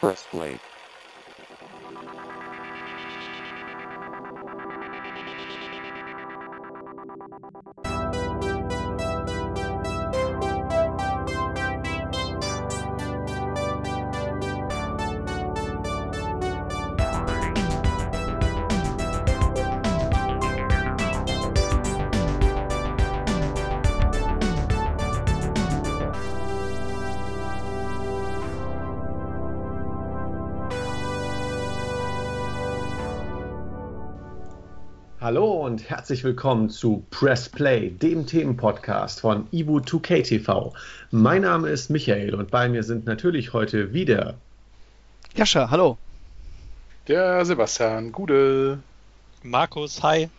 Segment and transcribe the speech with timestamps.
[0.00, 0.22] Press
[35.68, 40.72] und herzlich willkommen zu Press Play, dem Themenpodcast von Ibu2K TV.
[41.10, 44.36] Mein Name ist Michael und bei mir sind natürlich heute wieder
[45.34, 45.98] Jascha, hallo.
[47.06, 48.78] Der Sebastian, Gude.
[49.42, 50.30] Markus, hi.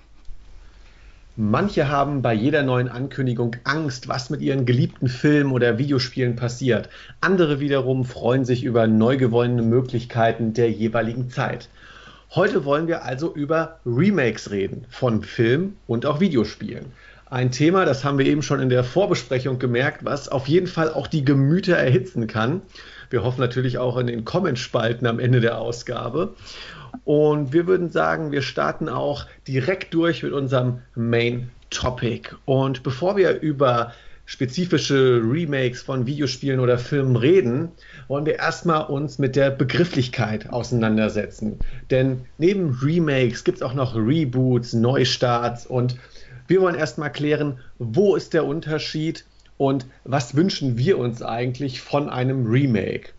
[1.35, 6.89] Manche haben bei jeder neuen Ankündigung Angst, was mit ihren geliebten Filmen oder Videospielen passiert.
[7.21, 11.69] Andere wiederum freuen sich über neu gewonnene Möglichkeiten der jeweiligen Zeit.
[12.35, 16.85] Heute wollen wir also über Remakes reden von Film und auch Videospielen.
[17.25, 20.93] Ein Thema, das haben wir eben schon in der Vorbesprechung gemerkt, was auf jeden Fall
[20.93, 22.61] auch die Gemüter erhitzen kann.
[23.09, 26.35] Wir hoffen natürlich auch in den Kommentspalten am Ende der Ausgabe.
[27.03, 32.29] Und wir würden sagen, wir starten auch direkt durch mit unserem Main Topic.
[32.45, 33.93] Und bevor wir über
[34.29, 37.69] spezifische Remakes von Videospielen oder Filmen reden,
[38.07, 41.57] wollen wir erstmal uns mit der Begrifflichkeit auseinandersetzen.
[41.89, 45.95] Denn neben Remakes gibt es auch noch Reboots, Neustarts und
[46.47, 49.25] wir wollen erstmal klären, wo ist der Unterschied
[49.57, 53.09] und was wünschen wir uns eigentlich von einem Remake.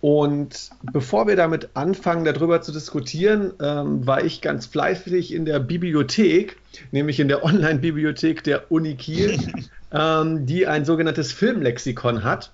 [0.00, 5.58] Und bevor wir damit anfangen, darüber zu diskutieren, ähm, war ich ganz fleißig in der
[5.58, 6.56] Bibliothek,
[6.92, 9.36] nämlich in der Online-Bibliothek der Uni Kiel,
[9.92, 12.52] ähm, die ein sogenanntes Filmlexikon hat,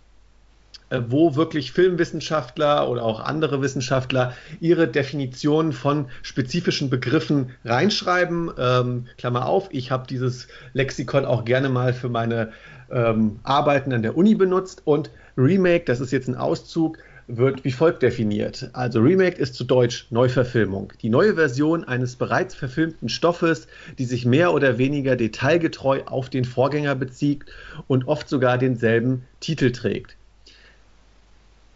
[0.88, 8.50] äh, wo wirklich Filmwissenschaftler oder auch andere Wissenschaftler ihre Definitionen von spezifischen Begriffen reinschreiben.
[8.58, 12.52] Ähm, Klammer auf, ich habe dieses Lexikon auch gerne mal für meine
[12.90, 16.98] ähm, Arbeiten an der Uni benutzt und Remake, das ist jetzt ein Auszug,
[17.28, 18.70] wird wie folgt definiert.
[18.72, 20.92] Also Remake ist zu Deutsch Neuverfilmung.
[21.02, 23.66] Die neue Version eines bereits verfilmten Stoffes,
[23.98, 27.44] die sich mehr oder weniger detailgetreu auf den Vorgänger bezieht
[27.88, 30.16] und oft sogar denselben Titel trägt.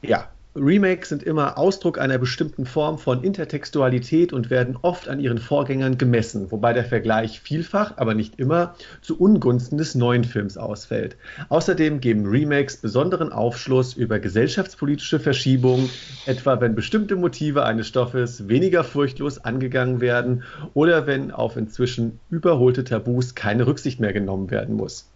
[0.03, 5.38] Ja, Remakes sind immer Ausdruck einer bestimmten Form von Intertextualität und werden oft an ihren
[5.38, 11.16] Vorgängern gemessen, wobei der Vergleich vielfach, aber nicht immer, zu Ungunsten des neuen Films ausfällt.
[11.50, 15.89] Außerdem geben Remakes besonderen Aufschluss über gesellschaftspolitische Verschiebungen,
[16.27, 20.43] etwa wenn bestimmte Motive eines Stoffes weniger furchtlos angegangen werden
[20.75, 25.09] oder wenn auf inzwischen überholte Tabus keine Rücksicht mehr genommen werden muss.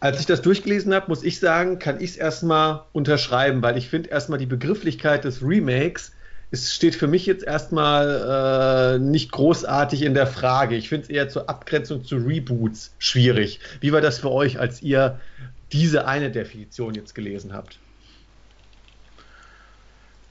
[0.00, 3.88] Als ich das durchgelesen habe, muss ich sagen, kann ich es erstmal unterschreiben, weil ich
[3.88, 6.12] finde erstmal die Begrifflichkeit des Remakes,
[6.50, 10.76] es steht für mich jetzt erstmal äh, nicht großartig in der Frage.
[10.76, 13.60] Ich finde es eher zur Abgrenzung zu Reboots schwierig.
[13.80, 15.20] Wie war das für euch, als ihr
[15.72, 17.80] diese eine Definition jetzt gelesen habt?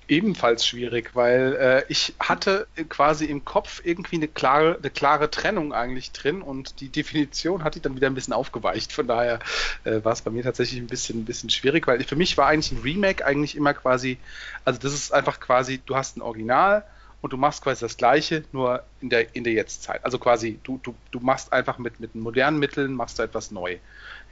[0.08, 5.74] Ebenfalls schwierig, weil äh, ich hatte quasi im Kopf irgendwie eine klare, eine klare Trennung
[5.74, 8.92] eigentlich drin und die Definition hatte ich dann wieder ein bisschen aufgeweicht.
[8.92, 9.40] Von daher
[9.84, 12.48] äh, war es bei mir tatsächlich ein bisschen, ein bisschen schwierig, weil für mich war
[12.48, 14.18] eigentlich ein Remake eigentlich immer quasi,
[14.66, 16.84] also das ist einfach quasi, du hast ein Original
[17.22, 20.04] und du machst quasi das Gleiche, nur in der, in der Jetztzeit.
[20.04, 23.78] Also quasi, du, du, du machst einfach mit, mit modernen Mitteln, machst du etwas neu.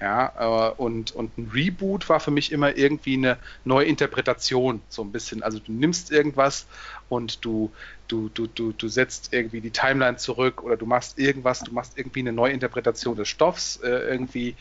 [0.02, 5.12] Ja, und, und ein Reboot war für mich immer irgendwie eine neue Interpretation, so ein
[5.12, 5.44] bisschen.
[5.44, 6.66] Also du nimmst irgendwas
[7.08, 7.72] und du,
[8.08, 12.00] du, du, du, du setzt irgendwie die Timeline zurück oder du machst irgendwas, du machst
[12.00, 14.56] irgendwie eine neue Interpretation des Stoffs, äh, irgendwie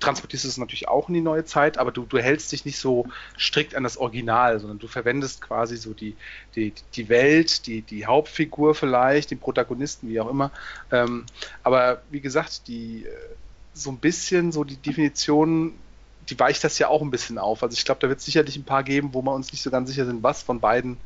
[0.00, 3.06] transportierst es natürlich auch in die neue Zeit, aber du, du hältst dich nicht so
[3.38, 6.16] strikt an das Original, sondern du verwendest quasi so die,
[6.54, 10.52] die, die Welt, die, die Hauptfigur vielleicht, den Protagonisten, wie auch immer.
[10.90, 11.26] Ähm,
[11.62, 13.10] aber wie gesagt, die äh,
[13.76, 15.74] so ein bisschen so die Definition,
[16.30, 17.62] die weicht das ja auch ein bisschen auf.
[17.62, 19.70] Also ich glaube, da wird es sicherlich ein paar geben, wo wir uns nicht so
[19.70, 20.96] ganz sicher sind, was von beiden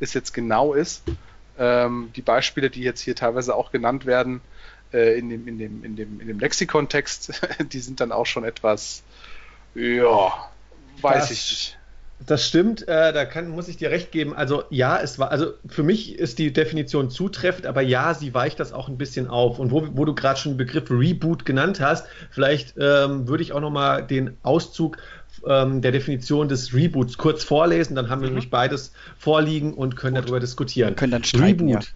[0.00, 1.02] es jetzt genau ist.
[1.58, 4.40] Ähm, die Beispiele, die jetzt hier teilweise auch genannt werden,
[4.92, 7.40] äh, in, dem, in, dem, in, dem, in dem Lexikontext,
[7.72, 9.02] die sind dann auch schon etwas,
[9.74, 10.50] ja,
[11.00, 11.78] weiß das, ich nicht.
[12.26, 14.34] Das stimmt, äh, da kann, muss ich dir recht geben.
[14.34, 18.60] Also ja, es war, also für mich ist die Definition zutreffend, aber ja, sie weicht
[18.60, 19.58] das auch ein bisschen auf.
[19.58, 23.52] Und wo, wo du gerade schon den Begriff Reboot genannt hast, vielleicht ähm, würde ich
[23.52, 24.98] auch nochmal den Auszug
[25.46, 28.34] ähm, der Definition des Reboots kurz vorlesen, dann haben wir mhm.
[28.34, 30.24] nämlich beides vorliegen und können Gut.
[30.24, 30.90] darüber diskutieren.
[30.90, 31.94] Wir können dann streiten, Reboot.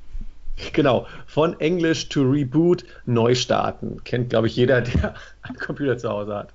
[0.72, 4.02] Genau, von Englisch to Reboot neu starten.
[4.05, 6.55] Kennt, glaube ich, jeder, der einen Computer zu Hause hat.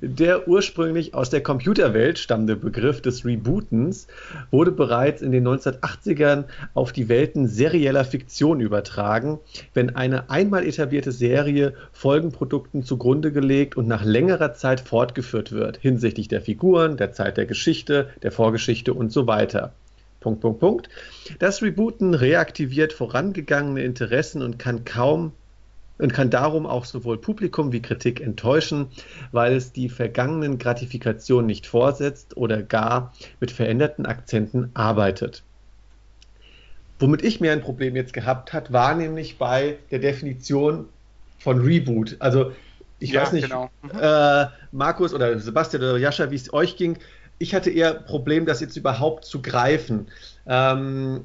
[0.00, 4.08] Der ursprünglich aus der Computerwelt stammende Begriff des Rebootens
[4.50, 6.44] wurde bereits in den 1980ern
[6.74, 9.38] auf die Welten serieller Fiktion übertragen,
[9.74, 16.28] wenn eine einmal etablierte Serie Folgenprodukten zugrunde gelegt und nach längerer Zeit fortgeführt wird, hinsichtlich
[16.28, 19.72] der Figuren, der Zeit der Geschichte, der Vorgeschichte und so weiter.
[20.26, 20.88] Punkt, Punkt, Punkt.
[21.38, 25.30] Das Rebooten reaktiviert vorangegangene Interessen und kann kaum
[25.98, 28.88] und kann darum auch sowohl Publikum wie Kritik enttäuschen,
[29.30, 35.44] weil es die vergangenen Gratifikationen nicht vorsetzt oder gar mit veränderten Akzenten arbeitet.
[36.98, 40.88] Womit ich mir ein Problem jetzt gehabt hat, war nämlich bei der Definition
[41.38, 42.16] von Reboot.
[42.18, 42.50] Also
[42.98, 43.70] ich ja, weiß nicht, genau.
[43.82, 43.90] mhm.
[44.00, 46.98] äh, Markus oder Sebastian oder Jascha, wie es euch ging
[47.38, 50.06] ich hatte eher Problem, das jetzt überhaupt zu greifen.
[50.46, 51.24] Ähm,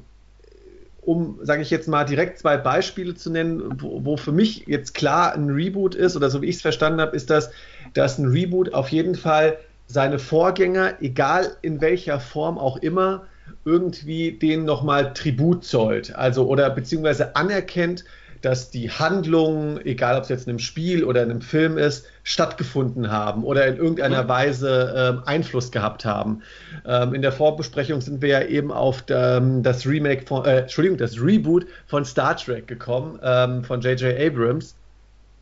[1.00, 4.94] um, sage ich jetzt mal, direkt zwei Beispiele zu nennen, wo, wo, für mich jetzt
[4.94, 7.50] klar ein Reboot ist, oder so wie ich es verstanden habe, ist das,
[7.94, 13.26] dass ein Reboot auf jeden Fall seine Vorgänger, egal in welcher Form auch immer,
[13.64, 16.14] irgendwie denen nochmal Tribut zollt.
[16.14, 18.04] Also oder beziehungsweise anerkennt,
[18.40, 22.06] dass die Handlungen, egal ob es jetzt in einem Spiel oder in einem Film ist,
[22.24, 24.28] stattgefunden haben oder in irgendeiner.
[24.28, 26.42] Weise ähm, Einfluss gehabt haben.
[26.86, 30.98] Ähm, in der Vorbesprechung sind wir ja eben auf ähm, das Remake von, äh, Entschuldigung,
[30.98, 34.18] das Reboot von Star Trek gekommen, ähm, von J.J.
[34.18, 34.76] Abrams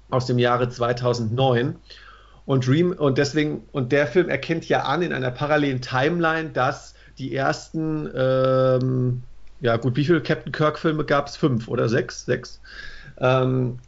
[0.08, 1.76] aus dem Jahre 2009.
[2.46, 6.94] Und, Rem und deswegen, und der Film erkennt ja an in einer parallelen Timeline, dass
[7.18, 9.22] die ersten ähm,
[9.60, 11.36] ja gut, wie viele Captain Kirk-Filme gab es?
[11.36, 12.24] Fünf oder sechs?
[12.24, 12.60] Sechs.
[13.18, 13.78] Ähm,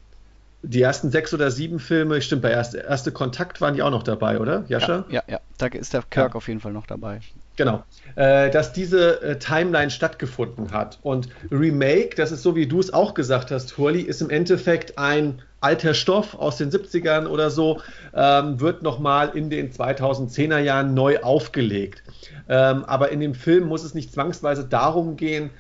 [0.63, 4.03] die ersten sechs oder sieben Filme, stimmt, bei erste, erste Kontakt waren die auch noch
[4.03, 5.05] dabei, oder, Jascha?
[5.09, 5.41] Ja, ja, ja.
[5.59, 6.35] da ist der Kirk ja.
[6.37, 7.21] auf jeden Fall noch dabei.
[7.57, 10.99] Genau, äh, dass diese äh, Timeline stattgefunden hat.
[11.03, 14.97] Und Remake, das ist so, wie du es auch gesagt hast, Hurley, ist im Endeffekt
[14.97, 17.81] ein alter Stoff aus den 70ern oder so,
[18.15, 22.03] ähm, wird nochmal in den 2010er Jahren neu aufgelegt.
[22.49, 25.51] Ähm, aber in dem Film muss es nicht zwangsweise darum gehen,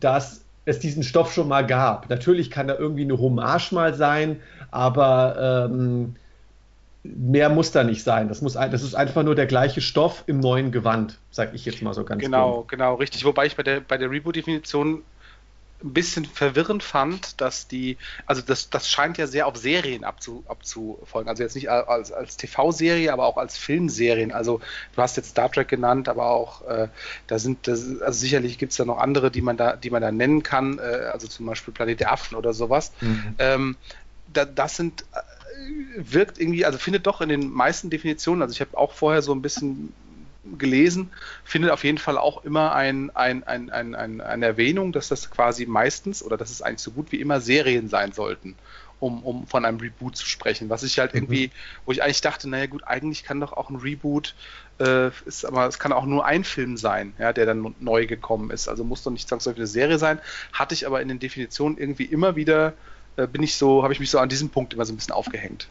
[0.00, 2.08] dass es diesen Stoff schon mal gab.
[2.08, 6.14] Natürlich kann da irgendwie eine Hommage mal sein, aber ähm,
[7.02, 8.28] mehr muss da nicht sein.
[8.28, 11.82] Das, muss, das ist einfach nur der gleiche Stoff im neuen Gewand, sag ich jetzt
[11.82, 12.68] mal so ganz Genau, gut.
[12.68, 13.24] genau, richtig.
[13.24, 15.02] Wobei ich bei der, bei der Reboot-Definition
[15.84, 17.96] ein bisschen verwirrend fand, dass die,
[18.26, 21.28] also das, das scheint ja sehr auf Serien abzu, abzufolgen.
[21.28, 24.32] Also jetzt nicht als, als TV-Serie, aber auch als Filmserien.
[24.32, 24.60] Also
[24.94, 26.88] du hast jetzt Star Trek genannt, aber auch äh,
[27.26, 30.02] da sind, das, also sicherlich gibt es da noch andere, die man da, die man
[30.02, 30.82] da nennen kann, äh,
[31.12, 32.92] also zum Beispiel Planet der Affen oder sowas.
[33.00, 33.34] Mhm.
[33.38, 33.76] Ähm,
[34.32, 35.20] da, das sind äh,
[35.96, 39.32] wirkt irgendwie, also findet doch in den meisten Definitionen, also ich habe auch vorher so
[39.32, 39.92] ein bisschen
[40.58, 41.10] gelesen,
[41.44, 45.30] findet auf jeden Fall auch immer ein, ein, ein, ein, ein, eine Erwähnung, dass das
[45.30, 48.56] quasi meistens oder dass es eigentlich so gut wie immer Serien sein sollten,
[48.98, 50.68] um, um von einem Reboot zu sprechen.
[50.68, 51.18] Was ich halt mhm.
[51.18, 51.50] irgendwie,
[51.86, 54.34] wo ich eigentlich dachte, naja gut, eigentlich kann doch auch ein Reboot,
[54.80, 58.50] äh, ist, aber es kann auch nur ein Film sein, ja, der dann neu gekommen
[58.50, 58.68] ist.
[58.68, 60.18] Also muss doch nicht zwangsläufig eine Serie sein.
[60.52, 62.72] Hatte ich aber in den Definitionen irgendwie immer wieder,
[63.16, 65.14] äh, bin ich so, habe ich mich so an diesem Punkt immer so ein bisschen
[65.14, 65.68] aufgehängt.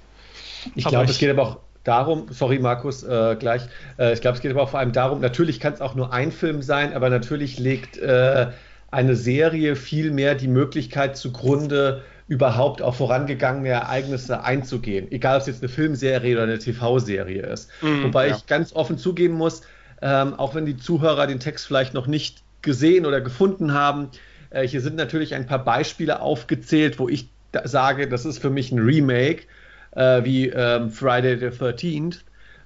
[0.76, 3.64] Ich glaube, es geht aber auch darum, sorry Markus, äh, gleich,
[3.98, 6.14] äh, ich glaube, es geht aber auch vor allem darum, natürlich kann es auch nur
[6.14, 8.48] ein Film sein, aber natürlich legt äh,
[8.92, 15.12] eine Serie viel mehr die Möglichkeit zugrunde, überhaupt auf vorangegangene Ereignisse einzugehen.
[15.12, 17.70] Egal, ob es jetzt eine Filmserie oder eine TV-Serie ist.
[17.82, 18.36] Mhm, Wobei ja.
[18.36, 19.64] ich ganz offen zugeben muss,
[20.02, 24.10] ähm, auch wenn die Zuhörer den Text vielleicht noch nicht gesehen oder gefunden haben,
[24.50, 28.50] äh, hier sind natürlich ein paar Beispiele aufgezählt, wo ich da sage, das ist für
[28.50, 29.44] mich ein Remake
[29.92, 32.20] äh, wie ähm, Friday the 13th,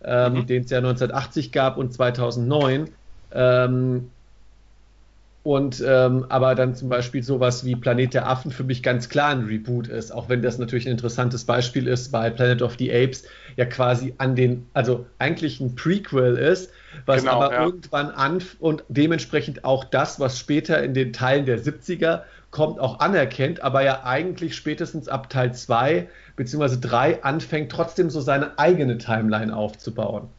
[0.04, 0.46] ähm, mhm.
[0.48, 2.90] den es ja 1980 gab und 2009.
[3.32, 4.10] Ähm,
[5.46, 9.30] und ähm, aber dann zum Beispiel sowas wie Planet der Affen für mich ganz klar
[9.30, 12.92] ein Reboot ist, auch wenn das natürlich ein interessantes Beispiel ist, weil Planet of the
[12.92, 16.72] Apes ja quasi an den, also eigentlich ein Prequel ist,
[17.06, 17.64] was genau, aber ja.
[17.64, 22.22] irgendwann an und dementsprechend auch das, was später in den Teilen der 70er
[22.56, 26.08] kommt, auch anerkennt, aber ja eigentlich spätestens ab Teil 2
[26.38, 26.78] bzw.
[26.80, 30.30] 3 anfängt, trotzdem so seine eigene Timeline aufzubauen.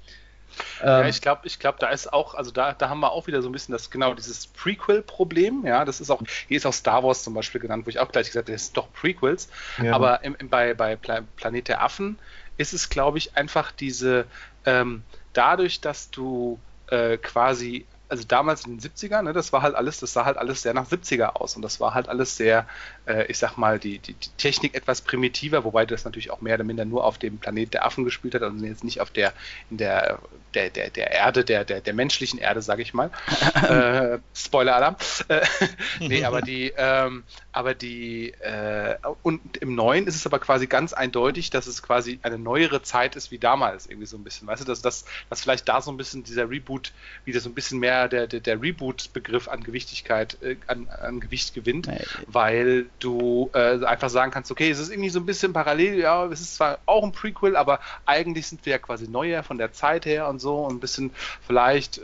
[0.83, 3.27] Ja, ähm, ich glaube, ich glaube, da ist auch, also da, da haben wir auch
[3.27, 6.73] wieder so ein bisschen das, genau, dieses Prequel-Problem, ja, das ist auch, hier ist auch
[6.73, 9.51] Star Wars zum Beispiel genannt, wo ich auch gleich gesagt habe, das sind doch Prequels,
[9.83, 9.93] ja.
[9.93, 12.19] aber im, im, bei, bei Planet der Affen
[12.57, 14.25] ist es, glaube ich, einfach diese,
[14.65, 15.03] ähm,
[15.35, 16.59] dadurch, dass du
[16.89, 20.37] äh, quasi also damals in den 70ern, ne, das war halt alles, das sah halt
[20.39, 22.67] alles sehr nach 70er aus und das war halt alles sehr,
[23.07, 26.55] äh, ich sag mal, die, die, die, Technik etwas primitiver, wobei das natürlich auch mehr
[26.55, 29.33] oder minder nur auf dem Planet der Affen gespielt hat und jetzt nicht auf der,
[29.71, 30.19] in der,
[30.55, 33.11] der, der, der Erde, der, der, der menschlichen Erde, sage ich mal.
[33.55, 34.97] äh, Spoiler-Alarm.
[35.29, 35.41] Äh,
[36.01, 40.93] nee, aber die, ähm, aber die, äh, und im Neuen ist es aber quasi ganz
[40.93, 44.47] eindeutig, dass es quasi eine neuere Zeit ist wie damals, irgendwie so ein bisschen.
[44.47, 46.93] Weißt du, dass, dass, dass vielleicht da so ein bisschen dieser Reboot
[47.25, 51.55] wieder so ein bisschen mehr der, der, der Reboot-Begriff an Gewichtigkeit, äh, an, an Gewicht
[51.55, 51.89] gewinnt,
[52.27, 56.25] weil du äh, einfach sagen kannst, okay, es ist irgendwie so ein bisschen parallel, ja,
[56.27, 59.73] es ist zwar auch ein Prequel, aber eigentlich sind wir ja quasi neuer von der
[59.73, 61.11] Zeit her und so und ein bisschen
[61.47, 62.03] vielleicht, äh,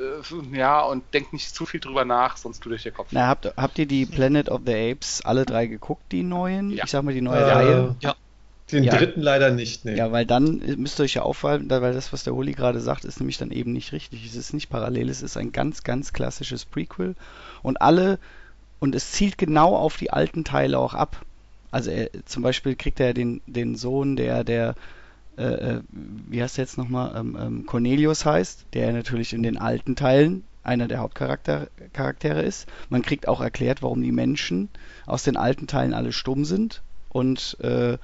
[0.57, 3.09] ja, und denk nicht zu viel drüber nach, sonst tut euch der Kopf.
[3.13, 6.71] Na, habt, habt ihr die Planet of the Apes alle drei geguckt, die neuen?
[6.71, 6.85] Ja.
[6.85, 7.97] Ich sag mal, die neue Äh, Reihe.
[8.01, 8.15] Ja.
[8.71, 8.97] Den Ja.
[8.97, 9.97] dritten leider nicht, nee.
[9.97, 13.05] Ja, weil dann müsst ihr euch ja auffallen, weil das, was der Uli gerade sagt,
[13.05, 14.25] ist nämlich dann eben nicht richtig.
[14.25, 17.15] Es ist nicht parallel, es ist ein ganz, ganz klassisches Prequel
[17.63, 18.19] und alle,
[18.83, 21.25] und es zielt genau auf die alten Teile auch ab.
[21.71, 24.75] Also er, zum Beispiel kriegt er den, den Sohn, der, der,
[25.39, 29.57] äh, äh, wie heißt der jetzt nochmal, ähm, ähm, Cornelius heißt, der natürlich in den
[29.57, 32.67] alten Teilen einer der Hauptcharaktere Charaktere ist.
[32.89, 34.69] Man kriegt auch erklärt, warum die Menschen
[35.07, 37.99] aus den alten Teilen alle stumm sind und äh,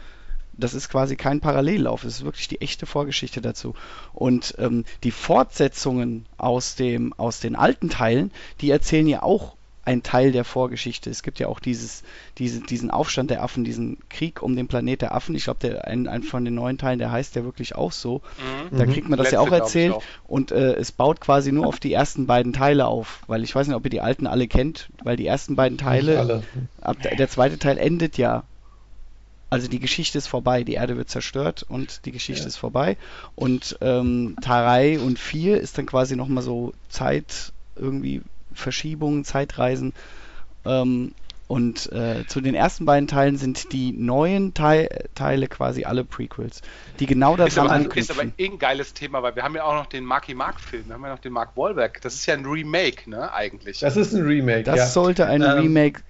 [0.52, 3.75] das ist quasi kein Parallellauf, es ist wirklich die echte Vorgeschichte dazu.
[4.12, 8.30] Und ähm, die Fortsetzungen aus dem, aus den alten Teilen,
[8.61, 9.57] die erzählen ja auch
[9.88, 11.09] einen Teil der Vorgeschichte.
[11.11, 12.02] Es gibt ja auch dieses,
[12.38, 15.35] diese, diesen Aufstand der Affen, diesen Krieg um den Planet der Affen.
[15.35, 18.21] Ich glaube, der ein, ein von den neuen Teilen, der heißt ja wirklich auch so.
[18.71, 18.92] Da Mhm.
[18.92, 19.95] kriegt man das Letzte, ja auch erzählt.
[19.95, 20.02] auch.
[20.26, 23.23] Und äh, es baut quasi nur auf die ersten beiden Teile auf.
[23.26, 26.42] Weil ich weiß nicht, ob ihr die alten alle kennt, weil die ersten beiden Teile.
[26.83, 28.45] Ab, der zweite Teil endet ja.
[29.50, 32.49] Also die Geschichte ist vorbei, die Erde wird zerstört und die Geschichte Ja.
[32.49, 32.99] ist vorbei.
[33.35, 38.21] Und ähm, 3 und 4 ist dann quasi nochmal so Zeit, irgendwie
[38.58, 39.94] Verschiebungen, Zeitreisen.
[40.64, 41.14] Ähm,
[41.46, 46.60] und äh, zu den ersten beiden Teilen sind die neuen Teil, Teile quasi alle Prequels,
[47.00, 48.34] die genau Ist daran aber, ist aber anknüpfen.
[48.36, 50.94] eh ein geiles Thema, weil wir haben ja auch noch den Marky Mark Film, wir
[50.94, 52.00] haben ja noch den Mark Wahlberg.
[52.02, 53.80] Das ist ja ein Remake, ne, eigentlich.
[53.80, 54.86] Das ist ein Remake, Das ja.
[54.86, 56.02] sollte ein Ähm, Remake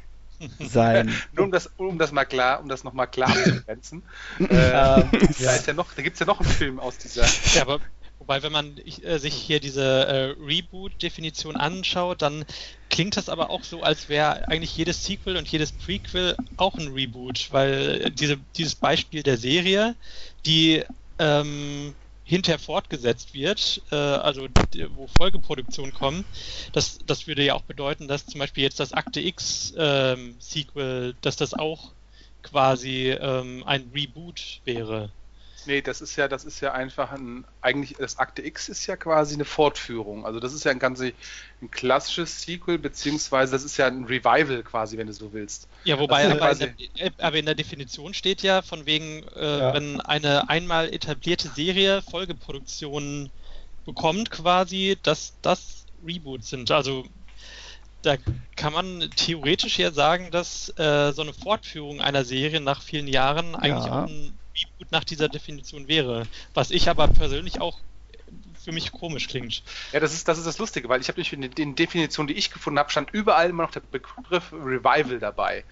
[0.60, 1.12] sein.
[1.32, 4.02] Nur um das, um das mal klar, um das nochmal klar abzugrenzen.
[4.48, 5.10] äh, Ähm,
[5.44, 5.52] Da ja.
[5.54, 7.34] ist ja noch, da gibt's ja noch einen Film aus dieser.
[7.54, 7.80] Ja, aber
[8.18, 12.44] wobei, wenn man äh, sich hier diese äh, Reboot-Definition anschaut, dann
[12.90, 16.88] klingt das aber auch so, als wäre eigentlich jedes Sequel und jedes Prequel auch ein
[16.88, 19.96] Reboot, weil diese, dieses Beispiel der Serie,
[20.46, 20.84] die
[21.18, 21.94] ähm,
[22.24, 24.48] hinterher fortgesetzt wird, äh, also
[24.90, 26.24] wo Folgeproduktionen kommen,
[26.72, 30.38] das, das würde ja auch bedeuten, dass zum Beispiel jetzt das Akte X ähm,
[31.22, 31.94] dass das auch
[32.42, 35.10] quasi ähm, ein Reboot wäre.
[35.68, 38.96] Nee, das ist ja, das ist ja einfach ein, eigentlich, das Akte X ist ja
[38.96, 40.24] quasi eine Fortführung.
[40.24, 44.62] Also das ist ja ein ganz ein klassisches Sequel, beziehungsweise das ist ja ein Revival
[44.62, 45.68] quasi, wenn du so willst.
[45.84, 49.74] Ja, wobei aber, in der, aber in der Definition steht ja von wegen, äh, Ja.
[49.74, 53.30] wenn eine einmal etablierte Serie Folgeproduktionen
[53.84, 56.70] bekommt quasi, dass das Reboots sind.
[56.70, 57.04] Also
[58.02, 58.16] da
[58.56, 63.54] kann man theoretisch ja sagen, dass äh, so eine Fortführung einer Serie nach vielen Jahren
[63.54, 64.04] eigentlich Ja.
[64.04, 64.37] auch ein
[64.90, 66.26] nach dieser Definition wäre.
[66.54, 67.78] Was ich aber persönlich auch
[68.62, 69.62] für mich komisch klingt.
[69.92, 72.34] Ja, das ist das, ist das Lustige, weil ich habe nämlich in den Definitionen, die
[72.34, 75.64] ich gefunden habe, stand überall immer noch der Begriff Revival dabei.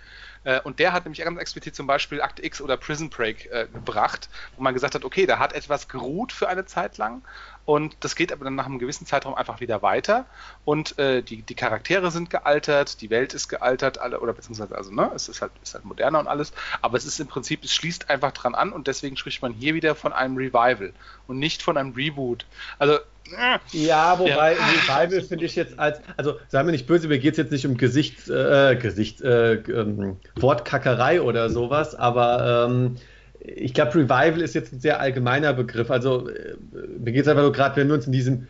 [0.45, 3.67] Äh, Und der hat nämlich ganz explizit zum Beispiel Akte X oder Prison Break äh,
[3.73, 7.23] gebracht, wo man gesagt hat, okay, da hat etwas geruht für eine Zeit lang
[7.67, 10.25] und das geht aber dann nach einem gewissen Zeitraum einfach wieder weiter
[10.65, 14.93] und äh, die, die Charaktere sind gealtert, die Welt ist gealtert, alle, oder beziehungsweise, also,
[14.93, 17.75] ne, es ist halt, ist halt moderner und alles, aber es ist im Prinzip, es
[17.75, 20.93] schließt einfach dran an und deswegen spricht man hier wieder von einem Revival
[21.27, 22.47] und nicht von einem Reboot.
[22.79, 24.67] Also, äh, Ja, wobei Ja.
[24.69, 27.67] Revival finde ich jetzt als, also sei mir nicht böse, mir geht es jetzt nicht
[27.67, 32.97] um Gesicht, äh, Gesicht, äh, ähm, Wortkackerei oder sowas, aber ähm,
[33.41, 35.91] ich glaube, Revival ist jetzt ein sehr allgemeiner Begriff.
[35.91, 36.57] Also äh,
[36.99, 38.49] mir geht es einfach nur gerade, wenn wir uns in diesem,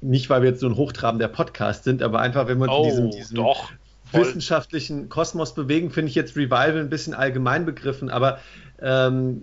[0.00, 2.84] nicht weil wir jetzt so ein hochtrabender Podcast sind, aber einfach, wenn wir uns oh,
[2.84, 3.72] in diesem, diesem doch.
[4.12, 8.38] wissenschaftlichen Kosmos bewegen, finde ich jetzt Revival ein bisschen allgemein begriffen, aber
[8.80, 9.42] ähm,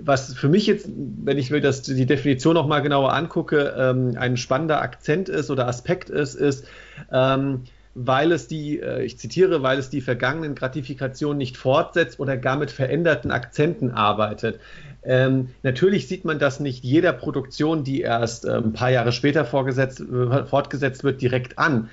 [0.00, 4.16] was für mich jetzt, wenn ich mir das, die Definition noch mal genauer angucke, ähm,
[4.18, 6.66] ein spannender Akzent ist oder Aspekt ist, ist,
[7.12, 7.62] ähm,
[7.94, 12.56] weil es die, äh, ich zitiere, weil es die vergangenen Gratifikationen nicht fortsetzt oder gar
[12.56, 14.60] mit veränderten Akzenten arbeitet.
[15.04, 19.42] Ähm, natürlich sieht man das nicht jeder Produktion, die erst äh, ein paar Jahre später
[19.42, 21.90] äh, fortgesetzt wird, direkt an.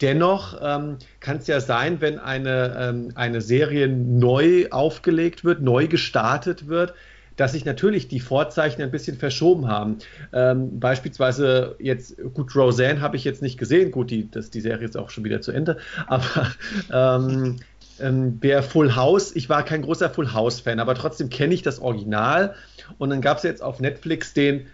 [0.00, 5.88] Dennoch ähm, kann es ja sein, wenn eine, ähm, eine Serie neu aufgelegt wird, neu
[5.88, 6.94] gestartet wird,
[7.38, 9.98] dass sich natürlich die Vorzeichen ein bisschen verschoben haben.
[10.32, 14.86] Ähm, beispielsweise jetzt, gut, Roseanne habe ich jetzt nicht gesehen, gut, die, das, die Serie
[14.86, 16.50] ist auch schon wieder zu Ende, aber
[16.92, 17.56] ähm,
[18.00, 21.80] ähm, der Full House, ich war kein großer Full House-Fan, aber trotzdem kenne ich das
[21.80, 22.54] Original.
[22.98, 24.66] Und dann gab es jetzt auf Netflix den,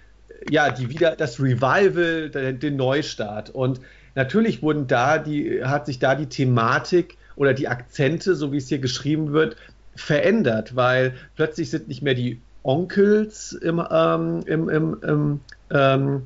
[0.50, 3.50] ja, die wieder, das Revival, den, den Neustart.
[3.50, 3.80] Und
[4.14, 8.68] natürlich wurden da die, hat sich da die Thematik oder die Akzente, so wie es
[8.68, 9.56] hier geschrieben wird,
[9.96, 15.40] verändert, weil plötzlich sind nicht mehr die Onkels im, ähm, im, im, im,
[15.70, 16.22] ähm,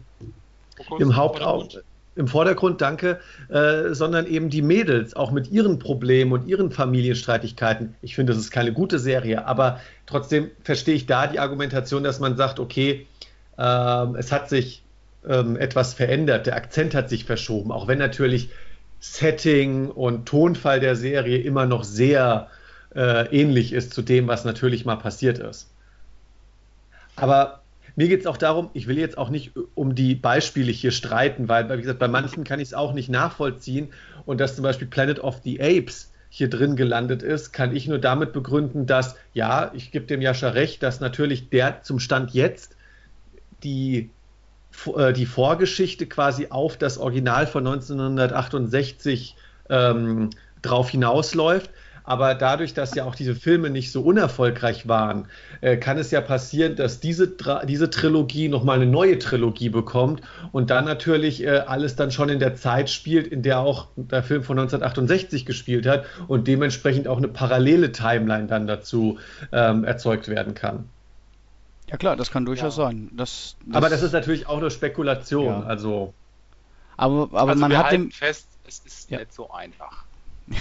[0.98, 1.82] im Hauptauge
[2.18, 7.94] im Vordergrund, danke, äh, sondern eben die Mädels, auch mit ihren Problemen und ihren Familienstreitigkeiten.
[8.02, 12.18] Ich finde, das ist keine gute Serie, aber trotzdem verstehe ich da die Argumentation, dass
[12.18, 13.06] man sagt, okay,
[13.56, 14.82] äh, es hat sich
[15.26, 18.50] ähm, etwas verändert, der Akzent hat sich verschoben, auch wenn natürlich
[18.98, 22.48] Setting und Tonfall der Serie immer noch sehr
[22.96, 25.70] äh, ähnlich ist zu dem, was natürlich mal passiert ist.
[27.20, 27.62] Aber
[27.96, 31.48] mir geht es auch darum, ich will jetzt auch nicht um die Beispiele hier streiten,
[31.48, 33.88] weil, wie gesagt, bei manchen kann ich es auch nicht nachvollziehen.
[34.24, 37.98] Und dass zum Beispiel Planet of the Apes hier drin gelandet ist, kann ich nur
[37.98, 42.76] damit begründen, dass, ja, ich gebe dem Jascha recht, dass natürlich der zum Stand jetzt
[43.64, 44.10] die,
[44.94, 49.36] äh, die Vorgeschichte quasi auf das Original von 1968
[49.70, 50.30] ähm,
[50.62, 51.70] drauf hinausläuft.
[52.08, 55.28] Aber dadurch, dass ja auch diese Filme nicht so unerfolgreich waren,
[55.60, 60.70] äh, kann es ja passieren, dass diese, diese Trilogie nochmal eine neue Trilogie bekommt und
[60.70, 64.42] dann natürlich äh, alles dann schon in der Zeit spielt, in der auch der Film
[64.42, 69.18] von 1968 gespielt hat und dementsprechend auch eine parallele Timeline dann dazu
[69.52, 70.88] ähm, erzeugt werden kann.
[71.90, 72.84] Ja klar, das kann durchaus ja.
[72.84, 73.10] sein.
[73.12, 75.60] Das, das aber das ist natürlich auch eine Spekulation.
[75.60, 75.62] Ja.
[75.64, 76.14] Also.
[76.96, 79.18] Aber, aber also man hat dem fest, es ist ja.
[79.18, 80.07] nicht so einfach.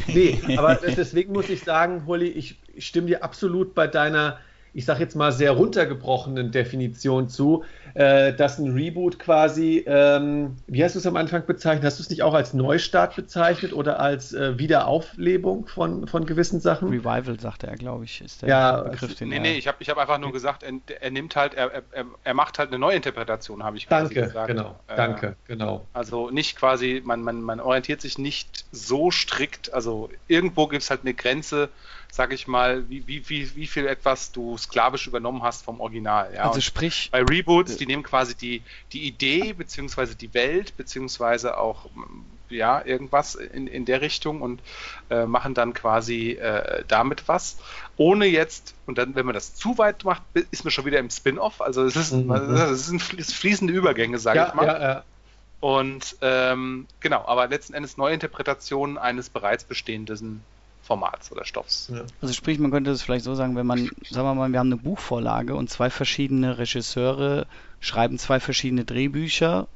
[0.08, 4.39] Nee, aber deswegen muss ich sagen, Holly, ich stimme dir absolut bei deiner
[4.74, 10.84] ich sage jetzt mal, sehr runtergebrochenen Definition zu, äh, dass ein Reboot quasi, ähm, wie
[10.84, 11.84] hast du es am Anfang bezeichnet?
[11.84, 16.60] Hast du es nicht auch als Neustart bezeichnet oder als äh, Wiederauflebung von, von gewissen
[16.60, 16.90] Sachen?
[16.90, 19.42] Revival, sagte er, glaube ich, ist der ja, Begriff, den nee, er...
[19.42, 22.34] Nee, ich habe ich hab einfach nur gesagt, er, er nimmt halt, er, er, er,
[22.34, 24.48] macht halt eine Neuinterpretation, habe ich danke, gesagt.
[24.48, 25.86] Genau, äh, danke, genau.
[25.94, 30.90] Also nicht quasi, man, man, man orientiert sich nicht so strikt, also irgendwo gibt es
[30.90, 31.70] halt eine Grenze,
[32.12, 36.34] sag ich mal, wie, wie, wie, wie viel etwas du sklavisch übernommen hast vom Original.
[36.34, 36.44] Ja?
[36.44, 37.10] Also und sprich.
[37.12, 38.62] Bei Reboots, die nehmen quasi die,
[38.94, 41.88] die Idee, beziehungsweise die Welt, beziehungsweise auch
[42.50, 44.62] ja, irgendwas in, in der Richtung und
[45.10, 47.58] äh, machen dann quasi äh, damit was.
[47.98, 51.10] Ohne jetzt, und dann, wenn man das zu weit macht, ist man schon wieder im
[51.10, 51.62] Spin-off.
[51.62, 52.32] Also es ist, mhm.
[52.32, 54.65] es sind fließende Übergänge, sage ja, ich mal.
[54.65, 55.04] Ja, ja.
[55.60, 60.43] Und ähm, genau, aber letzten Endes Neuinterpretationen eines bereits bestehenden
[60.88, 61.91] Formats oder Stoffs.
[61.93, 62.04] Ja.
[62.21, 64.71] Also sprich, man könnte es vielleicht so sagen, wenn man, sagen wir mal, wir haben
[64.71, 67.45] eine Buchvorlage und zwei verschiedene Regisseure
[67.82, 69.67] schreiben zwei verschiedene Drehbücher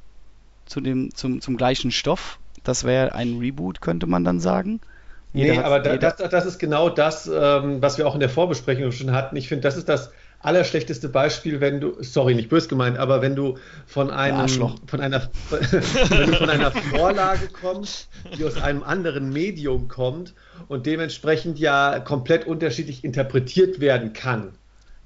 [0.64, 2.38] zu dem, zum, zum gleichen Stoff.
[2.64, 4.80] Das wäre ein Reboot, könnte man dann sagen.
[5.34, 8.28] Jeder nee, aber da, das, das, ist genau das, ähm, was wir auch in der
[8.28, 9.36] Vorbesprechung schon hatten.
[9.36, 13.36] Ich finde, das ist das allerschlechteste Beispiel, wenn du, sorry, nicht böse gemeint, aber wenn
[13.36, 14.48] du von einem,
[14.86, 20.34] von einer, wenn du von einer Vorlage kommst, die aus einem anderen Medium kommt
[20.68, 24.52] und dementsprechend ja komplett unterschiedlich interpretiert werden kann.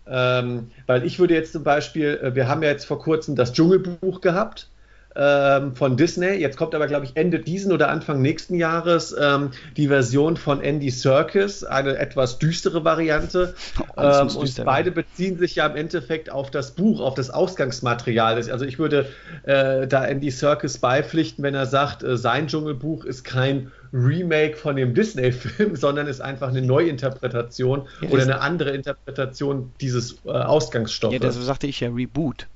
[0.09, 3.53] Ähm, weil ich würde jetzt zum Beispiel, äh, wir haben ja jetzt vor kurzem das
[3.53, 4.69] Dschungelbuch gehabt
[5.17, 6.35] ähm, von Disney.
[6.35, 10.61] Jetzt kommt aber, glaube ich, Ende diesen oder Anfang nächsten Jahres ähm, die Version von
[10.61, 13.55] Andy Serkis, eine etwas düstere Variante.
[13.99, 18.35] Oh, ähm, und beide beziehen sich ja im Endeffekt auf das Buch, auf das Ausgangsmaterial.
[18.35, 19.07] Also ich würde
[19.45, 24.77] äh, da Andy Serkis beipflichten, wenn er sagt, äh, sein Dschungelbuch ist kein Remake von
[24.77, 31.15] dem Disney-Film, sondern ist einfach eine Neuinterpretation ja, oder eine andere Interpretation dieses äh, Ausgangsstoffes.
[31.15, 32.47] Ja, das sagte ich ja Reboot.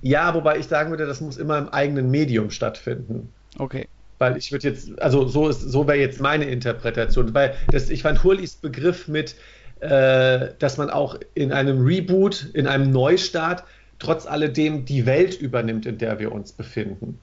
[0.00, 3.32] Ja, wobei ich sagen würde, das muss immer im eigenen Medium stattfinden.
[3.58, 3.88] Okay.
[4.18, 7.34] Weil ich würde jetzt, also so ist, so wäre jetzt meine Interpretation.
[7.34, 9.34] Weil das, ich fand Hurlis Begriff mit,
[9.80, 13.64] äh, dass man auch in einem Reboot, in einem Neustart,
[13.98, 17.18] trotz alledem die Welt übernimmt, in der wir uns befinden.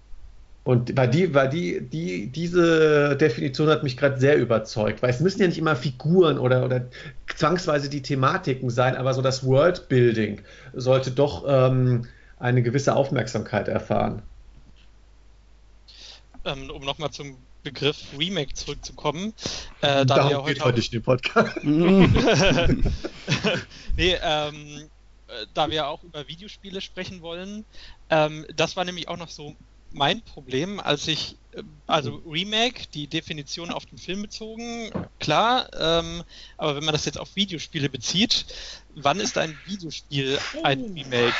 [0.63, 5.19] Und weil die, weil die, die, diese Definition hat mich gerade sehr überzeugt, weil es
[5.19, 6.86] müssen ja nicht immer Figuren oder, oder
[7.34, 10.41] zwangsweise die Thematiken sein, aber so das Worldbuilding
[10.74, 12.06] sollte doch ähm,
[12.39, 14.23] eine gewisse Aufmerksamkeit erfahren.
[16.45, 19.34] Ähm, um nochmal zum Begriff Remake zurückzukommen.
[19.82, 21.58] Äh, da Darum wir heute, heute nicht den Podcast.
[21.63, 22.08] nee,
[23.97, 24.89] ähm,
[25.28, 27.65] äh, da wir auch über Videospiele sprechen wollen,
[28.10, 29.56] ähm, das war nämlich auch noch so
[29.91, 36.23] mein Problem, als ich, äh, also Remake, die Definition auf den Film bezogen, klar, ähm,
[36.58, 38.45] aber wenn man das jetzt auf Videospiele bezieht,
[38.95, 41.36] wann ist ein Videospiel ein Remake?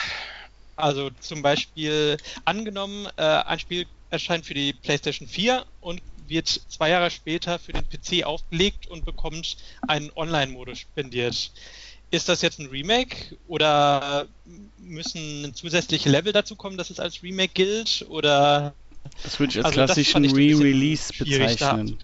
[0.80, 6.90] Also zum Beispiel angenommen, äh, ein Spiel erscheint für die PlayStation 4 und wird zwei
[6.90, 11.52] Jahre später für den PC aufgelegt und bekommt einen Online-Modus spendiert.
[12.12, 14.28] Ist das jetzt ein Remake oder
[14.78, 18.06] müssen zusätzliche Level dazu kommen, dass es als Remake gilt?
[18.10, 18.74] Oder
[19.24, 22.00] das würde ich als also klassischen Re-Release bezeichnen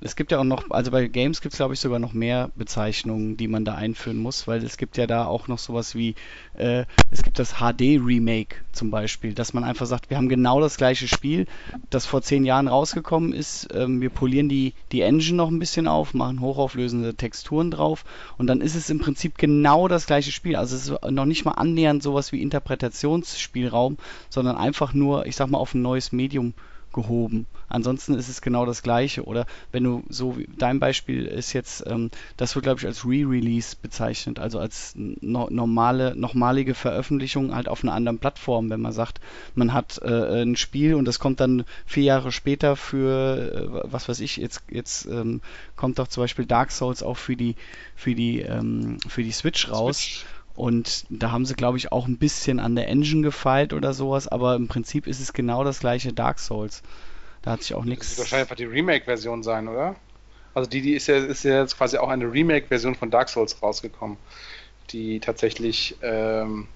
[0.00, 2.50] es gibt ja auch noch, also bei Games gibt es glaube ich sogar noch mehr
[2.54, 6.14] Bezeichnungen, die man da einführen muss, weil es gibt ja da auch noch sowas wie,
[6.54, 10.76] äh, es gibt das HD-Remake zum Beispiel, dass man einfach sagt, wir haben genau das
[10.76, 11.46] gleiche Spiel,
[11.88, 15.88] das vor zehn Jahren rausgekommen ist, ähm, wir polieren die, die Engine noch ein bisschen
[15.88, 18.04] auf, machen hochauflösende Texturen drauf
[18.36, 20.56] und dann ist es im Prinzip genau das gleiche Spiel.
[20.56, 23.96] Also es ist noch nicht mal annähernd sowas wie Interpretationsspielraum,
[24.28, 26.52] sondern einfach nur, ich sag mal, auf ein neues Medium
[26.92, 27.46] gehoben.
[27.68, 29.24] Ansonsten ist es genau das gleiche.
[29.24, 33.04] Oder wenn du so wie dein Beispiel ist jetzt, ähm, das wird glaube ich als
[33.04, 38.92] Re-Release bezeichnet, also als no normale, nochmalige Veröffentlichung halt auf einer anderen Plattform, wenn man
[38.92, 39.20] sagt,
[39.54, 44.08] man hat äh, ein Spiel und das kommt dann vier Jahre später für, äh, was
[44.08, 45.40] weiß ich, jetzt, jetzt ähm,
[45.74, 47.56] kommt doch zum Beispiel Dark Souls auch für die,
[47.94, 49.98] für die, ähm, für die Switch raus.
[49.98, 50.26] Switch.
[50.56, 54.26] Und da haben sie, glaube ich, auch ein bisschen an der Engine gefeilt oder sowas,
[54.26, 56.82] aber im Prinzip ist es genau das gleiche Dark Souls.
[57.46, 58.08] Da hat sich auch nichts.
[58.08, 59.94] Das wird wahrscheinlich einfach die Remake-Version sein, oder?
[60.52, 63.62] Also die, die ist ja, ist ja jetzt quasi auch eine Remake-Version von Dark Souls
[63.62, 64.16] rausgekommen,
[64.90, 66.66] die tatsächlich ähm,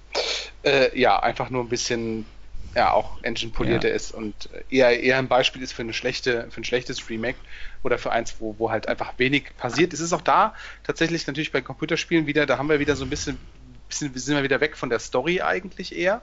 [0.63, 2.25] äh, ja einfach nur ein bisschen
[2.73, 3.95] ja auch Engine polierter ja.
[3.95, 4.33] ist und
[4.69, 7.37] eher eher ein Beispiel ist für eine schlechte für ein schlechtes Remake
[7.83, 9.91] oder für eins, wo, wo halt einfach wenig passiert.
[9.91, 13.09] Es ist auch da tatsächlich natürlich bei Computerspielen wieder, da haben wir wieder so ein
[13.09, 13.37] bisschen
[13.91, 16.21] bisschen, sind wir wieder weg von der Story eigentlich eher.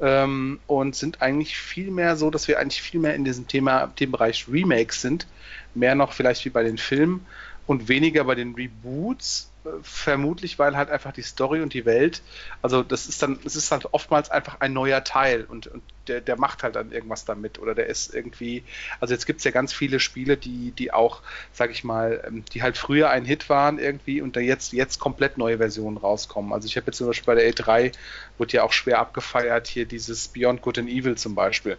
[0.00, 3.86] Ähm, und sind eigentlich viel mehr so, dass wir eigentlich viel mehr in diesem Thema,
[3.86, 5.26] dem Bereich Remakes sind.
[5.74, 7.26] Mehr noch vielleicht wie bei den Filmen
[7.66, 9.49] und weniger bei den Reboots,
[9.82, 12.22] vermutlich, weil halt einfach die Story und die Welt,
[12.62, 16.20] also das ist dann, es ist halt oftmals einfach ein neuer Teil und, und der,
[16.20, 18.64] der macht halt dann irgendwas damit oder der ist irgendwie,
[19.00, 22.44] also jetzt gibt es ja ganz viele Spiele, die, die auch, sag ich mal, ähm,
[22.52, 26.52] die halt früher ein Hit waren irgendwie und da jetzt, jetzt komplett neue Versionen rauskommen.
[26.52, 27.92] Also ich habe jetzt zum Beispiel bei der E3,
[28.38, 31.76] wird ja auch schwer abgefeiert, hier dieses Beyond Good and Evil zum Beispiel.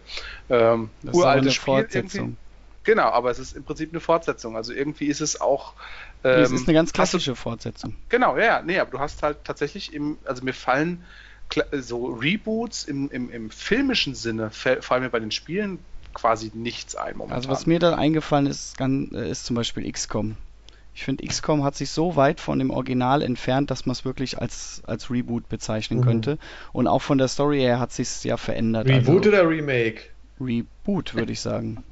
[0.48, 2.36] Ähm, das uralte ist eine Fortsetzung.
[2.84, 4.56] Genau, aber es ist im Prinzip eine Fortsetzung.
[4.56, 5.74] Also irgendwie ist es auch
[6.24, 7.96] ähm, das ist eine ganz klassische du, Fortsetzung.
[8.08, 11.04] Genau, ja, nee, aber du hast halt tatsächlich im, also mir fallen
[11.72, 15.78] so Reboots im, im, im filmischen Sinne, fallen mir bei den Spielen
[16.14, 17.36] quasi nichts ein momentan.
[17.36, 20.36] Also was mir da eingefallen ist, äh, ist zum Beispiel XCOM.
[20.94, 24.38] Ich finde, XCOM hat sich so weit von dem Original entfernt, dass man es wirklich
[24.38, 26.04] als, als Reboot bezeichnen mhm.
[26.04, 26.38] könnte.
[26.72, 28.88] Und auch von der Story her hat sich ja verändert.
[28.88, 30.02] Reboot also, oder Remake?
[30.38, 31.82] Reboot, würde ich sagen.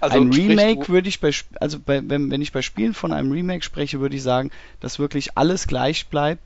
[0.00, 3.30] Also ein Remake würde ich bei, also bei, wenn, wenn ich bei Spielen von einem
[3.30, 6.42] Remake spreche, würde ich sagen, dass wirklich alles gleich bleibt,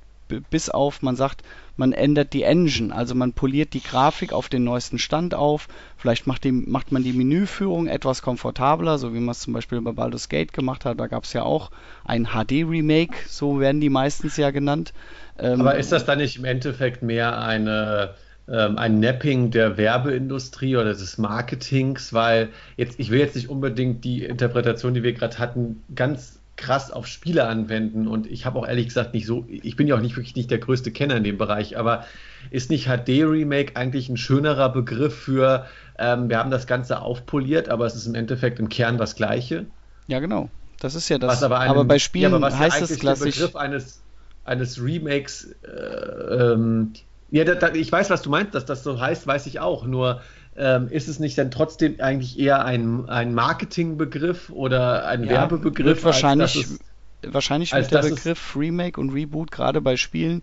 [0.50, 1.42] bis auf, man sagt,
[1.76, 6.26] man ändert die Engine, also man poliert die Grafik auf den neuesten Stand auf, vielleicht
[6.26, 9.92] macht, die, macht man die Menüführung etwas komfortabler, so wie man es zum Beispiel bei
[9.92, 11.70] Baldur's Gate gemacht hat, da gab es ja auch
[12.04, 14.92] ein HD-Remake, so werden die meistens ja genannt.
[15.38, 18.14] Ähm, Aber ist das dann nicht im Endeffekt mehr eine
[18.48, 24.04] ähm, ein Napping der Werbeindustrie oder des Marketings, weil jetzt, ich will jetzt nicht unbedingt
[24.04, 28.66] die Interpretation, die wir gerade hatten, ganz krass auf Spiele anwenden und ich habe auch
[28.66, 31.24] ehrlich gesagt nicht so, ich bin ja auch nicht wirklich nicht der größte Kenner in
[31.24, 32.06] dem Bereich, aber
[32.50, 35.66] ist nicht HD-Remake eigentlich ein schönerer Begriff für,
[35.98, 39.66] ähm, wir haben das Ganze aufpoliert, aber es ist im Endeffekt im Kern das Gleiche?
[40.06, 40.48] Ja, genau.
[40.80, 41.30] Das ist ja das.
[41.30, 43.36] Was aber, einem, aber bei Spielen ja, aber heißt ja es klassisch.
[43.36, 44.02] Der Begriff eines,
[44.44, 46.92] eines Remakes äh, ähm,
[47.36, 49.86] ja, da, da, ich weiß, was du meinst, dass das so heißt, weiß ich auch.
[49.86, 50.22] Nur
[50.56, 55.86] ähm, ist es nicht dann trotzdem eigentlich eher ein, ein Marketingbegriff oder ein ja, Werbebegriff?
[55.86, 56.78] Wird wahrscheinlich, es,
[57.22, 60.42] wahrscheinlich wird der Begriff Remake und Reboot gerade bei Spielen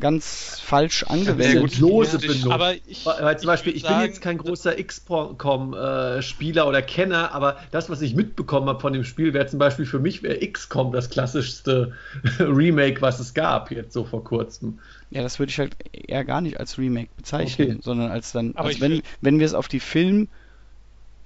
[0.00, 1.72] ganz falsch angewendet.
[1.72, 2.50] Sehr lose benutzt.
[2.50, 7.32] Aber ich, Weil zum Beispiel, ich, ich bin jetzt kein großer XCOM-Spieler äh, oder Kenner,
[7.32, 10.38] aber das, was ich mitbekommen habe von dem Spiel, wäre zum Beispiel für mich wäre
[10.38, 11.92] XCOM das klassischste
[12.38, 14.78] Remake, was es gab, jetzt so vor kurzem.
[15.10, 17.80] Ja, das würde ich halt eher gar nicht als Remake bezeichnen, okay.
[17.82, 20.30] sondern als dann, also wenn, wenn wir es auf die Filmschiene,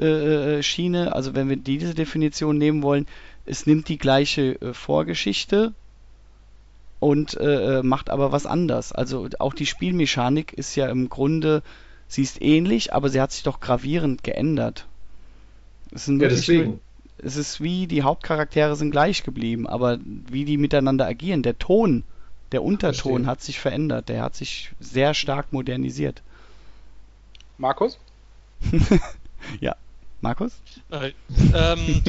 [0.00, 3.06] äh, äh also wenn wir diese Definition nehmen wollen,
[3.46, 5.74] es nimmt die gleiche äh, Vorgeschichte
[7.04, 8.90] und äh, äh, macht aber was anders.
[8.90, 11.62] Also auch die Spielmechanik ist ja im Grunde,
[12.08, 14.86] sie ist ähnlich, aber sie hat sich doch gravierend geändert.
[15.92, 16.80] Es, ja, deswegen.
[17.18, 22.04] es ist wie, die Hauptcharaktere sind gleich geblieben, aber wie die miteinander agieren, der Ton,
[22.52, 23.26] der Unterton Verstehen.
[23.26, 26.22] hat sich verändert, der hat sich sehr stark modernisiert.
[27.58, 27.98] Markus?
[29.60, 29.76] ja,
[30.24, 30.52] Markus?
[30.90, 31.12] Äh,
[31.54, 32.02] ähm,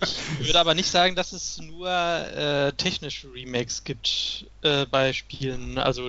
[0.00, 5.76] ich würde aber nicht sagen, dass es nur äh, technische Remakes gibt äh, bei Spielen.
[5.76, 6.08] Also,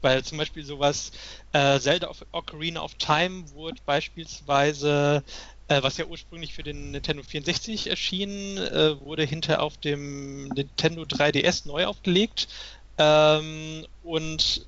[0.00, 1.12] weil zum Beispiel sowas
[1.52, 5.22] äh, Zelda of Ocarina of Time wurde beispielsweise,
[5.68, 11.02] äh, was ja ursprünglich für den Nintendo 64 erschien, äh, wurde hinterher auf dem Nintendo
[11.02, 12.48] 3DS neu aufgelegt.
[12.96, 14.66] Ähm, und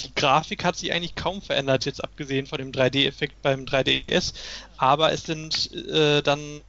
[0.00, 4.34] die Grafik hat sich eigentlich kaum verändert, jetzt abgesehen von dem 3D-Effekt beim 3DS,
[4.76, 6.60] aber es sind äh, dann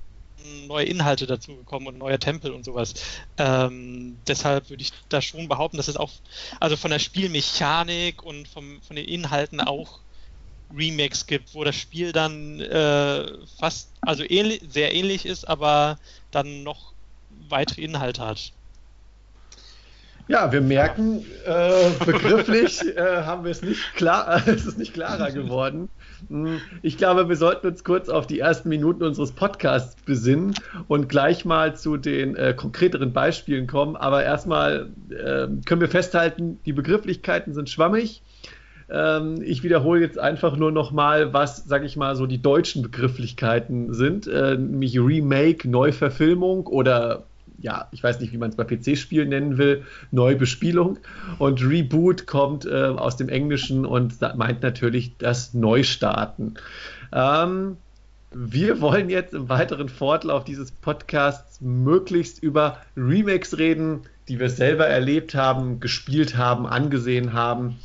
[0.68, 2.94] neue Inhalte dazugekommen und neue Tempel und sowas.
[3.38, 6.12] Ähm, deshalb würde ich da schon behaupten, dass es auch,
[6.60, 10.00] also von der Spielmechanik und vom, von den Inhalten auch
[10.76, 13.26] Remakes gibt, wo das Spiel dann äh,
[13.58, 15.98] fast, also ähnlich, sehr ähnlich ist, aber
[16.32, 16.94] dann noch
[17.50, 18.52] weitere Inhalte hat.
[20.28, 25.32] Ja, wir merken, äh, begrifflich äh, haben wir es nicht klar, es ist nicht klarer
[25.32, 25.90] geworden.
[26.30, 30.54] Hm, ich glaube, wir sollten uns kurz auf die ersten Minuten unseres Podcasts besinnen
[30.88, 33.96] und gleich mal zu den äh, konkreteren Beispielen kommen.
[33.96, 38.22] Aber erstmal äh, können wir festhalten, die Begrifflichkeiten sind schwammig.
[38.90, 43.94] Ähm, ich wiederhole jetzt einfach nur nochmal, was, sag ich mal, so die deutschen Begrifflichkeiten
[43.94, 47.24] sind, äh, nämlich Remake, Neuverfilmung oder
[47.60, 51.00] ja, ich weiß nicht, wie man es bei PC-Spielen nennen will, Neubespielung.
[51.40, 56.56] Und Reboot kommt äh, aus dem Englischen und meint natürlich das Neustarten.
[57.12, 57.78] Ähm,
[58.32, 64.86] wir wollen jetzt im weiteren Fortlauf dieses Podcasts möglichst über Remakes reden, die wir selber
[64.86, 67.78] erlebt haben, gespielt haben, angesehen haben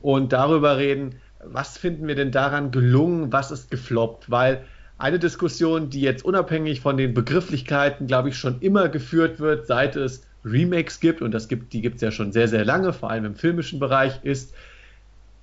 [0.00, 4.64] und darüber reden, was finden wir denn daran gelungen, was ist gefloppt, weil
[5.00, 9.96] eine Diskussion, die jetzt unabhängig von den Begrifflichkeiten, glaube ich, schon immer geführt wird, seit
[9.96, 13.10] es Remakes gibt, und das gibt, die gibt es ja schon sehr, sehr lange, vor
[13.10, 14.54] allem im filmischen Bereich, ist,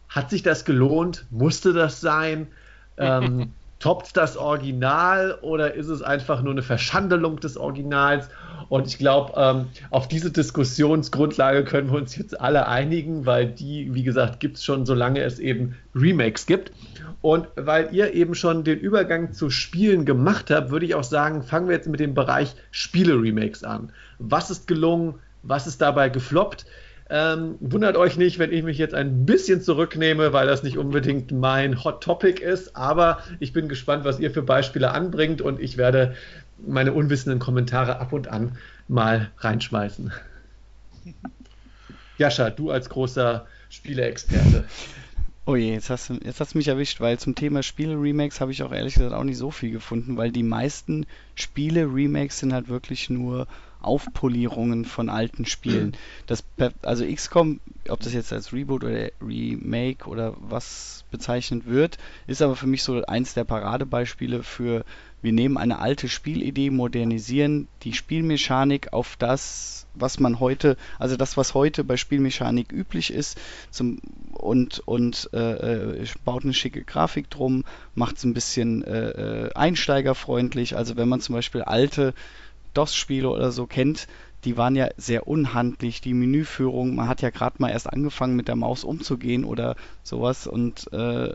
[0.10, 1.26] hat sich das gelohnt?
[1.32, 2.48] Musste das sein?
[2.98, 8.30] Ähm, toppt das Original oder ist es einfach nur eine Verschandelung des Originals?
[8.70, 13.94] Und ich glaube, ähm, auf diese Diskussionsgrundlage können wir uns jetzt alle einigen, weil die,
[13.94, 16.72] wie gesagt, gibt es schon, solange es eben Remakes gibt.
[17.22, 21.44] Und weil ihr eben schon den Übergang zu Spielen gemacht habt, würde ich auch sagen,
[21.44, 23.92] fangen wir jetzt mit dem Bereich Spiele-Remakes an.
[24.20, 25.16] Was ist gelungen?
[25.44, 26.66] Was ist dabei gefloppt?
[27.10, 31.32] Ähm, wundert euch nicht, wenn ich mich jetzt ein bisschen zurücknehme, weil das nicht unbedingt
[31.32, 35.78] mein Hot Topic ist, aber ich bin gespannt, was ihr für Beispiele anbringt und ich
[35.78, 36.16] werde
[36.66, 40.12] meine unwissenden Kommentare ab und an mal reinschmeißen.
[42.18, 44.66] Jascha, du als großer Spieleexperte.
[45.46, 48.52] Oh je, jetzt hast, du, jetzt hast du mich erwischt, weil zum Thema Spiele-Remakes habe
[48.52, 52.68] ich auch ehrlich gesagt auch nicht so viel gefunden, weil die meisten Spiele-Remakes sind halt
[52.68, 53.48] wirklich nur
[53.82, 55.96] Aufpolierungen von alten Spielen.
[56.26, 56.44] Das,
[56.82, 57.60] also XCOM,
[57.90, 62.84] ob das jetzt als Reboot oder Remake oder was bezeichnet wird, ist aber für mich
[62.84, 64.84] so eins der Paradebeispiele für,
[65.22, 71.38] wir nehmen eine alte Spielidee, modernisieren die Spielmechanik auf das, was man heute, also das,
[71.38, 73.40] was heute bei Spielmechanik üblich ist,
[73.72, 74.00] zum,
[74.34, 77.64] und, und äh, äh baut eine schicke Grafik drum,
[77.96, 80.76] macht es ein bisschen äh, äh, einsteigerfreundlich.
[80.76, 82.14] Also wenn man zum Beispiel alte
[82.78, 84.08] DOS-Spiele oder so kennt,
[84.48, 88.48] die waren ja sehr unhandlich, die Menüführung, man hat ja gerade mal erst angefangen mit
[88.48, 91.34] der Maus umzugehen oder sowas und äh,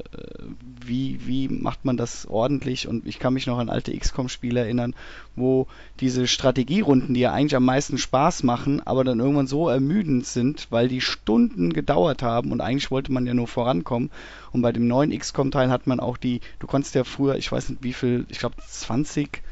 [0.84, 2.86] wie, wie macht man das ordentlich?
[2.86, 4.94] Und ich kann mich noch an alte XCOM-Spiele erinnern,
[5.34, 5.66] wo
[6.00, 10.68] diese Strategierunden, die ja eigentlich am meisten Spaß machen, aber dann irgendwann so ermüdend sind,
[10.70, 14.10] weil die Stunden gedauert haben und eigentlich wollte man ja nur vorankommen.
[14.52, 17.68] Und bei dem neuen XCOM-Teil hat man auch die, du konntest ja früher, ich weiß
[17.70, 19.42] nicht wie viel, ich glaube 20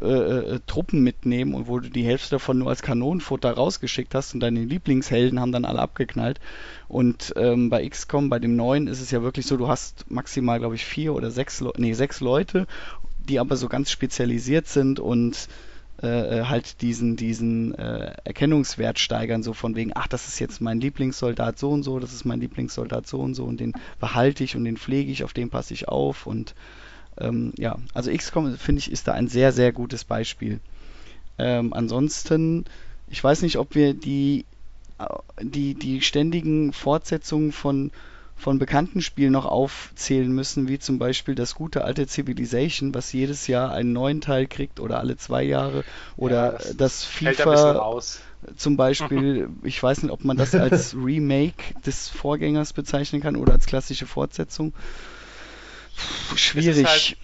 [0.00, 4.34] äh, äh, Truppen mitnehmen und wo du die Hälfte davon nur als Kanonenfutter rausgeschickt hast
[4.34, 6.38] und deine Lieblingshelden haben dann alle abgeknallt.
[6.86, 10.58] Und ähm, bei XCOM, bei dem neuen, ist es ja wirklich so, du hast maximal,
[10.58, 12.66] glaube ich, vier oder sechs, Le nee, sechs Leute,
[13.26, 15.48] die aber so ganz spezialisiert sind und
[16.02, 20.60] äh, äh, halt diesen, diesen äh, Erkennungswert steigern, so von wegen, ach, das ist jetzt
[20.60, 24.44] mein Lieblingssoldat so und so, das ist mein Lieblingssoldat so und so und den behalte
[24.44, 26.54] ich und den pflege ich, auf den passe ich auf und
[27.18, 30.60] ähm, ja, also XCOM finde ich ist da ein sehr, sehr gutes Beispiel.
[31.38, 32.64] Ähm, ansonsten,
[33.08, 34.44] ich weiß nicht, ob wir die,
[34.98, 35.06] äh,
[35.42, 37.90] die, die ständigen Fortsetzungen von,
[38.36, 43.46] von bekannten Spielen noch aufzählen müssen, wie zum Beispiel das gute alte Civilization, was jedes
[43.46, 45.84] Jahr einen neuen Teil kriegt oder alle zwei Jahre
[46.16, 48.02] oder ja, das, das FIFA
[48.56, 53.54] zum Beispiel, ich weiß nicht, ob man das als Remake des Vorgängers bezeichnen kann oder
[53.54, 54.72] als klassische Fortsetzung.
[56.36, 56.86] Schwierig.
[56.86, 57.16] Halt,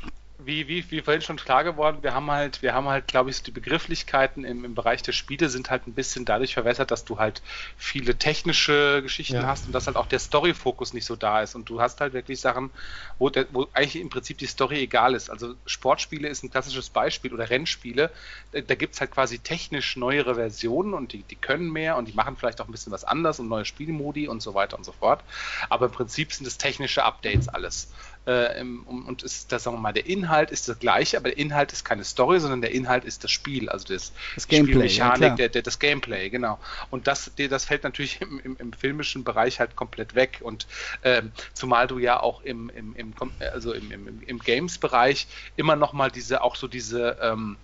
[0.46, 3.42] wie, wie, wie vorhin schon klar geworden, wir haben halt, wir haben halt, glaube ich,
[3.42, 7.18] die Begrifflichkeiten im, im Bereich der Spiele sind halt ein bisschen dadurch verwässert, dass du
[7.18, 7.42] halt
[7.76, 9.46] viele technische Geschichten ja.
[9.46, 11.54] hast und dass halt auch der Story-Fokus nicht so da ist.
[11.54, 12.70] Und du hast halt wirklich Sachen,
[13.18, 15.30] wo, der, wo eigentlich im Prinzip die Story egal ist.
[15.30, 18.10] Also Sportspiele ist ein klassisches Beispiel oder Rennspiele.
[18.52, 22.08] Da, da gibt es halt quasi technisch neuere Versionen und die, die können mehr und
[22.08, 24.84] die machen vielleicht auch ein bisschen was anders und neue Spielmodi und so weiter und
[24.84, 25.22] so fort.
[25.68, 27.92] Aber im Prinzip sind es technische Updates alles.
[28.24, 31.72] Äh, und ist das, sagen wir mal, der Inhalt ist das gleiche, aber der Inhalt
[31.72, 35.34] ist keine Story, sondern der Inhalt ist das Spiel, also das, das Gameplay, Spielmechanik, ja,
[35.34, 36.58] der, der, das Gameplay, genau.
[36.90, 40.40] Und das, das fällt natürlich im, im, im filmischen Bereich halt komplett weg.
[40.42, 40.66] Und
[41.02, 43.12] ähm, zumal du ja auch im, im, im
[43.52, 47.56] also im, im, im Games-Bereich immer noch mal diese, auch so diese ähm,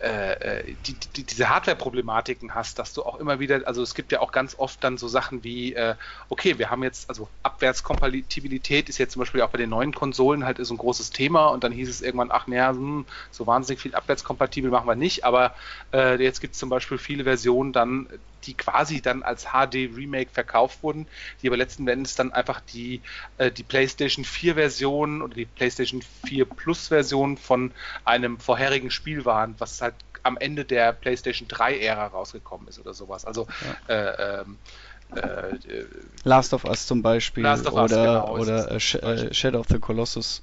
[0.00, 4.12] äh, äh, die, die, diese Hardware-Problematiken hast, dass du auch immer wieder, also es gibt
[4.12, 5.94] ja auch ganz oft dann so Sachen wie, äh,
[6.30, 10.46] okay, wir haben jetzt, also Abwärtskompatibilität ist jetzt zum Beispiel auch bei den neuen Konsolen
[10.46, 13.82] halt so ein großes Thema und dann hieß es irgendwann, ach naja, hm, so wahnsinnig
[13.82, 15.54] viel abwärtskompatibel machen wir nicht, aber
[15.92, 18.08] äh, jetzt gibt es zum Beispiel viele Versionen dann,
[18.44, 21.06] die quasi dann als HD-Remake verkauft wurden,
[21.42, 23.02] die aber letzten Endes dann einfach die,
[23.38, 27.72] äh, die PlayStation 4-Version oder die PlayStation 4 Plus-Version von
[28.04, 33.24] einem vorherigen Spiel waren, was halt am Ende der PlayStation 3-Ära rausgekommen ist oder sowas.
[33.24, 33.46] Also
[33.88, 33.94] ja.
[33.94, 34.58] äh, ähm,
[35.14, 35.84] äh,
[36.24, 38.80] Last of Us zum Beispiel Us, oder, genau, oder äh,
[39.34, 40.42] Shadow of the Colossus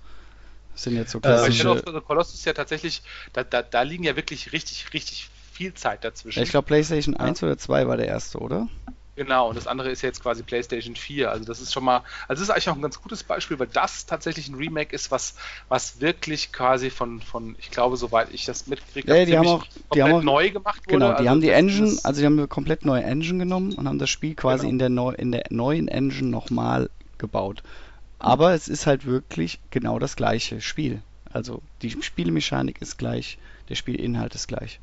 [0.76, 1.64] sind jetzt so klassische...
[1.64, 3.02] Shadow of the Colossus ist ja tatsächlich,
[3.34, 6.44] da, da, da liegen ja wirklich richtig, richtig viel Zeit dazwischen.
[6.44, 8.68] Ich glaube, PlayStation 1 oder 2 war der erste, oder?
[9.16, 11.32] Genau, und das andere ist jetzt quasi PlayStation 4.
[11.32, 13.66] Also das ist schon mal, also das ist eigentlich auch ein ganz gutes Beispiel, weil
[13.66, 15.34] das tatsächlich ein Remake ist, was,
[15.68, 19.66] was wirklich quasi von, von, ich glaube, soweit ich das mitkriege, ja, die haben auch,
[19.96, 21.00] die haben auch, neu gemacht wurde.
[21.00, 23.88] Genau, die also haben die Engine, also die haben eine komplett neue Engine genommen und
[23.88, 24.70] haben das Spiel quasi genau.
[24.70, 27.64] in, der neu, in der neuen Engine nochmal gebaut.
[28.20, 31.02] Aber es ist halt wirklich genau das gleiche Spiel.
[31.34, 33.40] Also die Spielmechanik ist gleich,
[33.70, 34.80] der Spielinhalt ist gleich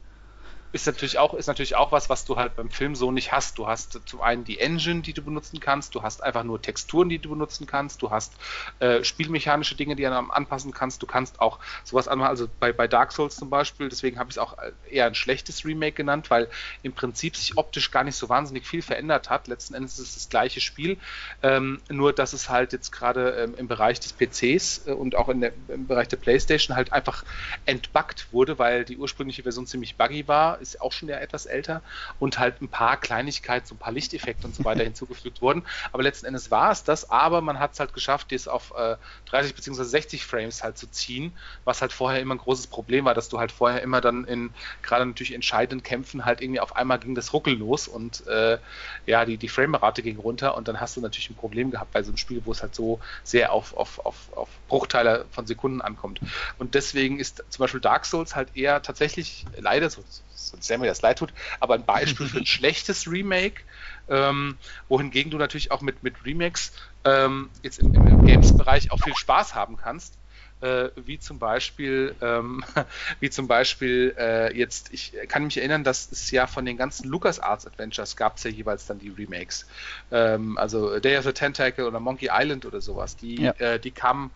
[0.74, 3.58] ist natürlich auch, ist natürlich auch was, was du halt beim Film so nicht hast.
[3.58, 7.08] Du hast zum einen die Engine, die du benutzen kannst, du hast einfach nur Texturen,
[7.08, 8.32] die du benutzen kannst, du hast
[8.80, 12.88] äh, spielmechanische Dinge, die du anpassen kannst, du kannst auch sowas anmachen, also bei, bei
[12.88, 14.56] Dark Souls zum Beispiel, deswegen habe ich es auch
[14.90, 16.50] eher ein schlechtes Remake genannt, weil
[16.82, 19.46] im Prinzip sich optisch gar nicht so wahnsinnig viel verändert hat.
[19.46, 20.98] Letzten Endes ist es das gleiche Spiel,
[21.44, 25.32] ähm, nur dass es halt jetzt gerade ähm, im Bereich des PCs äh, und auch
[25.32, 27.24] der, im Bereich der Playstation halt einfach
[27.64, 31.82] entbuggt wurde, weil die ursprüngliche Version ziemlich buggy war ist auch schon ja etwas älter
[32.18, 35.64] und halt ein paar Kleinigkeiten, so ein paar Lichteffekte und so weiter hinzugefügt wurden.
[35.92, 38.96] Aber letzten Endes war es das, aber man hat es halt geschafft, das auf äh,
[39.26, 39.84] 30 bzw.
[39.84, 43.38] 60 Frames halt zu ziehen, was halt vorher immer ein großes Problem war, dass du
[43.38, 47.32] halt vorher immer dann in gerade natürlich entscheidenden Kämpfen halt irgendwie auf einmal ging das
[47.32, 48.58] Ruckel los und äh,
[49.06, 52.02] ja, die, die Framerate ging runter und dann hast du natürlich ein Problem gehabt bei
[52.02, 55.80] so einem Spiel, wo es halt so sehr auf, auf, auf, auf Bruchteile von Sekunden
[55.80, 56.20] ankommt.
[56.58, 60.02] Und deswegen ist zum Beispiel Dark Souls halt eher tatsächlich leider so,
[60.34, 63.62] sonst sehr mir das leid tut, aber ein Beispiel für ein schlechtes Remake,
[64.08, 66.72] ähm, wohingegen du natürlich auch mit, mit Remakes
[67.04, 70.18] ähm, jetzt im, im Games-Bereich auch viel Spaß haben kannst.
[70.60, 72.64] Äh, wie zum Beispiel, ähm,
[73.20, 77.08] wie zum Beispiel äh, jetzt, ich kann mich erinnern, dass es ja von den ganzen
[77.08, 79.66] LucasArts Adventures gab es ja jeweils dann die Remakes.
[80.10, 83.16] Ähm, also Day of the Tentacle oder Monkey Island oder sowas.
[83.16, 83.50] Die, ja.
[83.58, 84.30] äh, die kamen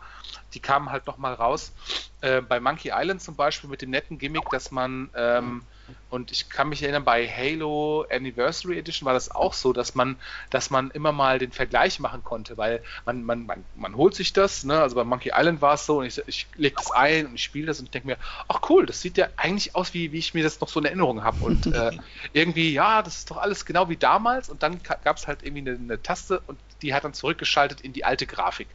[0.55, 1.73] die kamen halt nochmal raus.
[2.21, 5.63] Äh, bei Monkey Island zum Beispiel mit dem netten Gimmick, dass man ähm,
[6.11, 10.19] und ich kann mich erinnern, bei Halo Anniversary Edition war das auch so, dass man,
[10.51, 14.33] dass man immer mal den Vergleich machen konnte, weil man, man, man, man holt sich
[14.33, 14.81] das, ne?
[14.81, 17.43] also bei Monkey Island war es so und ich, ich lege das ein und ich
[17.43, 20.19] spiele das und ich denke mir, ach cool, das sieht ja eigentlich aus, wie, wie
[20.19, 21.93] ich mir das noch so in Erinnerung habe und äh,
[22.33, 25.71] irgendwie, ja, das ist doch alles genau wie damals und dann gab es halt irgendwie
[25.71, 28.69] eine, eine Taste und die hat dann zurückgeschaltet in die alte Grafik.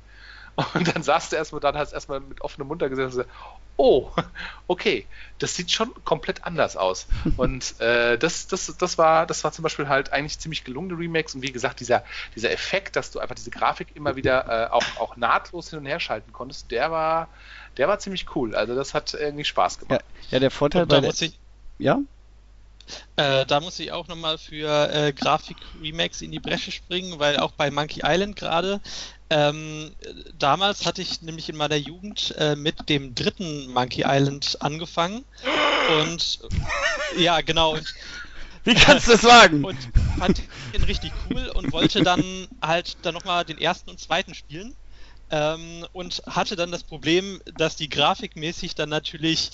[0.73, 3.29] Und dann saß du erstmal, dann hast erstmal mit offenem Mund da gesessen und gesagt,
[3.75, 4.11] oh,
[4.67, 5.07] okay,
[5.39, 7.07] das sieht schon komplett anders aus.
[7.37, 11.33] Und äh, das, das, das, war, das war zum Beispiel halt eigentlich ziemlich gelungene Remakes.
[11.33, 12.03] Und wie gesagt, dieser,
[12.35, 15.85] dieser Effekt, dass du einfach diese Grafik immer wieder äh, auch, auch nahtlos hin und
[15.85, 17.29] her schalten konntest, der war,
[17.77, 18.55] der war ziemlich cool.
[18.55, 20.03] Also das hat irgendwie Spaß gemacht.
[20.21, 21.09] Ja, ja der Vorteil bei der...
[21.09, 21.39] Ich,
[21.79, 21.99] ja?
[23.15, 27.51] Äh, da muss ich auch nochmal für äh, Grafik-Remakes in die Bresche springen, weil auch
[27.51, 28.81] bei Monkey Island gerade,
[29.29, 29.95] ähm,
[30.37, 35.25] damals hatte ich nämlich in meiner Jugend äh, mit dem dritten Monkey Island angefangen
[36.01, 36.39] und
[37.17, 37.73] ja, genau.
[37.73, 37.93] Und,
[38.63, 39.63] Wie kannst du das wagen?
[39.65, 39.77] Und
[40.17, 40.41] fand
[40.73, 44.75] ihn richtig cool und wollte dann halt dann nochmal den ersten und zweiten spielen.
[45.29, 49.51] Ähm, und hatte dann das Problem, dass die grafikmäßig dann natürlich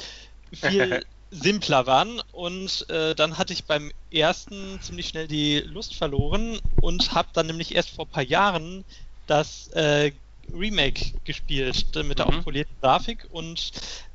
[0.53, 6.59] viel simpler waren und äh, dann hatte ich beim ersten ziemlich schnell die Lust verloren
[6.81, 8.83] und habe dann nämlich erst vor ein paar Jahren
[9.29, 10.11] das äh,
[10.53, 12.37] Remake gespielt mit der mhm.
[12.37, 13.71] aufpolierten Grafik und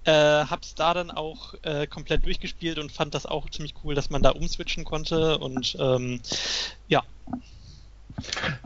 [0.07, 4.11] Äh, hab's da dann auch äh, komplett durchgespielt und fand das auch ziemlich cool, dass
[4.11, 6.21] man da umswitchen konnte und ähm,
[6.89, 7.03] ja.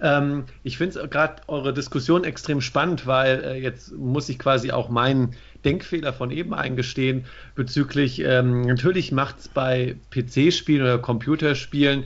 [0.02, 4.72] Ähm, ich finde es gerade eure Diskussion extrem spannend, weil äh, jetzt muss ich quasi
[4.72, 12.04] auch meinen Denkfehler von eben eingestehen bezüglich, ähm, natürlich macht es bei PC-Spielen oder Computerspielen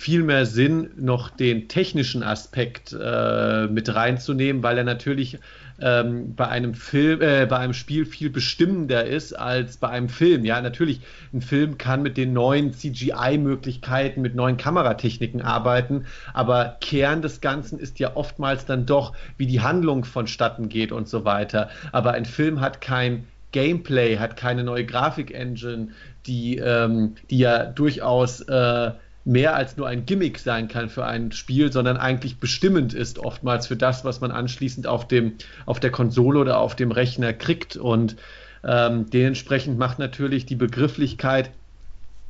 [0.00, 5.38] viel mehr Sinn, noch den technischen Aspekt äh, mit reinzunehmen, weil er natürlich
[5.78, 10.46] ähm, bei einem Film, äh, bei einem Spiel viel bestimmender ist als bei einem Film.
[10.46, 11.02] Ja, natürlich,
[11.34, 17.78] ein Film kann mit den neuen CGI-Möglichkeiten, mit neuen Kameratechniken arbeiten, aber Kern des Ganzen
[17.78, 21.68] ist ja oftmals dann doch, wie die Handlung vonstatten geht und so weiter.
[21.92, 25.88] Aber ein Film hat kein Gameplay, hat keine neue Grafik-Engine,
[26.24, 28.92] die, ähm, die ja durchaus äh,
[29.24, 33.66] mehr als nur ein Gimmick sein kann für ein Spiel, sondern eigentlich bestimmend ist oftmals
[33.66, 35.34] für das, was man anschließend auf dem
[35.66, 37.76] auf der Konsole oder auf dem Rechner kriegt.
[37.76, 38.16] Und
[38.64, 41.50] ähm, dementsprechend macht natürlich die Begrifflichkeit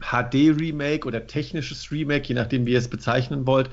[0.00, 3.70] HD-Remake oder technisches Remake, je nachdem, wie ihr es bezeichnen wollt,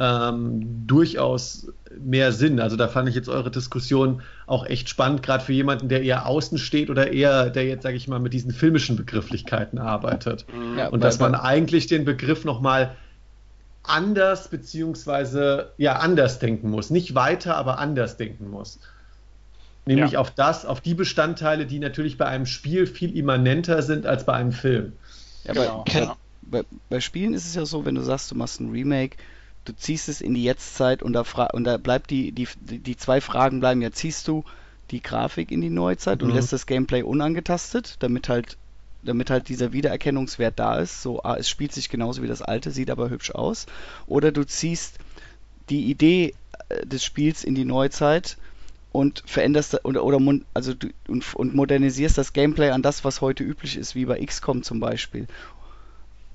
[0.00, 1.68] ähm, durchaus
[2.00, 2.58] mehr Sinn.
[2.58, 6.26] Also da fand ich jetzt eure Diskussion auch echt spannend, gerade für jemanden, der eher
[6.26, 10.46] außen steht oder eher, der jetzt, sage ich mal, mit diesen filmischen Begrifflichkeiten arbeitet.
[10.52, 10.78] Mhm.
[10.78, 12.96] Ja, Und dass man eigentlich den Begriff nochmal
[13.82, 16.88] anders beziehungsweise ja anders denken muss.
[16.88, 18.78] Nicht weiter, aber anders denken muss.
[19.84, 20.18] Nämlich ja.
[20.20, 24.32] auf das, auf die Bestandteile, die natürlich bei einem Spiel viel immanenter sind als bei
[24.32, 24.92] einem Film.
[25.44, 25.84] Ja, genau.
[25.86, 26.10] bei,
[26.42, 29.16] bei, bei, Spielen ist es ja so, wenn du sagst, du machst ein Remake,
[29.70, 33.20] du ziehst es in die Jetztzeit und da, und da bleibt die, die, die zwei
[33.20, 34.44] Fragen bleiben ja, ziehst du
[34.90, 36.28] die Grafik in die Neuzeit mhm.
[36.28, 38.56] und lässt das Gameplay unangetastet, damit halt
[39.02, 41.00] damit halt dieser Wiedererkennungswert da ist.
[41.00, 43.64] So, ah, es spielt sich genauso wie das alte, sieht aber hübsch aus.
[44.06, 44.98] Oder du ziehst
[45.70, 46.34] die Idee
[46.68, 48.36] äh, des Spiels in die Neuzeit
[48.92, 50.20] und veränderst oder, oder
[50.52, 54.22] also du, und, und modernisierst das Gameplay an das, was heute üblich ist, wie bei
[54.22, 55.28] XCOM zum Beispiel.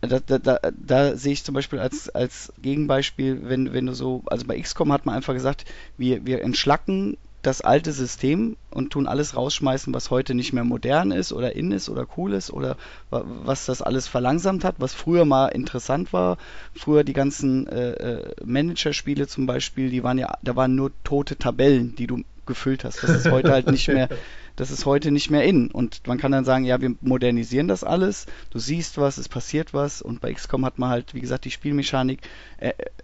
[0.08, 4.24] Da, da, da, da, sehe ich zum Beispiel als, als Gegenbeispiel, wenn, wenn du so,
[4.28, 5.66] also bei XCOM hat man einfach gesagt,
[5.98, 11.12] wir, wir entschlacken das alte System und tun alles rausschmeißen, was heute nicht mehr modern
[11.12, 12.76] ist oder in ist oder cool ist oder
[13.12, 16.38] was das alles verlangsamt hat, was früher mal interessant war.
[16.74, 21.38] Früher die ganzen äh, äh Manager-Spiele zum Beispiel, die waren ja, da waren nur tote
[21.38, 23.04] Tabellen, die du gefüllt hast.
[23.04, 24.10] Das ist heute halt nicht mehr,
[24.56, 25.70] das ist heute nicht mehr in.
[25.72, 28.26] Und man kann dann sagen, ja, wir modernisieren das alles.
[28.52, 30.02] Du siehst was, es passiert was.
[30.02, 32.22] Und bei XCOM hat man halt, wie gesagt, die Spielmechanik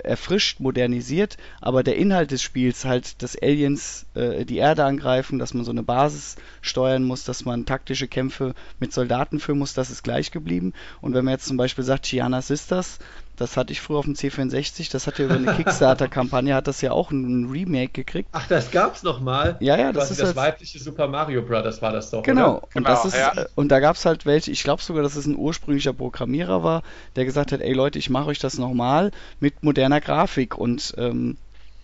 [0.04, 1.38] erfrischt, modernisiert.
[1.60, 5.72] Aber der Inhalt des Spiels, halt, dass Aliens äh, die Erde angreifen, dass man so
[5.72, 10.32] eine Basis steuern muss, dass man taktische Kämpfe mit Soldaten führen muss, das ist gleich
[10.32, 10.74] geblieben.
[11.02, 13.00] Und wenn man jetzt zum Beispiel sagt, Chiana Sisters,
[13.42, 16.82] das hatte ich früher auf dem C64, das hat ja über eine Kickstarter-Kampagne, hat das
[16.82, 18.30] ja auch ein Remake gekriegt.
[18.32, 19.58] Ach, das gab's noch mal?
[19.60, 22.64] Ja, ja, das ist das weibliche Super Mario Brothers war das doch, Genau, oder?
[22.64, 23.34] und, genau, das ist, ja.
[23.56, 26.84] und da gab's halt welche, ich glaube sogar, dass es ein ursprünglicher Programmierer war,
[27.16, 31.38] der gesagt hat, ey Leute, ich mache euch das nochmal mit moderner Grafik und ähm,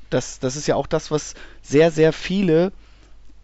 [0.10, 2.72] das, das ist ja auch das, was sehr, sehr viele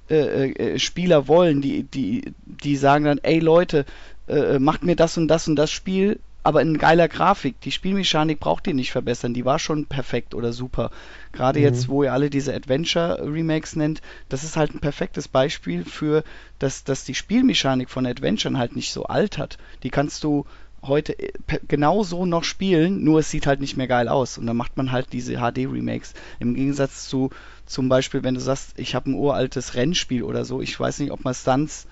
[0.10, 3.86] äh, äh, Spieler wollen, die, die, die sagen dann, ey Leute,
[4.28, 7.60] äh, macht mir das und das und das Spiel aber in geiler Grafik.
[7.62, 10.92] Die Spielmechanik braucht ihr nicht verbessern, die war schon perfekt oder super.
[11.32, 11.66] Gerade mhm.
[11.66, 16.24] jetzt, wo ihr alle diese Adventure-Remakes nennt, das ist halt ein perfektes Beispiel für,
[16.60, 19.58] dass, dass die Spielmechanik von Adventuren halt nicht so alt hat.
[19.84, 20.46] Die kannst du
[20.82, 21.32] heute äh,
[21.68, 24.38] genauso noch spielen, nur es sieht halt nicht mehr geil aus.
[24.38, 26.14] Und dann macht man halt diese HD-Remakes.
[26.40, 27.30] Im Gegensatz zu
[27.66, 31.12] zum Beispiel, wenn du sagst, ich habe ein uraltes Rennspiel oder so, ich weiß nicht,
[31.12, 31.88] ob man Stunts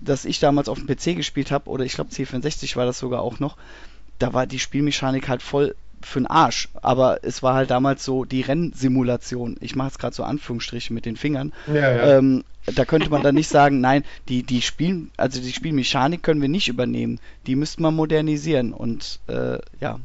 [0.00, 3.22] das ich damals auf dem PC gespielt habe, oder ich glaube C64 war das sogar
[3.22, 3.56] auch noch,
[4.18, 5.74] da war die Spielmechanik halt voll
[6.04, 6.68] für den Arsch.
[6.82, 9.56] Aber es war halt damals so die Rennsimulation.
[9.60, 11.52] Ich mache jetzt gerade so Anführungsstriche mit den Fingern.
[11.66, 12.18] Ja, ja.
[12.18, 16.40] Ähm, da könnte man dann nicht sagen, nein, die, die Spiel, also die Spielmechanik können
[16.40, 17.20] wir nicht übernehmen.
[17.46, 18.72] Die müsste man modernisieren.
[18.72, 19.98] Und äh, ja.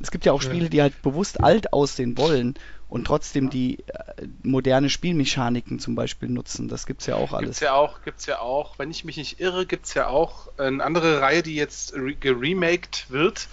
[0.00, 2.54] Es gibt ja auch Spiele, die halt bewusst alt aussehen wollen
[2.88, 6.68] und trotzdem die äh, moderne Spielmechaniken zum Beispiel nutzen.
[6.68, 7.46] Das gibt es ja auch alles.
[7.48, 10.48] Gibt's ja auch, gibt's ja auch, wenn ich mich nicht irre, gibt es ja auch
[10.58, 13.48] eine andere Reihe, die jetzt geremaked wird.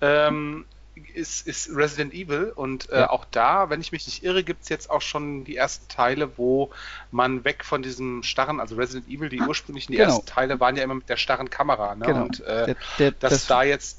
[0.00, 0.66] Ähm,
[1.14, 3.10] ist, ist, Resident Evil und äh, ja.
[3.10, 6.38] auch da, wenn ich mich nicht irre, gibt es jetzt auch schon die ersten Teile,
[6.38, 6.70] wo
[7.10, 10.10] man weg von diesem starren, also Resident Evil, die ursprünglichen die genau.
[10.10, 12.06] ersten Teile waren ja immer mit der starren Kamera, ne?
[12.06, 12.22] Genau.
[12.22, 13.98] Und äh, der, der, dass das, da jetzt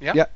[0.00, 0.26] ja, ja.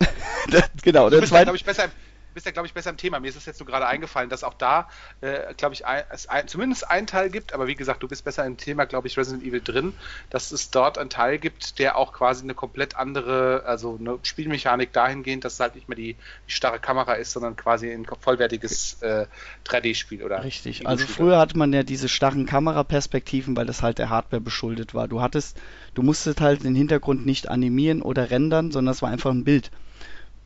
[0.82, 1.10] genau.
[1.10, 1.88] Du bist, glaube ich, besser
[2.34, 3.20] bist ja, glaube ich, besser im Thema.
[3.20, 4.88] Mir ist es jetzt nur gerade eingefallen, dass auch da,
[5.20, 8.24] äh, glaube ich, ein, es ein, zumindest einen Teil gibt, aber wie gesagt, du bist
[8.24, 9.92] besser im Thema, glaube ich, Resident Evil drin,
[10.30, 14.92] dass es dort einen Teil gibt, der auch quasi eine komplett andere, also eine Spielmechanik
[14.92, 16.16] dahingehend, dass es halt nicht mehr die,
[16.46, 19.26] die starre Kamera ist, sondern quasi ein vollwertiges äh,
[19.66, 20.44] 3D-Spiel oder.
[20.44, 20.86] Richtig.
[20.86, 25.08] Also früher hatte man ja diese starren Kameraperspektiven, weil das halt der Hardware beschuldet war.
[25.08, 25.60] Du hattest,
[25.94, 29.70] du musstest halt den Hintergrund nicht animieren oder rendern, sondern es war einfach ein Bild.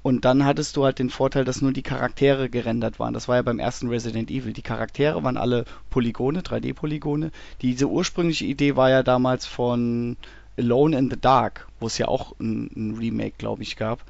[0.05, 3.15] Und dann hattest du halt den Vorteil, dass nur die Charaktere gerendert waren.
[3.15, 4.53] Das war ja beim ersten Resident Evil.
[4.53, 7.31] Die Charaktere waren alle Polygone, 3D-Polygone.
[7.63, 10.19] Diese ursprüngliche Idee war ja damals von
[10.59, 14.01] Alone in the Dark, wo es ja auch ein, ein Remake, glaube ich, gab.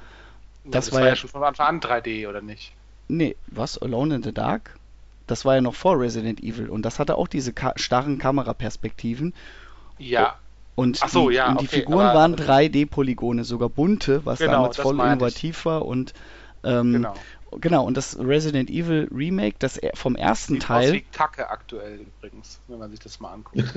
[0.65, 2.73] Das, das war, war, ja schon von Anfang an 3D, oder nicht?
[3.07, 3.77] Nee, was?
[3.77, 4.77] Alone in the Dark?
[5.27, 9.33] Das war ja noch vor Resident Evil und das hatte auch diese ka starren Kameraperspektiven.
[9.97, 10.35] Ja.
[10.75, 14.77] Und, so, die, ja, und die okay, Figuren waren 3D-Polygone, sogar bunte, was Genau, damals
[14.77, 15.85] voll innovativ war.
[15.85, 16.13] Und
[16.65, 17.13] ähm, Genau.
[17.61, 21.99] genau, und das Resident Evil Remake, das vom ersten Sieht aus Teil, wie Kacke aktuell
[21.99, 23.63] übrigens, wenn man sich das mal anguckt.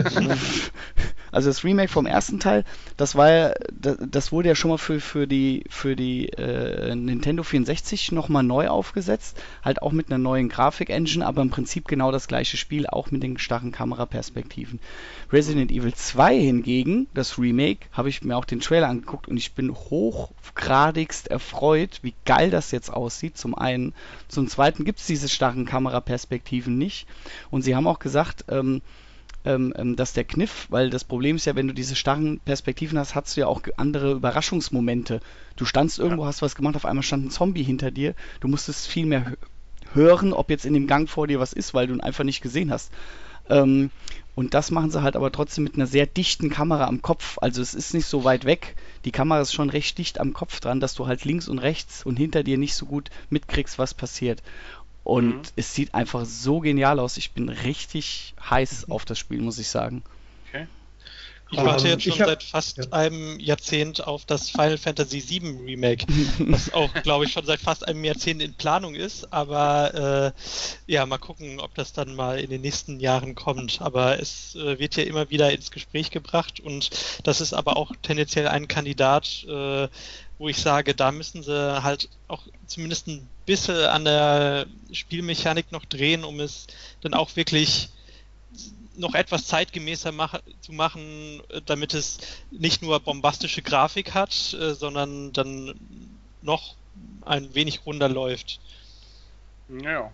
[1.33, 2.65] also das Remake vom ersten Teil,
[2.97, 6.95] das war ja, das, das wurde ja schon mal für, für die, für die äh,
[6.95, 12.11] Nintendo 64 nochmal neu aufgesetzt, halt auch mit einer neuen Grafik-Engine, aber im Prinzip genau
[12.11, 14.81] das gleiche Spiel, auch mit den starren Kameraperspektiven.
[15.31, 19.55] Resident Evil 2 hingegen, das Remake, habe ich mir auch den Trailer angeguckt und ich
[19.55, 23.95] bin hochgradigst erfreut, wie geil das jetzt aussieht, zum einen.
[24.29, 27.07] Zum zweiten gibt es diese starren Kameraperspektiven nicht.
[27.51, 28.81] Und sie haben auch gesagt, ähm,
[29.45, 32.99] ähm, ähm, dass der Kniff, weil das Problem ist ja, wenn du diese starren Perspektiven
[32.99, 35.21] hast, hast du ja auch andere Überraschungsmomente.
[35.57, 38.15] Du standst irgendwo, hast was gemacht, auf einmal stand ein Zombie hinter dir.
[38.41, 39.37] Du musstest viel mehr hö-
[39.95, 42.41] hören, ob jetzt in dem Gang vor dir was ist, weil du ihn einfach nicht
[42.41, 42.93] gesehen hast.
[43.49, 43.91] Ähm,
[44.39, 47.39] und das machen sie halt aber trotzdem mit einer sehr dichten Kamera am Kopf.
[47.41, 48.77] Also es ist nicht so weit weg.
[49.05, 52.07] Die Kamera ist schon recht dicht am Kopf dran, dass du halt links und rechts
[52.07, 54.45] und hinter dir nicht so gut mitkriegst, was passiert.
[55.03, 55.43] Und Mhm.
[55.57, 57.17] es sieht einfach so genial aus.
[57.17, 60.05] Ich bin richtig heiß auf das Spiel, muss ich sagen.
[61.51, 62.85] Ich warte Ähm, jetzt schon hab- seit fast ja.
[62.91, 66.05] einem Jahrzehnt auf das Final Fantasy VII Remake,
[66.41, 69.33] was auch, glaube ich, schon seit fast einem Jahrzehnt in Planung ist.
[69.33, 70.35] Aber
[70.87, 73.81] äh, ja, mal gucken, ob das dann mal in den nächsten Jahren kommt.
[73.81, 76.91] Aber es äh, wird ja immer wieder ins Gespräch gebracht und
[77.25, 79.89] das ist aber auch tendenziell ein Kandidat, äh,
[80.37, 85.85] wo ich sage, da müssen sie halt auch zumindest ein bisschen an der Spielmechanik noch
[85.87, 86.67] drehen, um es
[87.01, 87.89] dann auch wirklich
[88.99, 92.19] noch etwas zeitgemäßer mach, zu machen, äh, damit es
[92.51, 95.75] nicht nur bombastische Grafik hat, äh, sondern dann
[96.43, 96.75] noch
[97.23, 98.61] ein wenig runder läuft.
[99.69, 100.11] Ja.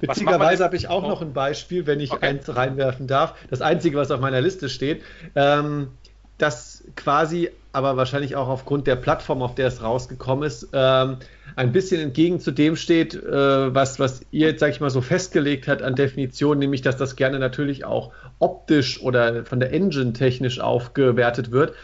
[0.00, 1.08] Witzigerweise habe ich auch Oh.
[1.08, 2.26] noch ein Beispiel, wenn ich Okay.
[2.26, 3.34] eins reinwerfen darf.
[3.50, 5.02] Das einzige, was auf meiner Liste steht,
[5.34, 5.98] ähm,
[6.38, 11.18] das quasi, aber wahrscheinlich auch aufgrund der Plattform, auf der es rausgekommen ist, ähm,
[11.56, 15.00] ein bisschen entgegen zu dem steht, äh, was, was ihr jetzt, sag ich mal, so
[15.00, 20.12] festgelegt hat an Definition, nämlich, dass das gerne natürlich auch optisch oder von der Engine
[20.12, 21.74] technisch aufgewertet wird.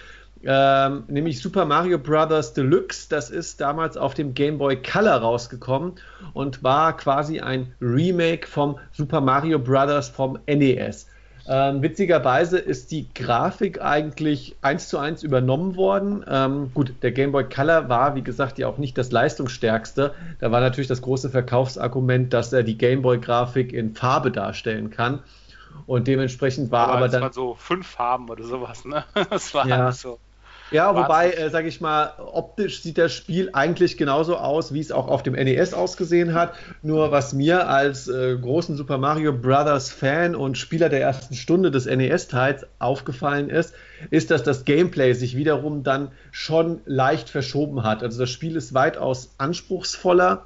[0.46, 2.52] Ähm, nämlich Super Mario Bros.
[2.52, 3.08] Deluxe.
[3.08, 5.94] Das ist damals auf dem Game Boy Color rausgekommen
[6.34, 10.08] und war quasi ein Remake vom Super Mario Bros.
[10.08, 11.06] vom NES.
[11.46, 16.24] Ähm, witzigerweise ist die Grafik eigentlich eins zu eins übernommen worden.
[16.26, 20.14] Ähm, gut, der Game Boy Color war, wie gesagt, ja auch nicht das leistungsstärkste.
[20.40, 24.90] Da war natürlich das große Verkaufsargument, dass er die Game Boy Grafik in Farbe darstellen
[24.90, 25.22] kann.
[25.86, 27.22] Und dementsprechend war aber, aber, dann.
[27.22, 29.04] waren so fünf Farben oder sowas, ne?
[29.30, 29.92] Das war Ja.
[29.92, 30.18] so.
[30.74, 34.90] Ja, wobei, äh, sage ich mal, optisch sieht das Spiel eigentlich genauso aus, wie es
[34.90, 36.54] auch auf dem NES ausgesehen hat.
[36.82, 41.70] Nur was mir als äh, großen Super Mario Brothers Fan und Spieler der ersten Stunde
[41.70, 43.72] des NES-Teils aufgefallen ist,
[44.10, 48.02] ist, dass das Gameplay sich wiederum dann schon leicht verschoben hat.
[48.02, 50.44] Also das Spiel ist weitaus anspruchsvoller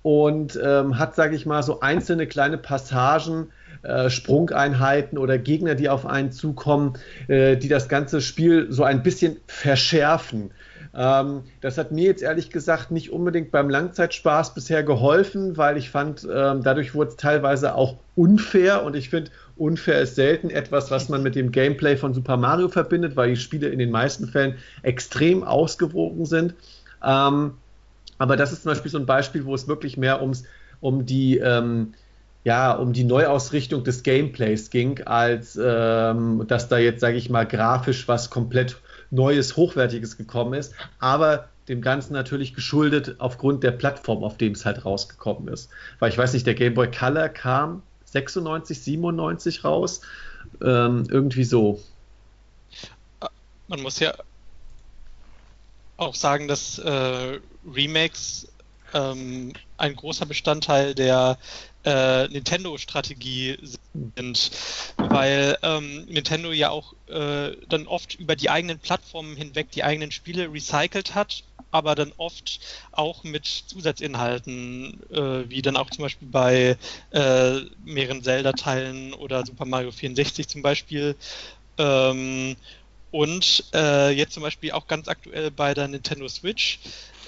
[0.00, 3.52] und ähm, hat, sage ich mal, so einzelne kleine Passagen,
[3.82, 6.94] äh, Sprungeinheiten oder Gegner, die auf einen zukommen,
[7.28, 10.50] äh, die das ganze Spiel so ein bisschen verschärfen.
[10.94, 15.90] Ähm, das hat mir jetzt ehrlich gesagt nicht unbedingt beim Langzeitspaß bisher geholfen, weil ich
[15.90, 20.90] fand, ähm, dadurch wurde es teilweise auch unfair und ich finde, unfair ist selten etwas,
[20.90, 24.26] was man mit dem Gameplay von Super Mario verbindet, weil die Spiele in den meisten
[24.26, 26.54] Fällen extrem ausgewogen sind.
[27.04, 27.52] Ähm,
[28.18, 30.44] aber das ist zum Beispiel so ein Beispiel, wo es wirklich mehr ums,
[30.80, 31.94] um die, ähm,
[32.44, 37.46] ja, um die Neuausrichtung des Gameplays ging, als ähm, dass da jetzt, sage ich mal,
[37.46, 38.80] grafisch was komplett
[39.10, 40.74] Neues, Hochwertiges gekommen ist.
[40.98, 45.68] Aber dem Ganzen natürlich geschuldet aufgrund der Plattform, auf dem es halt rausgekommen ist.
[45.98, 50.00] Weil ich weiß nicht, der Game Boy Color kam 96, 97 raus.
[50.62, 51.80] Ähm, irgendwie so.
[53.66, 54.14] Man muss ja
[55.98, 58.48] auch sagen, dass äh, Remakes
[58.94, 61.36] ähm, ein großer Bestandteil der
[61.84, 63.58] äh, Nintendo-Strategie
[64.16, 64.50] sind,
[64.96, 70.10] weil ähm, Nintendo ja auch äh, dann oft über die eigenen Plattformen hinweg die eigenen
[70.10, 72.60] Spiele recycelt hat, aber dann oft
[72.92, 76.76] auch mit Zusatzinhalten, äh, wie dann auch zum Beispiel bei
[77.10, 81.16] äh, mehreren Zelda-Teilen oder Super Mario 64 zum Beispiel.
[81.78, 82.56] Ähm,
[83.10, 86.78] und äh, jetzt zum Beispiel auch ganz aktuell bei der Nintendo Switch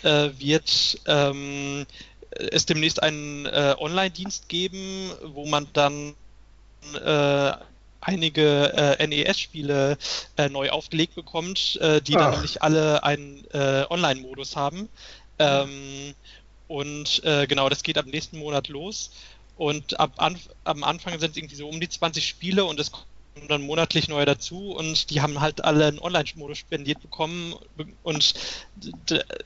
[0.03, 1.86] äh, wird ähm,
[2.31, 6.14] es demnächst einen äh, Online-Dienst geben, wo man dann
[7.05, 7.53] äh,
[8.01, 9.99] einige äh, NES-Spiele
[10.37, 12.20] äh, neu aufgelegt bekommt, äh, die Ach.
[12.20, 14.89] dann nämlich alle einen äh, Online-Modus haben.
[15.39, 16.14] Ähm,
[16.68, 19.11] und äh, genau, das geht ab nächsten Monat los.
[19.57, 22.91] Und ab an, am Anfang sind es irgendwie so um die 20 Spiele und es
[22.91, 23.10] kommt
[23.49, 27.55] dann monatlich neue dazu und die haben halt alle einen Online-Modus spendiert bekommen
[28.03, 28.35] und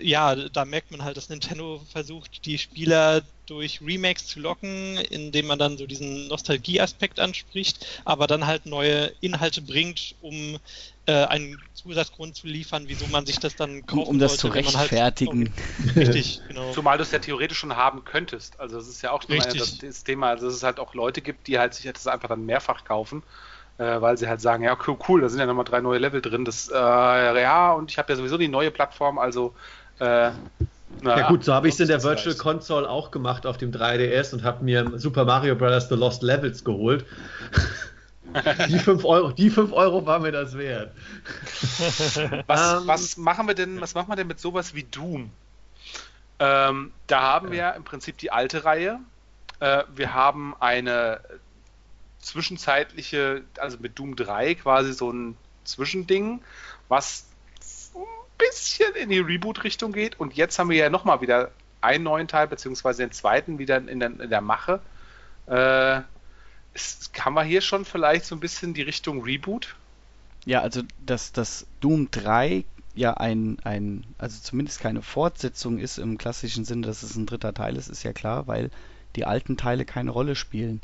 [0.01, 5.47] ja, da merkt man halt, dass Nintendo versucht, die Spieler durch Remakes zu locken, indem
[5.47, 10.59] man dann so diesen Nostalgie-Aspekt anspricht, aber dann halt neue Inhalte bringt, um
[11.05, 14.62] äh, einen Zusatzgrund zu liefern, wieso man sich das dann kaufen Um, um das sollte,
[14.62, 15.53] zu halt rechtfertigen.
[15.78, 16.72] Halt, richtig, genau.
[16.72, 18.59] Zumal du es ja theoretisch schon haben könntest.
[18.59, 21.47] Also es ist ja auch das, das Thema, also dass es halt auch Leute gibt,
[21.47, 23.22] die halt sich das einfach dann mehrfach kaufen
[23.79, 26.20] äh, weil sie halt sagen, ja, cool, cool, da sind ja nochmal drei neue Level
[26.20, 26.45] drin.
[26.45, 26.75] Das, äh,
[27.43, 29.55] ja, und ich habe ja sowieso die neue Plattform, also
[29.99, 30.31] äh,
[31.03, 33.72] na, ja gut, so habe ich es in der Virtual Console auch gemacht auf dem
[33.72, 35.89] 3DS und habe mir Super Mario Bros.
[35.89, 37.05] The Lost Levels geholt.
[38.68, 40.93] die 5 Euro, die 5 Euro war mir das wert.
[42.47, 45.31] was, um, was, machen wir denn, was machen wir denn mit sowas wie Doom?
[46.39, 47.53] Ähm, da haben ja.
[47.53, 49.01] wir im Prinzip die alte Reihe.
[49.61, 51.20] Äh, wir haben eine
[52.25, 56.43] zwischenzeitliche, also mit Doom 3 quasi so ein Zwischending,
[56.89, 57.27] was
[57.95, 58.03] ein
[58.39, 60.18] bisschen in die Reboot-Richtung geht.
[60.18, 61.51] Und jetzt haben wir ja nochmal wieder
[61.81, 64.81] einen neuen Teil, beziehungsweise den zweiten wieder in der, in der Mache.
[65.47, 66.01] Äh,
[66.75, 69.77] ist, kann man hier schon vielleicht so ein bisschen die Richtung Reboot?
[70.45, 72.64] Ja, also dass das Doom 3
[72.95, 77.55] ja ein, ein, also zumindest keine Fortsetzung ist im klassischen Sinne, dass es ein dritter
[77.55, 78.70] Teil ist, ist ja klar, weil
[79.16, 80.81] die alten Teile keine Rolle spielen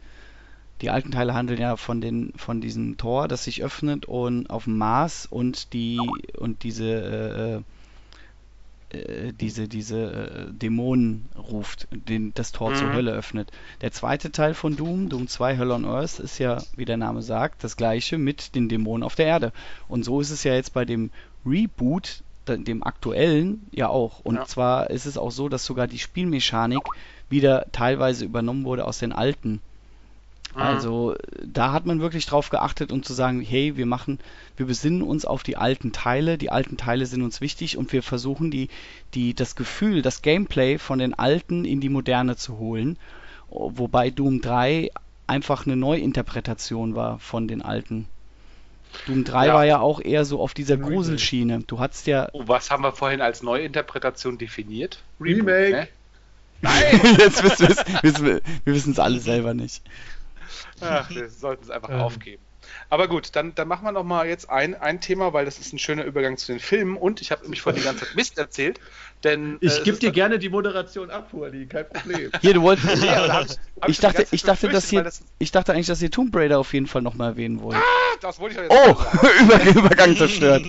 [0.81, 4.65] die alten Teile handeln ja von den von diesem Tor, das sich öffnet und auf
[4.65, 5.99] dem Mars und die
[6.39, 7.63] und diese
[8.93, 12.77] äh, äh, diese diese äh, Dämonen ruft, den das Tor mhm.
[12.77, 13.51] zur Hölle öffnet.
[13.83, 17.23] Der zweite Teil von Doom, Doom 2 Hell on Earth, ist ja, wie der Name
[17.23, 19.53] sagt, das gleiche mit den Dämonen auf der Erde.
[19.89, 21.11] Und so ist es ja jetzt bei dem
[21.47, 24.21] Reboot, dem aktuellen, ja auch.
[24.21, 24.45] Und ja.
[24.47, 26.83] zwar ist es auch so, dass sogar die Spielmechanik
[27.29, 29.61] wieder teilweise übernommen wurde aus den alten.
[30.55, 34.19] Also da hat man wirklich drauf geachtet, um zu sagen, hey, wir machen,
[34.57, 38.03] wir besinnen uns auf die alten Teile, die alten Teile sind uns wichtig und wir
[38.03, 38.69] versuchen die,
[39.15, 42.99] die, das Gefühl, das Gameplay von den alten in die moderne zu holen.
[43.49, 44.91] Wobei Doom 3
[45.27, 48.09] einfach eine Neuinterpretation war von den alten.
[49.07, 49.55] Doom 3 ja.
[49.55, 51.63] war ja auch eher so auf dieser Gruselschiene.
[51.67, 52.29] Du hattest ja.
[52.33, 55.03] Oh, was haben wir vorhin als Neuinterpretation definiert?
[55.21, 55.71] Remake.
[55.71, 55.89] Ne?
[56.63, 57.17] Nein!
[57.19, 59.83] Jetzt wissen wir, wir wissen es alle selber nicht.
[60.81, 62.01] Ach, wir sollten es einfach ähm.
[62.01, 62.43] aufgeben.
[62.89, 65.73] Aber gut, dann, dann machen wir noch mal jetzt ein, ein Thema, weil das ist
[65.73, 68.39] ein schöner Übergang zu den Filmen und ich habe mich vor die ganze Zeit Mist
[68.39, 68.81] erzählt,
[69.25, 69.59] denn...
[69.61, 72.31] Ich äh, gebe dir gerne die Moderation ab, Hurli, kein Problem.
[72.41, 73.03] Hier, du wolltest...
[73.03, 76.03] Ja, hab ich, hab ich, dachte, ich, dachte, dass hier, das, ich dachte eigentlich, dass
[76.03, 77.77] ihr Tomb Raider auf jeden Fall noch mal erwähnen wollt.
[77.77, 80.65] Ah, das wollte ich euch jetzt Oh, Übergang zerstört.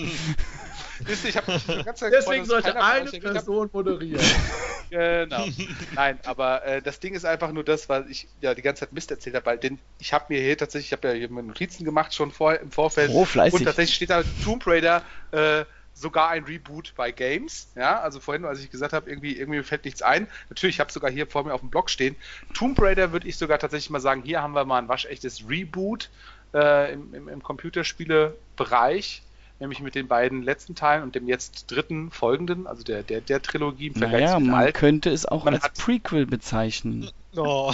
[1.06, 4.26] Wisst ihr, ich habe die ganze Zeit Deswegen sollte eine Person moderieren.
[4.90, 5.46] genau.
[5.94, 8.94] Nein, aber äh, das Ding ist einfach nur das, weil ich ja die ganze Zeit
[8.94, 11.86] Mist erzählt habe, weil den, ich habe mir hier tatsächlich, ich habe ja hier Notizen
[11.86, 13.12] gemacht schon vor, im Vorfeld.
[13.14, 13.60] Oh, fleißig.
[13.60, 17.68] Und tatsächlich steht da Tomb Raider äh, sogar ein Reboot bei Games.
[17.76, 20.28] Ja, also vorhin, als ich gesagt habe, irgendwie, irgendwie fällt nichts ein.
[20.50, 22.16] Natürlich, ich habe sogar hier vor mir auf dem Blog stehen.
[22.54, 26.10] Tomb Raider würde ich sogar tatsächlich mal sagen, hier haben wir mal ein waschechtes Reboot
[26.54, 29.22] äh, im, im, im Computerspiele-Bereich
[29.62, 33.42] nämlich mit den beiden letzten Teilen und dem jetzt dritten folgenden, also der, der, der
[33.42, 34.74] Trilogie im Vergleich naja, zu man alten.
[34.78, 37.10] könnte es auch man als Prequel bezeichnen.
[37.38, 37.72] Oh.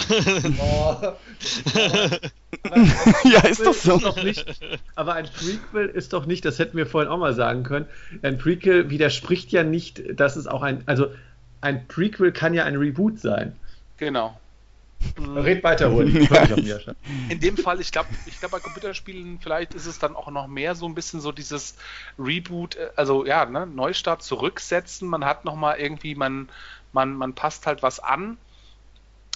[0.60, 0.96] oh.
[3.24, 3.96] ja, ist doch so.
[3.96, 4.46] Ist doch nicht,
[4.94, 7.86] aber ein Prequel ist doch nicht, das hätten wir vorhin auch mal sagen können,
[8.22, 11.08] ein Prequel widerspricht ja nicht, dass es auch ein, also
[11.60, 13.56] ein Prequel kann ja ein Reboot sein.
[13.96, 14.38] Genau.
[15.18, 16.28] Red weiter, Rudi.
[17.28, 20.46] In dem Fall, ich glaube, ich glaub, bei Computerspielen vielleicht ist es dann auch noch
[20.46, 21.76] mehr so ein bisschen so dieses
[22.18, 25.08] Reboot, äh, also ja, ne, Neustart zurücksetzen.
[25.08, 26.48] Man hat nochmal irgendwie, man,
[26.92, 28.38] man, man passt halt was an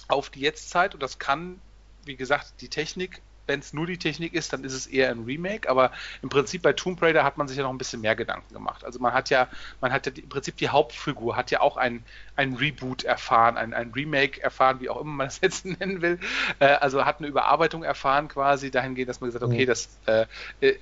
[0.07, 1.59] auf die Jetztzeit und das kann,
[2.05, 5.23] wie gesagt, die Technik wenn es nur die Technik ist, dann ist es eher ein
[5.23, 5.91] Remake, aber
[6.21, 8.83] im Prinzip bei Tomb Raider hat man sich ja noch ein bisschen mehr Gedanken gemacht.
[8.85, 9.47] Also man hat ja,
[9.81, 13.57] man hat ja die, im Prinzip die Hauptfigur hat ja auch ein, ein Reboot erfahren,
[13.57, 16.19] ein, ein Remake erfahren, wie auch immer man das jetzt nennen will.
[16.59, 20.25] Äh, also hat eine Überarbeitung erfahren quasi dahingehend, dass man gesagt hat, okay, das äh,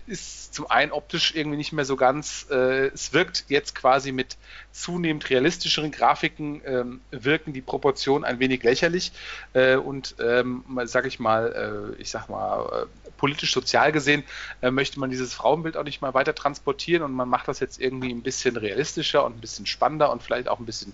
[0.05, 4.38] ist zum einen optisch irgendwie nicht mehr so ganz, äh, es wirkt jetzt quasi mit
[4.72, 9.12] zunehmend realistischeren Grafiken ähm, wirken die Proportionen ein wenig lächerlich
[9.54, 14.24] äh, und ähm, sag ich mal, äh, ich sag mal, äh, politisch-sozial gesehen
[14.62, 17.80] äh, möchte man dieses Frauenbild auch nicht mal weiter transportieren und man macht das jetzt
[17.80, 20.94] irgendwie ein bisschen realistischer und ein bisschen spannender und vielleicht auch ein bisschen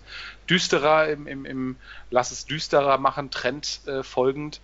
[0.49, 1.75] düsterer im, im, im
[2.09, 4.59] Lass es düsterer machen, Trend äh, folgend.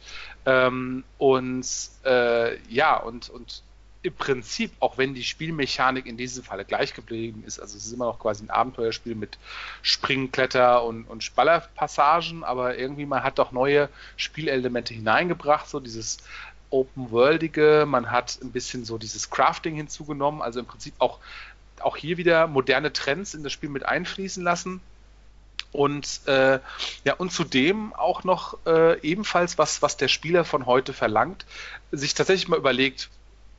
[0.46, 1.66] Ähm, und
[2.06, 3.64] äh, ja, und, und
[4.04, 7.94] im Prinzip, auch wenn die Spielmechanik in diesem Falle gleich geblieben ist, also es ist
[7.94, 9.38] immer noch quasi ein Abenteuerspiel mit
[9.82, 16.18] Springen, Kletter und, und Spallerpassagen, aber irgendwie man hat doch neue Spielelemente hineingebracht, so dieses
[16.70, 21.20] Open-Worldige, man hat ein bisschen so dieses Crafting hinzugenommen, also im Prinzip auch,
[21.80, 24.82] auch hier wieder moderne Trends in das Spiel mit einfließen lassen.
[25.72, 26.60] Und äh,
[27.04, 31.46] ja, und zudem auch noch äh, ebenfalls, was, was der Spieler von heute verlangt,
[31.92, 33.10] sich tatsächlich mal überlegt,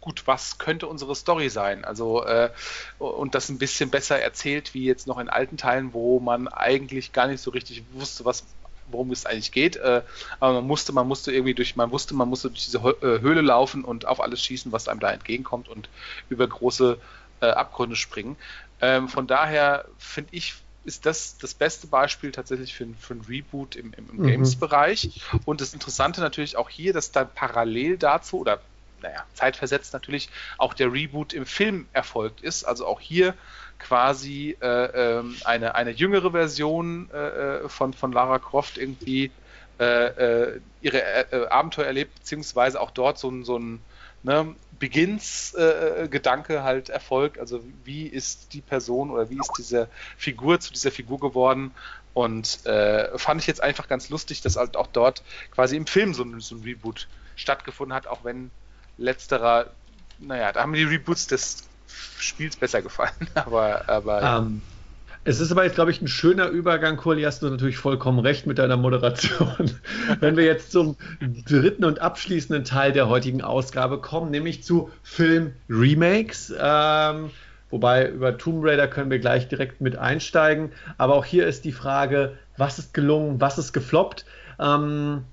[0.05, 1.83] gut, was könnte unsere Story sein?
[1.85, 2.51] Also äh,
[2.99, 7.15] und das ein bisschen besser erzählt wie jetzt noch in alten Teilen, wo man eigentlich
[7.15, 8.45] gar nicht so richtig wusste, was
[8.89, 9.77] worum es eigentlich geht.
[9.77, 10.03] Äh,
[10.41, 13.41] aber man musste, man musste irgendwie durch, man wusste, man musste durch diese äh, Höhle
[13.41, 15.89] laufen und auf alles schießen, was einem da entgegenkommt und
[16.29, 16.99] über große
[17.41, 18.37] äh, Abgründe springen.
[18.83, 23.75] Ähm, von daher finde ich, ist das das beste Beispiel tatsächlich für, für ein Reboot
[23.75, 24.27] im, im, im mhm.
[24.27, 25.23] Games-Bereich.
[25.47, 28.61] Und das Interessante natürlich auch hier, dass dann parallel dazu oder
[29.05, 32.65] naja, zeitversetzt natürlich auch der Reboot im Film erfolgt ist.
[32.65, 33.35] Also auch hier
[33.79, 39.31] quasi äh, ähm, eine, eine jüngere Version äh, äh, von, von Lara Croft irgendwie
[39.79, 40.07] äh,
[40.55, 41.01] äh ihre
[41.33, 43.81] äh, Abenteuer erlebt, beziehungsweise auch dort so ein, so ein
[44.23, 47.39] ne, Beginns-Gedanke halt erfolgt.
[47.39, 51.75] Also wie ist die Person oder wie ist diese Figur zu dieser Figur geworden?
[52.13, 52.61] Und
[53.17, 56.55] fand ich jetzt einfach ganz lustig, dass halt auch dort quasi im Film so so
[56.55, 58.51] ein Reboot stattgefunden hat, auch wenn
[58.99, 59.67] letzterer,
[60.19, 61.65] naja, da haben die Reboots des
[62.19, 63.13] Spiels besser gefallen.
[63.35, 64.63] aber, aber um, ähm,
[65.27, 68.47] es ist aber jetzt, glaube ich, ein schöner Übergang, Kurli, hast du natürlich vollkommen recht
[68.47, 69.71] mit deiner Moderation.
[70.21, 70.97] Wenn wir jetzt zum
[71.47, 76.53] dritten und abschließenden Teil der heutigen Ausgabe kommen, nämlich zu Film-Remakes.
[76.61, 77.31] Ähm,
[77.71, 80.73] wobei über Tomb Raider können wir gleich direkt mit einsteigen.
[80.99, 84.27] Aber auch hier ist die Frage, was ist gelungen, was ist gefloppt?
[84.61, 85.25] Ähm,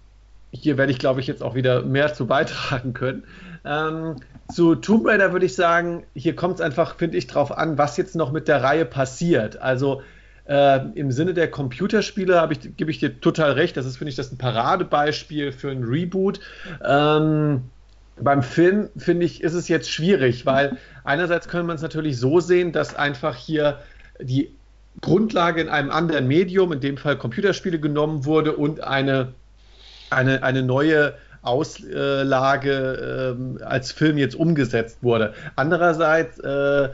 [0.52, 3.26] hier werde ich, glaube ich, jetzt auch wieder mehr zu beitragen können.
[3.64, 4.16] Ähm,
[4.52, 7.98] zu Tomb Raider würde ich sagen, hier kommt es einfach, finde ich, drauf an, was
[7.98, 9.62] jetzt noch mit der Reihe passiert.
[9.62, 10.02] Also
[10.46, 13.78] äh, im Sinne der Computerspiele ich, gebe ich dir total recht.
[13.78, 16.40] Das ist, finde ich, das ein Paradebeispiel für ein Reboot.
[16.84, 17.64] Ähm,
[18.20, 22.40] beim Film, finde ich, ist es jetzt schwierig, weil einerseits können man es natürlich so
[22.40, 23.80] sehen, dass einfach hier
[24.20, 24.54] die
[25.00, 29.34] Grundlage in einem anderen Medium, in dem Fall Computerspiele, genommen wurde und eine,
[30.10, 35.34] eine, eine neue Auslage ähm, als Film jetzt umgesetzt wurde.
[35.56, 36.90] Andererseits äh,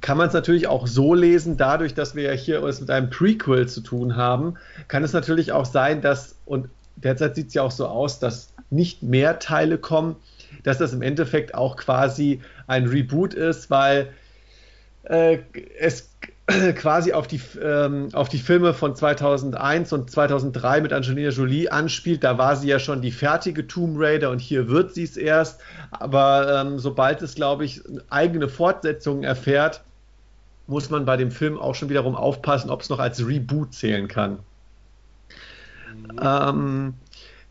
[0.00, 3.10] kann man es natürlich auch so lesen, dadurch, dass wir ja hier es mit einem
[3.10, 4.54] Prequel zu tun haben,
[4.88, 8.52] kann es natürlich auch sein, dass, und derzeit sieht es ja auch so aus, dass
[8.70, 10.16] nicht mehr Teile kommen,
[10.62, 14.08] dass das im Endeffekt auch quasi ein Reboot ist, weil
[15.04, 15.38] äh,
[15.78, 16.13] es
[16.74, 22.22] quasi auf die, ähm, auf die Filme von 2001 und 2003 mit Angelina Jolie anspielt.
[22.22, 25.60] Da war sie ja schon die fertige Tomb Raider und hier wird sie es erst.
[25.90, 29.82] Aber ähm, sobald es, glaube ich, eigene Fortsetzungen erfährt,
[30.66, 34.08] muss man bei dem Film auch schon wiederum aufpassen, ob es noch als Reboot zählen
[34.08, 34.38] kann.
[35.94, 36.20] Mhm.
[36.20, 36.94] Ähm,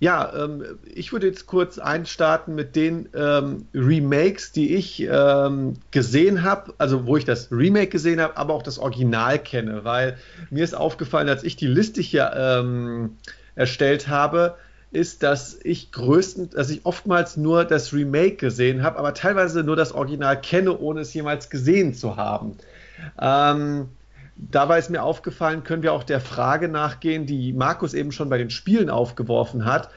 [0.04, 6.43] ja, ähm, ich würde jetzt kurz einstarten mit den ähm, Remakes, die ich ähm, gesehen
[6.43, 10.18] habe, also wo ich das Remake gesehen habe, aber auch das Original kenne, weil
[10.49, 13.16] mir ist aufgefallen, als ich die Liste hier ähm,
[13.56, 14.56] erstellt habe,
[14.91, 19.78] ist, dass ich größten, dass ich oftmals nur das Remake gesehen habe, aber teilweise nur
[19.78, 22.58] das Original kenne, ohne es jemals gesehen zu haben.
[23.22, 23.88] Ähm,
[24.36, 28.38] dabei ist mir aufgefallen, können wir auch der Frage nachgehen, die Markus eben schon bei
[28.38, 29.90] den Spielen aufgeworfen hat.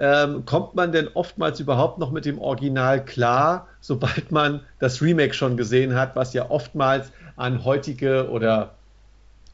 [0.00, 5.34] Ähm, kommt man denn oftmals überhaupt noch mit dem Original klar, sobald man das Remake
[5.34, 8.74] schon gesehen hat, was ja oftmals an heutige oder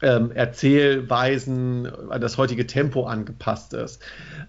[0.01, 4.01] ähm, Erzählweisen, an das heutige Tempo angepasst ist.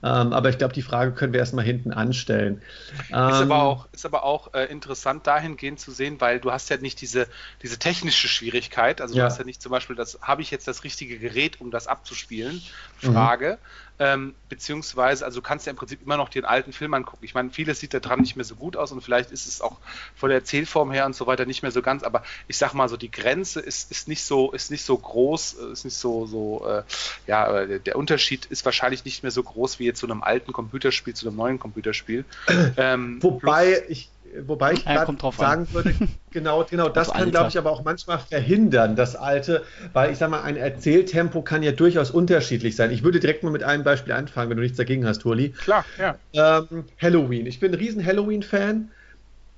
[0.02, 2.62] Ähm, aber ich glaube, die Frage können wir erstmal hinten anstellen.
[3.08, 6.70] ist aber ähm, auch, ist aber auch äh, interessant dahingehend zu sehen, weil du hast
[6.70, 7.26] ja nicht diese,
[7.62, 9.00] diese technische Schwierigkeit.
[9.00, 9.26] Also du ja.
[9.26, 12.62] hast ja nicht zum Beispiel, das habe ich jetzt das richtige Gerät, um das abzuspielen?
[12.98, 13.58] Frage.
[13.60, 17.22] Mhm Ähm, beziehungsweise, also du kannst ja im Prinzip immer noch den alten Film angucken.
[17.22, 19.60] Ich meine, vieles sieht da dran nicht mehr so gut aus und vielleicht ist es
[19.60, 19.76] auch
[20.16, 22.88] von der Erzählform her und so weiter nicht mehr so ganz, aber ich sag mal
[22.88, 26.24] so, die Grenze ist, ist nicht so, ist nicht so groß, äh, ist nicht so,
[26.24, 26.82] so, äh,
[27.26, 31.12] ja, der Unterschied ist wahrscheinlich nicht mehr so groß wie jetzt zu einem alten Computerspiel
[31.12, 32.24] zu einem neuen Computerspiel.
[32.76, 34.08] Ähm, Wobei ich
[34.46, 35.72] wobei ich ja, sagen an.
[35.72, 35.94] würde,
[36.30, 39.62] genau, genau, das kann, glaube ich, aber auch manchmal verhindern, das Alte,
[39.92, 42.90] weil ich sage mal, ein Erzähltempo kann ja durchaus unterschiedlich sein.
[42.90, 45.50] Ich würde direkt mal mit einem Beispiel anfangen, wenn du nichts dagegen hast, Turli.
[45.50, 46.16] Klar, ja.
[46.32, 47.46] Ähm, Halloween.
[47.46, 48.90] Ich bin ein riesen Halloween-Fan.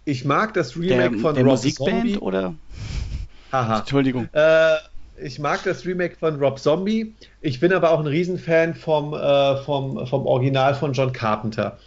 [0.04, 2.18] Ich mag das Remake der, von der Rob Musikband Zombie.
[2.18, 2.54] oder?
[3.52, 3.80] Haha.
[3.80, 4.28] Entschuldigung.
[4.32, 4.76] Äh,
[5.22, 7.14] ich mag das Remake von Rob Zombie.
[7.40, 11.78] Ich bin aber auch ein Riesenfan vom, äh, vom, vom Original von John Carpenter.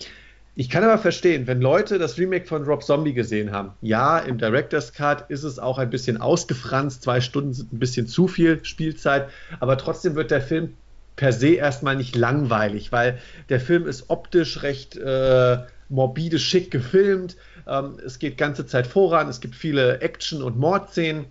[0.57, 4.37] Ich kann aber verstehen, wenn Leute das Remake von Rob Zombie gesehen haben, ja, im
[4.37, 8.63] Director's Cut ist es auch ein bisschen ausgefranst, zwei Stunden sind ein bisschen zu viel
[8.63, 9.27] Spielzeit,
[9.59, 10.73] aber trotzdem wird der Film
[11.17, 15.57] per se erstmal nicht langweilig, weil der Film ist optisch recht äh,
[15.89, 17.35] morbide, schick gefilmt,
[17.67, 21.25] ähm, es geht ganze Zeit voran, es gibt viele Action- und Mordszenen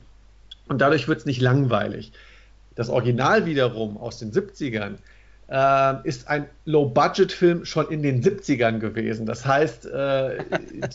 [0.69, 2.13] und dadurch wird es nicht langweilig.
[2.75, 4.97] Das Original wiederum aus den 70ern,
[5.55, 9.25] äh, ist ein Low-Budget-Film schon in den 70ern gewesen.
[9.25, 10.39] Das heißt, äh,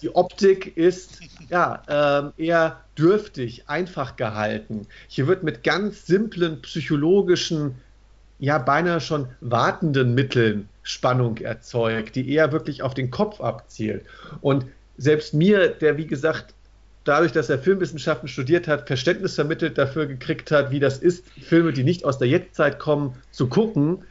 [0.01, 4.85] die Optik ist ja, äh, eher dürftig, einfach gehalten.
[5.07, 7.75] Hier wird mit ganz simplen psychologischen,
[8.39, 14.03] ja beinahe schon wartenden Mitteln Spannung erzeugt, die eher wirklich auf den Kopf abzielt.
[14.41, 14.65] Und
[14.97, 16.53] selbst mir, der wie gesagt
[17.05, 21.71] dadurch, dass er Filmwissenschaften studiert hat, Verständnis vermittelt dafür gekriegt hat, wie das ist, Filme,
[21.71, 24.03] die nicht aus der Jetztzeit kommen, zu gucken,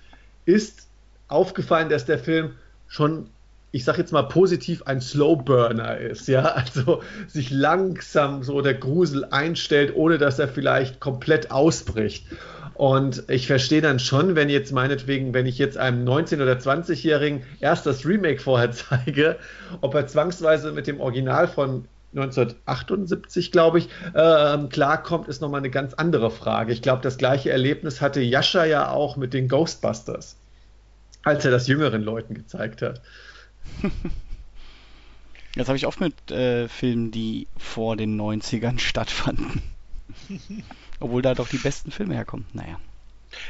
[0.48, 0.88] ist
[1.28, 2.52] aufgefallen, dass der Film
[2.86, 3.28] schon,
[3.70, 9.26] ich sag jetzt mal positiv, ein Slowburner ist, ja, also sich langsam so der Grusel
[9.26, 12.26] einstellt, ohne dass er vielleicht komplett ausbricht.
[12.72, 17.42] Und ich verstehe dann schon, wenn jetzt meinetwegen, wenn ich jetzt einem 19- oder 20-Jährigen
[17.60, 19.36] erst das Remake vorher zeige,
[19.82, 21.84] ob er zwangsweise mit dem Original von
[22.14, 26.72] 1978, glaube ich, äh, klarkommt, ist nochmal eine ganz andere Frage.
[26.72, 30.37] Ich glaube, das gleiche Erlebnis hatte Jascha ja auch mit den Ghostbusters,
[31.28, 33.00] als er das jüngeren Leuten gezeigt hat.
[35.54, 39.60] Das habe ich oft mit äh, Filmen, die vor den 90ern stattfanden.
[41.00, 42.46] Obwohl da doch die besten Filme herkommen.
[42.52, 42.78] Naja.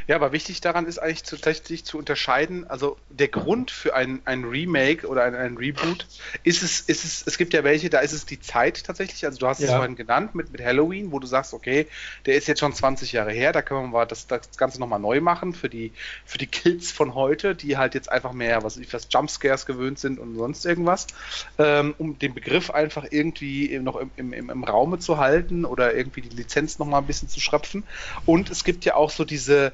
[0.06, 4.44] Ja, aber wichtig daran ist eigentlich tatsächlich zu unterscheiden, also der Grund für ein, ein
[4.44, 6.06] Remake oder ein, ein Reboot
[6.42, 9.38] ist es, ist es, es gibt ja welche, da ist es die Zeit tatsächlich, also
[9.38, 11.86] du hast es vorhin genannt mit, mit Halloween, wo du sagst, okay,
[12.26, 14.98] der ist jetzt schon 20 Jahre her, da können wir mal das, das Ganze nochmal
[14.98, 15.92] neu machen für die,
[16.24, 19.98] für die Kids von heute, die halt jetzt einfach mehr, was ich was Jumpscares gewöhnt
[19.98, 21.06] sind und sonst irgendwas,
[21.58, 25.94] ähm, um den Begriff einfach irgendwie noch im, im, im, im Raume zu halten oder
[25.94, 27.84] irgendwie die Lizenz nochmal ein bisschen zu schröpfen.
[28.26, 29.67] Und es gibt ja auch so diese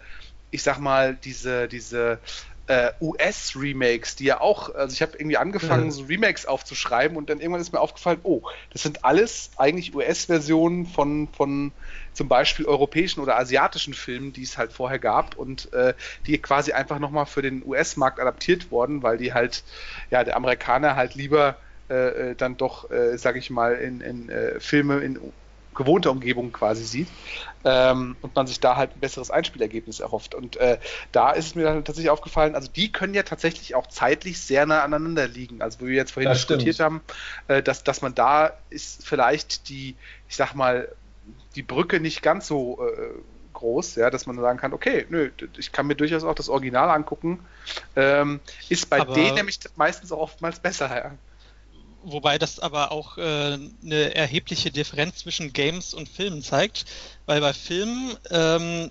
[0.51, 2.21] ich sag mal, diese, diese
[2.67, 5.91] äh, US-Remakes, die ja auch, also ich habe irgendwie angefangen, ja.
[5.91, 8.43] so Remakes aufzuschreiben und dann irgendwann ist mir aufgefallen, oh,
[8.73, 11.73] das sind alles eigentlich US-Versionen von, von
[12.15, 15.95] zum Beispiel europäischen oder asiatischen Filmen, die es halt vorher gab und äh,
[16.27, 19.65] die quasi einfach nochmal für den US-Markt adaptiert wurden, weil die halt,
[20.11, 21.59] ja, der Amerikaner halt lieber
[21.91, 25.19] äh, äh dann doch, äh, sag ich mal, in, in äh, Filme in
[25.75, 27.09] gewohnter Umgebung quasi sieht
[27.65, 30.35] ähm, und man sich da halt ein besseres Einspielergebnis erhofft.
[30.35, 30.79] Und äh,
[31.13, 34.67] da ist es mir dann tatsächlich aufgefallen, also die können ja tatsächlich auch zeitlich sehr
[34.67, 35.63] nah aneinander liegen.
[35.63, 36.85] Also wo wir jetzt vorhin das diskutiert stimmt.
[36.85, 37.01] haben,
[37.49, 39.97] äh, dass, dass man da ist vielleicht die,
[40.29, 40.89] ich sag mal,
[41.55, 43.15] die Brücke nicht ganz so äh,
[43.55, 46.91] groß, ja, dass man sagen kann, okay, nö, ich kann mir durchaus auch das Original
[46.91, 47.41] angucken.
[47.97, 51.13] Ähm, ist bei Aber denen nämlich meistens auch oftmals besser, ja.
[52.05, 56.85] Wobei das aber auch äh, eine erhebliche Differenz zwischen Games und Filmen zeigt,
[57.25, 58.91] weil bei Filmen ähm,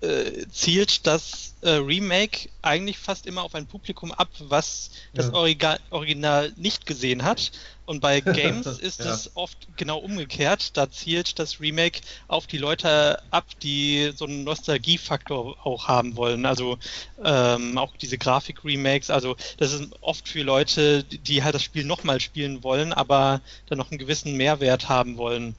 [0.00, 5.32] äh, zielt das äh, Remake eigentlich fast immer auf ein Publikum ab, was das ja.
[5.32, 7.50] Origa Original nicht gesehen hat.
[7.84, 9.12] Und bei Games ist ja.
[9.12, 10.76] es oft genau umgekehrt.
[10.76, 16.46] Da zielt das Remake auf die Leute ab, die so einen Nostalgiefaktor auch haben wollen.
[16.46, 16.78] Also
[17.24, 19.10] ähm, auch diese Grafik-Remakes.
[19.10, 23.78] Also das ist oft für Leute, die halt das Spiel nochmal spielen wollen, aber dann
[23.78, 25.56] noch einen gewissen Mehrwert haben wollen.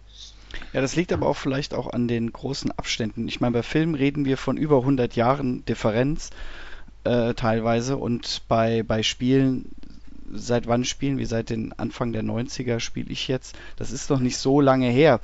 [0.74, 3.28] Ja, das liegt aber auch vielleicht auch an den großen Abständen.
[3.28, 6.30] Ich meine, bei Filmen reden wir von über 100 Jahren Differenz
[7.04, 9.66] äh, teilweise und bei, bei Spielen,
[10.32, 11.28] seit wann spielen wir?
[11.28, 13.58] Seit den Anfang der 90er spiele ich jetzt.
[13.78, 15.20] Das ist noch nicht so lange her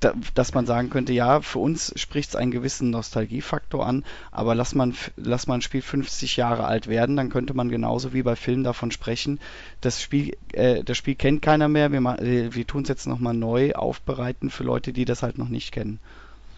[0.00, 4.54] da, dass man sagen könnte, ja, für uns spricht es einen gewissen Nostalgiefaktor an, aber
[4.54, 8.22] lass man, lass man ein Spiel 50 Jahre alt werden, dann könnte man genauso wie
[8.22, 9.38] bei Filmen davon sprechen,
[9.80, 13.34] das Spiel, äh, das Spiel kennt keiner mehr, wir, äh, wir tun es jetzt nochmal
[13.34, 16.00] neu aufbereiten für Leute, die das halt noch nicht kennen.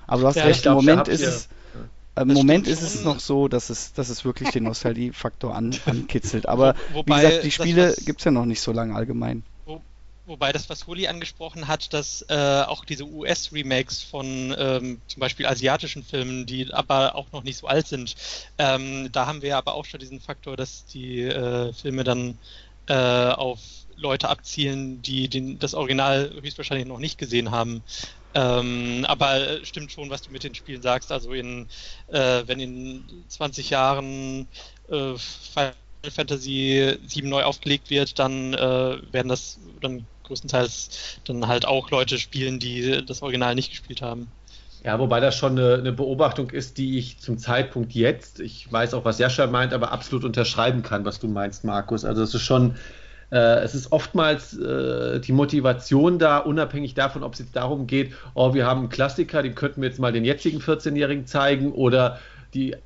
[0.06, 1.48] Aber du hast ja, recht, glaub, im Moment ist es,
[2.18, 6.48] Im Moment ist es noch so, dass es, dass es wirklich den Nostalgiefaktor an, ankitzelt.
[6.48, 9.42] Aber Wobei wie gesagt, die Spiele gibt es ja noch nicht so lange allgemein.
[10.28, 15.46] Wobei das, was Huli angesprochen hat, dass äh, auch diese US-Remakes von ähm, zum Beispiel
[15.46, 18.14] asiatischen Filmen, die aber auch noch nicht so alt sind,
[18.58, 22.38] ähm, da haben wir aber auch schon diesen Faktor, dass die äh, Filme dann
[22.88, 23.60] äh, auf
[23.96, 27.82] Leute abzielen, die den, das Original höchstwahrscheinlich noch nicht gesehen haben.
[28.34, 31.10] Ähm, aber stimmt schon, was du mit den Spielen sagst.
[31.10, 31.68] Also in,
[32.08, 34.46] äh, wenn in 20 Jahren
[34.90, 35.74] äh, Final
[36.10, 42.18] Fantasy 7 neu aufgelegt wird, dann äh, werden das dann größtenteils dann halt auch Leute
[42.18, 44.28] spielen, die das Original nicht gespielt haben.
[44.84, 48.94] Ja, wobei das schon eine, eine Beobachtung ist, die ich zum Zeitpunkt jetzt, ich weiß
[48.94, 52.04] auch, was Jascha meint, aber absolut unterschreiben kann, was du meinst, Markus.
[52.04, 52.76] Also es ist schon,
[53.32, 58.14] äh, es ist oftmals äh, die Motivation da, unabhängig davon, ob es jetzt darum geht,
[58.34, 62.20] oh, wir haben einen Klassiker, den könnten wir jetzt mal den jetzigen 14-Jährigen zeigen oder
[62.54, 62.76] die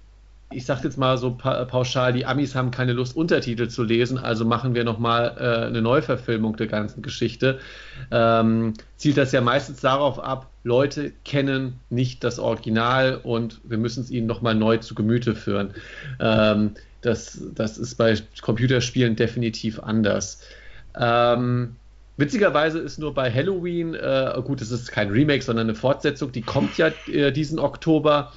[0.55, 4.19] ich sage jetzt mal so pa pauschal, die Amis haben keine Lust, Untertitel zu lesen,
[4.19, 7.59] also machen wir nochmal äh, eine Neuverfilmung der ganzen Geschichte.
[8.11, 14.03] Ähm, zielt das ja meistens darauf ab, Leute kennen nicht das Original und wir müssen
[14.03, 15.75] es ihnen nochmal neu zu Gemüte führen.
[16.21, 20.41] Ähm, das, das ist bei Computerspielen definitiv anders.
[20.99, 21.77] Ähm,
[22.19, 26.43] Witzigerweise ist nur bei Halloween, äh, gut, es ist kein Remake, sondern eine Fortsetzung, die
[26.43, 28.33] kommt ja äh, diesen Oktober.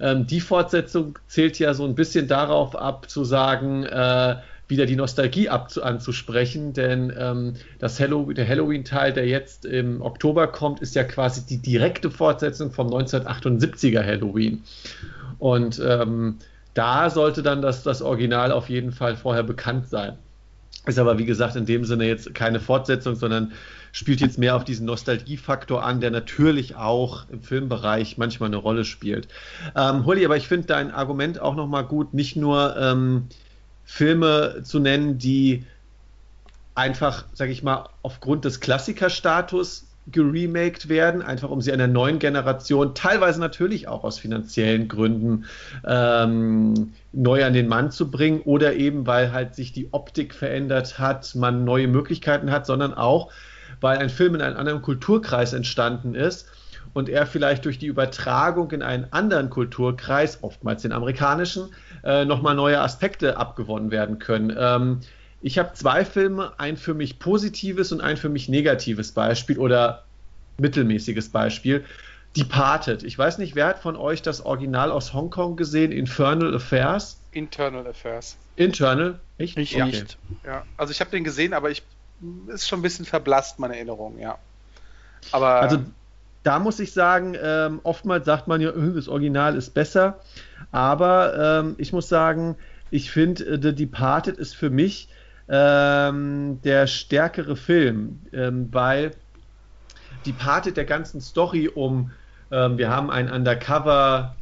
[0.00, 4.36] Ähm, die Fortsetzung zählt ja so ein bisschen darauf ab, zu sagen, äh,
[4.70, 10.80] wieder die Nostalgie anzusprechen, denn ähm, das Hallow der Halloween-Teil, der jetzt im Oktober kommt,
[10.80, 14.62] ist ja quasi die direkte Fortsetzung vom 1978er Halloween.
[15.38, 16.36] Und ähm,
[16.74, 20.16] da sollte dann das, das Original auf jeden Fall vorher bekannt sein.
[20.86, 23.52] Ist aber, wie gesagt, in dem Sinne jetzt keine Fortsetzung, sondern
[23.92, 28.84] spielt jetzt mehr auf diesen Nostalgiefaktor an, der natürlich auch im Filmbereich manchmal eine Rolle
[28.84, 29.28] spielt.
[29.76, 33.26] Ähm, Holly, aber ich finde dein Argument auch nochmal gut, nicht nur ähm,
[33.84, 35.64] Filme zu nennen, die
[36.74, 42.94] einfach, sage ich mal, aufgrund des Klassikerstatus geremaked werden, einfach um sie einer neuen Generation,
[42.94, 45.44] teilweise natürlich auch aus finanziellen Gründen,
[45.86, 50.98] ähm, neu an den Mann zu bringen oder eben, weil halt sich die Optik verändert
[50.98, 53.30] hat, man neue Möglichkeiten hat, sondern auch,
[53.80, 56.46] weil ein Film in einem anderen Kulturkreis entstanden ist
[56.92, 61.72] und er vielleicht durch die Übertragung in einen anderen Kulturkreis, oftmals den amerikanischen,
[62.04, 64.54] äh, nochmal neue Aspekte abgewonnen werden können.
[64.58, 65.00] Ähm,
[65.42, 70.04] ich habe zwei Filme, ein für mich positives und ein für mich negatives Beispiel oder
[70.58, 71.84] mittelmäßiges Beispiel.
[72.36, 73.02] Departed.
[73.02, 75.90] Ich weiß nicht, wer hat von euch das Original aus Hongkong gesehen?
[75.90, 77.20] Infernal Affairs?
[77.32, 78.36] Internal Affairs.
[78.56, 79.18] Internal?
[79.38, 79.86] Ich, Ich okay.
[79.86, 80.18] nicht.
[80.44, 81.82] Ja, also ich habe den gesehen, aber ich
[82.48, 84.38] ist schon ein bisschen verblasst, meine Erinnerung, ja.
[85.32, 85.84] Aber Also
[86.42, 90.20] da muss ich sagen, ähm, oftmals sagt man ja, äh, das Original ist besser,
[90.72, 92.56] aber ähm, ich muss sagen,
[92.90, 95.08] ich finde, äh, The Departed ist für mich
[95.48, 99.12] ähm, der stärkere Film, ähm, weil
[100.24, 102.10] Departed der ganzen Story um,
[102.50, 104.36] ähm, wir haben einen Undercover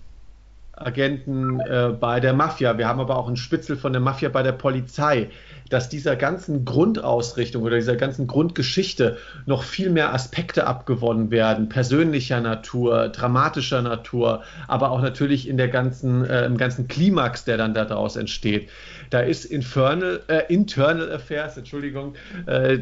[0.81, 4.43] Agenten äh, bei der Mafia, wir haben aber auch einen Spitzel von der Mafia bei
[4.43, 5.31] der Polizei,
[5.71, 12.41] dass dieser ganzen Grundausrichtung oder dieser ganzen Grundgeschichte noch viel mehr Aspekte abgewonnen werden, persönlicher
[12.41, 17.75] Natur, dramatischer Natur, aber auch natürlich in der ganzen, äh, im ganzen Klimax, der dann
[17.75, 18.71] daraus entsteht.
[19.11, 22.15] Da ist Infernal, äh, Internal Affairs, Entschuldigung,
[22.47, 22.79] äh,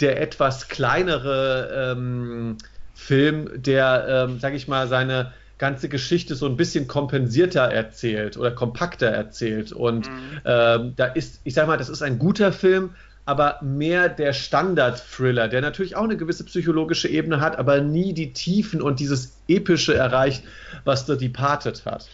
[0.00, 2.58] der etwas kleinere ähm,
[2.94, 8.50] Film, der, ähm, sag ich mal, seine ganze Geschichte so ein bisschen kompensierter erzählt oder
[8.52, 9.72] kompakter erzählt.
[9.72, 10.42] Und Mhm.
[10.44, 12.94] ähm, da ist, ich sag mal, das ist ein guter Film,
[13.24, 18.32] aber mehr der Standard-Thriller, der natürlich auch eine gewisse psychologische Ebene hat, aber nie die
[18.32, 20.44] Tiefen und dieses Epische erreicht,
[20.84, 22.12] was The Departed hat.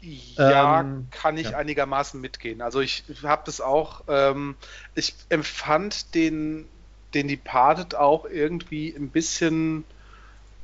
[0.00, 1.56] Ja, Ähm, kann ich ja.
[1.56, 2.60] einigermaßen mitgehen.
[2.60, 4.56] Also ich habe das auch, ähm,
[4.94, 6.68] ich empfand den,
[7.14, 9.86] den Departed auch irgendwie ein bisschen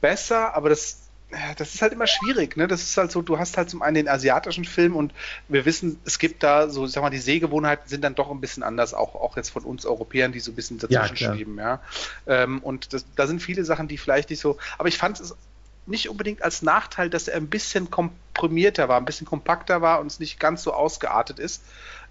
[0.00, 1.01] besser, aber das,
[1.56, 2.68] das ist halt immer schwierig, ne?
[2.68, 5.14] Das ist halt so, du hast halt zum einen den asiatischen Film und
[5.48, 8.40] wir wissen, es gibt da so, ich sag mal, die Sehgewohnheiten sind dann doch ein
[8.40, 11.40] bisschen anders, auch, auch jetzt von uns Europäern, die so ein bisschen Ja, dazwischen klar.
[11.40, 11.82] schweben, ja.
[12.26, 15.34] Ähm, und das, da sind viele Sachen, die vielleicht nicht so, aber ich fand es
[15.86, 20.06] nicht unbedingt als Nachteil, dass er ein bisschen komprimierter war, ein bisschen kompakter war und
[20.06, 21.64] es nicht ganz so ausgeartet ist.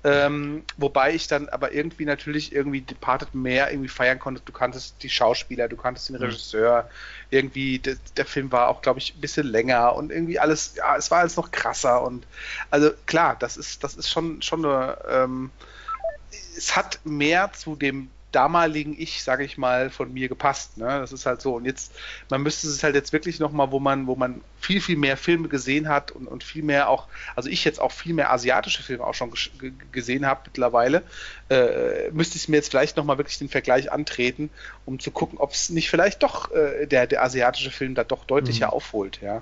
[0.03, 4.41] Ähm, wobei ich dann aber irgendwie natürlich irgendwie Departed mehr irgendwie feiern konnte.
[4.43, 6.23] Du kanntest die Schauspieler, du kanntest den Mhm.
[6.23, 6.89] Regisseur.
[7.29, 10.95] Irgendwie, der, der Film war auch, glaube ich, ein bisschen länger und irgendwie alles, ja,
[10.97, 12.25] es war alles noch krasser und
[12.71, 15.51] also klar, das ist, das ist schon, schon eine, ähm,
[16.57, 20.77] es hat mehr zu dem damaligen Ich, sage ich mal, von mir gepasst.
[20.77, 20.85] Ne?
[20.85, 21.55] Das ist halt so.
[21.55, 21.93] Und jetzt,
[22.29, 25.47] man müsste es halt jetzt wirklich nochmal, wo man, wo man viel, viel mehr Filme
[25.47, 29.05] gesehen hat und, und viel mehr auch, also ich jetzt auch viel mehr asiatische Filme
[29.05, 29.33] auch schon
[29.91, 31.03] gesehen habe mittlerweile,
[31.49, 34.49] äh, müsste ich mir jetzt vielleicht nochmal wirklich den Vergleich antreten,
[34.85, 38.25] um zu gucken, ob es nicht vielleicht doch äh, der, der asiatische Film da doch
[38.25, 38.73] deutlicher mhm.
[38.73, 39.41] aufholt, ja.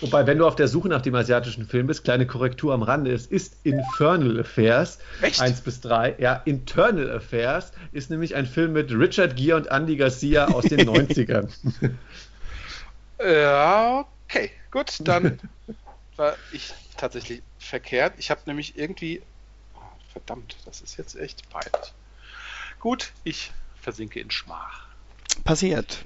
[0.00, 3.12] Wobei, wenn du auf der Suche nach dem asiatischen Film bist, kleine Korrektur am Rande,
[3.12, 4.98] es ist Infernal Affairs.
[5.22, 5.40] Echt?
[5.40, 6.16] 1 bis 3.
[6.18, 10.80] Ja, Internal Affairs ist nämlich ein Film mit Richard Gere und Andy Garcia aus den
[10.88, 11.48] 90ern.
[13.24, 15.38] Ja, okay, gut, dann
[16.16, 18.14] war ich tatsächlich verkehrt.
[18.18, 19.22] Ich habe nämlich irgendwie.
[19.74, 19.80] Oh,
[20.12, 21.92] verdammt, das ist jetzt echt peinlich.
[22.80, 24.86] Gut, ich versinke in Schmach.
[25.44, 26.04] Passiert.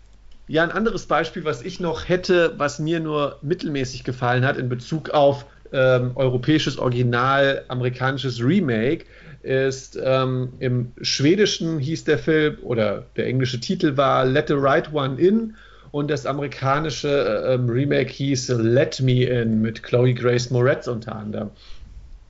[0.51, 4.69] Ja, ein anderes Beispiel, was ich noch hätte, was mir nur mittelmäßig gefallen hat in
[4.69, 9.05] Bezug auf ähm, europäisches Original, amerikanisches Remake,
[9.45, 14.93] ist ähm, im Schwedischen hieß der Film oder der englische Titel war Let the Right
[14.93, 15.55] One In
[15.93, 21.15] und das amerikanische äh, ähm, Remake hieß Let Me In mit Chloe Grace Moretz unter
[21.15, 21.51] anderem.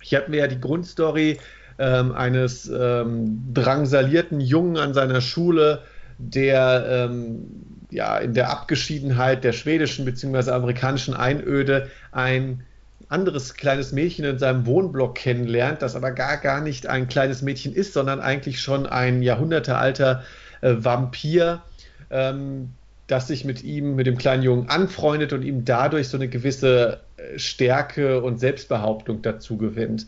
[0.03, 1.39] Ich habe mir ja die Grundstory
[1.79, 5.81] ähm, eines ähm, drangsalierten Jungen an seiner Schule,
[6.19, 10.51] der ähm, ja, in der Abgeschiedenheit der schwedischen bzw.
[10.51, 12.65] amerikanischen Einöde ein
[13.09, 17.75] anderes kleines Mädchen in seinem Wohnblock kennenlernt, das aber gar, gar nicht ein kleines Mädchen
[17.75, 20.23] ist, sondern eigentlich schon ein jahrhundertealter
[20.61, 21.63] äh, Vampir,
[22.11, 22.71] ähm,
[23.09, 27.01] das sich mit ihm, mit dem kleinen Jungen anfreundet und ihm dadurch so eine gewisse
[27.17, 30.07] äh, Stärke und Selbstbehauptung dazu gewinnt.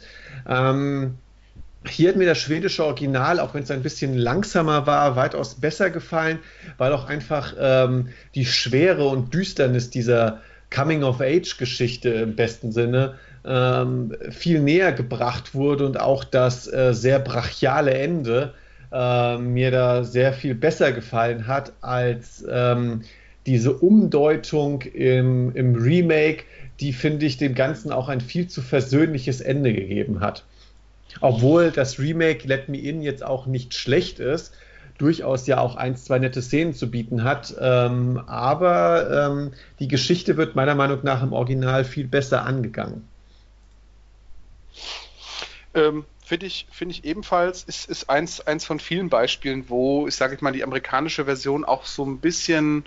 [0.48, 1.14] Ähm,
[1.88, 5.90] hier hat mir das schwedische Original, auch wenn es ein bisschen langsamer war, weitaus besser
[5.90, 6.38] gefallen,
[6.78, 13.14] weil auch einfach ähm, die Schwere und Düsternis dieser Coming-of-Age-Geschichte im besten Sinne
[13.44, 18.54] ähm, viel näher gebracht wurde und auch das äh, sehr brachiale Ende
[18.92, 23.02] äh, mir da sehr viel besser gefallen hat als ähm,
[23.46, 26.44] diese Umdeutung im, im Remake,
[26.80, 30.44] die finde ich dem Ganzen auch ein viel zu versöhnliches Ende gegeben hat.
[31.20, 34.52] Obwohl das Remake Let Me In jetzt auch nicht schlecht ist,
[34.98, 37.54] durchaus ja auch ein, zwei nette Szenen zu bieten hat.
[37.58, 43.08] Ähm, aber ähm, die Geschichte wird meiner Meinung nach im Original viel besser angegangen.
[45.74, 50.14] Ähm, Finde ich, find ich ebenfalls, ist, ist eins, eins von vielen Beispielen, wo, ich
[50.14, 52.84] sage mal, die amerikanische Version auch so ein bisschen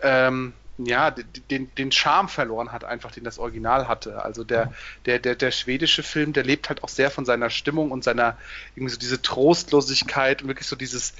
[0.00, 4.22] ähm, ja, den, den Charme verloren hat, einfach, den das Original hatte.
[4.22, 4.72] Also der,
[5.06, 8.36] der, der, der schwedische Film, der lebt halt auch sehr von seiner Stimmung und seiner,
[8.74, 11.14] irgendwie so diese Trostlosigkeit und wirklich so dieses,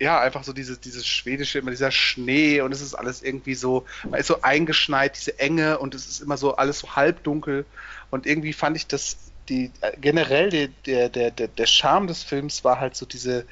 [0.00, 3.84] ja, einfach so dieses, dieses schwedische, immer dieser Schnee und es ist alles irgendwie so,
[4.08, 7.66] man ist so eingeschneit, diese Enge und es ist immer so alles so halbdunkel
[8.10, 9.18] und irgendwie fand ich das,
[9.50, 9.70] die,
[10.00, 13.44] generell der, der, der, der Charme des Films war halt so diese,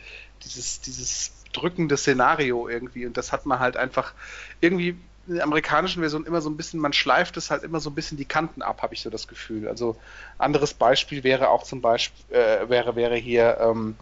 [0.45, 4.15] dieses, dieses drückende Szenario irgendwie und das hat man halt einfach
[4.61, 4.97] irgendwie
[5.31, 7.95] in der amerikanischen Version immer so ein bisschen, man schleift es halt immer so ein
[7.95, 9.69] bisschen die Kanten ab, habe ich so das Gefühl.
[9.69, 9.97] Also
[10.39, 13.97] anderes Beispiel wäre auch zum Beispiel, äh, wäre, wäre hier ähm,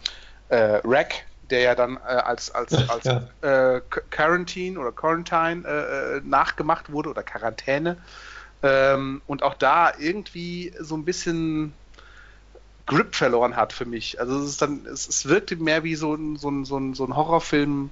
[0.49, 3.75] äh, Rack, der ja dann äh, als, als, als ja.
[3.75, 7.97] äh, Quarantine oder Quarantine äh, äh, nachgemacht wurde oder Quarantäne.
[8.63, 11.73] Ähm, und auch da irgendwie so ein bisschen
[12.87, 14.19] Grip verloren hat für mich.
[14.19, 16.95] Also es ist dann, es, es wirkte mehr wie so ein, so ein, so ein,
[16.95, 17.91] so ein Horrorfilm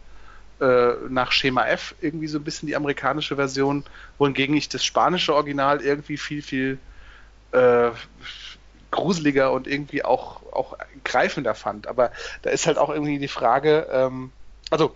[0.59, 3.83] äh, nach Schema F irgendwie so ein bisschen die amerikanische Version,
[4.17, 6.79] wohingegen ich das spanische Original irgendwie viel, viel
[7.51, 7.91] äh,
[8.91, 11.87] gruseliger und irgendwie auch, auch greifender fand.
[11.87, 14.31] Aber da ist halt auch irgendwie die Frage, ähm,
[14.69, 14.95] also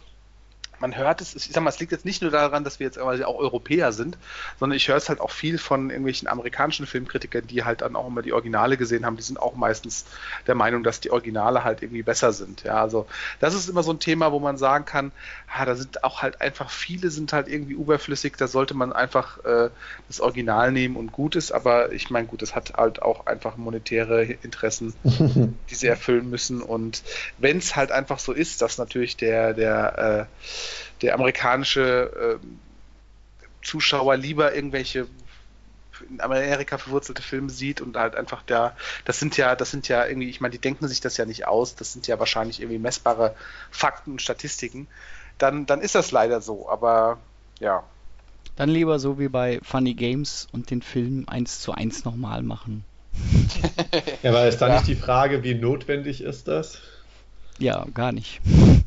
[0.82, 3.00] man hört es, ich sag mal, es liegt jetzt nicht nur daran, dass wir jetzt
[3.00, 4.18] auch Europäer sind,
[4.60, 8.08] sondern ich höre es halt auch viel von irgendwelchen amerikanischen Filmkritikern, die halt dann auch
[8.08, 10.06] immer die Originale gesehen haben, die sind auch meistens
[10.48, 12.64] der Meinung, dass die Originale halt irgendwie besser sind.
[12.64, 13.06] Ja, also
[13.40, 15.12] das ist immer so ein Thema, wo man sagen kann,
[15.56, 19.44] ja, da sind auch halt einfach viele sind halt irgendwie überflüssig, da sollte man einfach
[19.46, 19.70] äh,
[20.08, 23.56] das Original nehmen und gut ist, aber ich meine, gut, es hat halt auch einfach
[23.58, 26.62] monetäre Interessen, die sie erfüllen müssen.
[26.62, 27.04] Und
[27.38, 30.71] wenn es halt einfach so ist, dass natürlich der, der äh,
[31.02, 32.46] der amerikanische äh,
[33.64, 35.08] Zuschauer lieber irgendwelche
[36.10, 40.06] in Amerika verwurzelte Filme sieht und halt einfach der, das sind ja, das sind ja
[40.06, 42.80] irgendwie, ich meine, die denken sich das ja nicht aus, das sind ja wahrscheinlich irgendwie
[42.80, 43.36] messbare
[43.70, 44.88] Fakten und Statistiken,
[45.38, 47.20] dann, dann ist das leider so, aber
[47.60, 47.84] ja.
[48.56, 52.84] Dann lieber so wie bei Funny Games und den Film eins zu eins nochmal machen.
[54.24, 54.76] ja, aber ist da ja.
[54.76, 56.80] nicht die Frage, wie notwendig ist das?
[57.60, 58.42] Ja, gar nicht.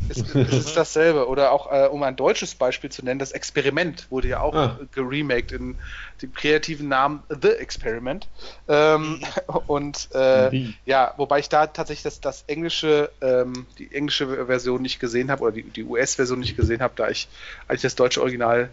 [0.09, 1.29] Es, es ist dasselbe.
[1.29, 4.79] Oder auch, äh, um ein deutsches Beispiel zu nennen, das Experiment wurde ja auch ah.
[4.93, 5.77] geremaked in
[6.23, 8.29] dem kreativen Namen The Experiment.
[8.69, 9.21] Ähm,
[9.67, 15.01] und äh, ja, wobei ich da tatsächlich das, das englische, ähm, die englische Version nicht
[15.01, 17.29] gesehen habe oder die, die US-Version nicht gesehen habe, da ich
[17.69, 18.71] eigentlich das deutsche Original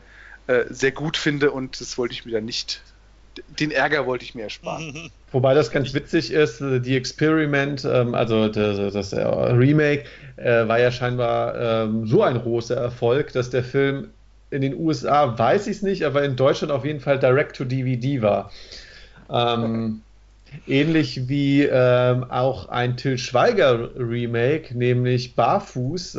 [0.48, 2.82] äh, sehr gut finde und das wollte ich mir dann nicht
[3.60, 5.12] den Ärger wollte ich mir ersparen.
[5.32, 10.03] Wobei das ganz witzig ist, äh, die Experiment, ähm, also das, äh, Remake,
[10.36, 14.10] äh, war ja scheinbar ähm, so ein großer Erfolg, dass der Film
[14.49, 17.64] in den USA, weiß ich es nicht, aber in Deutschland auf jeden Fall direct to
[17.64, 18.52] DVD war.
[19.30, 20.02] Ähm,
[20.68, 26.18] ähnlich wie auch ein Till Schweiger Remake, nämlich Barfuß.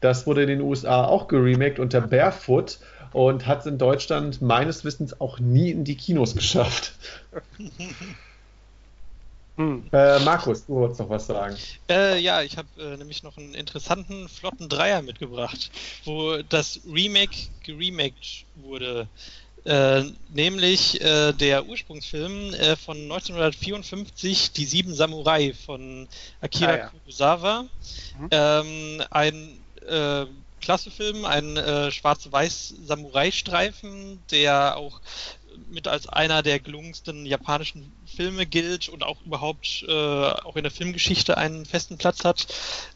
[0.00, 2.80] Das wurde in den USA auch geremaked unter Barefoot
[3.12, 6.92] und hat es in Deutschland meines Wissens auch nie in die Kinos geschafft.
[9.56, 9.84] Hm.
[9.92, 11.56] Äh, Markus, du wolltest noch was sagen.
[11.90, 15.70] Äh, ja, ich habe äh, nämlich noch einen interessanten, flotten Dreier mitgebracht,
[16.04, 19.08] wo das Remake geremaked wurde.
[19.64, 26.08] Äh, nämlich äh, der Ursprungsfilm äh, von 1954, Die Sieben Samurai von
[26.40, 26.88] Akira ah, ja.
[26.88, 27.62] Kurosawa.
[28.18, 28.28] Mhm.
[28.30, 29.58] Ähm, ein
[30.62, 35.00] Klassefilm, ein äh, schwarz-weiß-Samurai-Streifen, der auch
[35.70, 40.72] mit als einer der gelungensten japanischen Filme gilt und auch überhaupt äh, auch in der
[40.72, 42.46] Filmgeschichte einen festen Platz hat.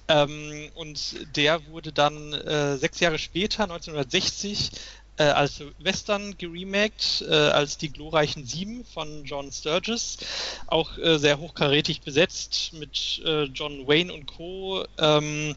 [0.09, 4.71] Ähm, und der wurde dann äh, sechs Jahre später, 1960,
[5.19, 10.19] äh, als Western geremaked, äh, als die glorreichen Sieben von John Sturges,
[10.67, 14.85] auch äh, sehr hochkarätig besetzt mit äh, John Wayne und Co.
[14.99, 15.57] Ähm,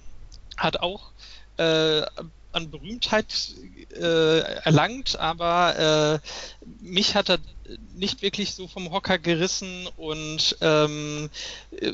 [0.57, 1.11] hat auch
[1.59, 2.05] äh,
[2.51, 3.53] an Berühmtheit
[3.93, 7.39] äh, erlangt, aber äh, mich hat er
[7.93, 11.29] nicht wirklich so vom Hocker gerissen und ähm,
[11.71, 11.93] äh,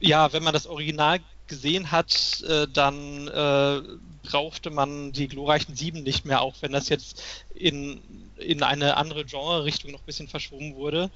[0.00, 3.82] ja, wenn man das Original gesehen hat, äh, dann äh,
[4.22, 7.22] brauchte man die glorreichen Sieben nicht mehr, auch wenn das jetzt
[7.54, 8.00] in,
[8.36, 11.10] in eine andere Genre-Richtung noch ein bisschen verschoben wurde.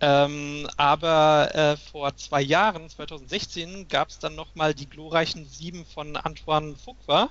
[0.00, 6.16] Ähm, aber äh, vor zwei Jahren, 2016, gab es dann nochmal die glorreichen Sieben von
[6.16, 7.30] Antoine Fuqua.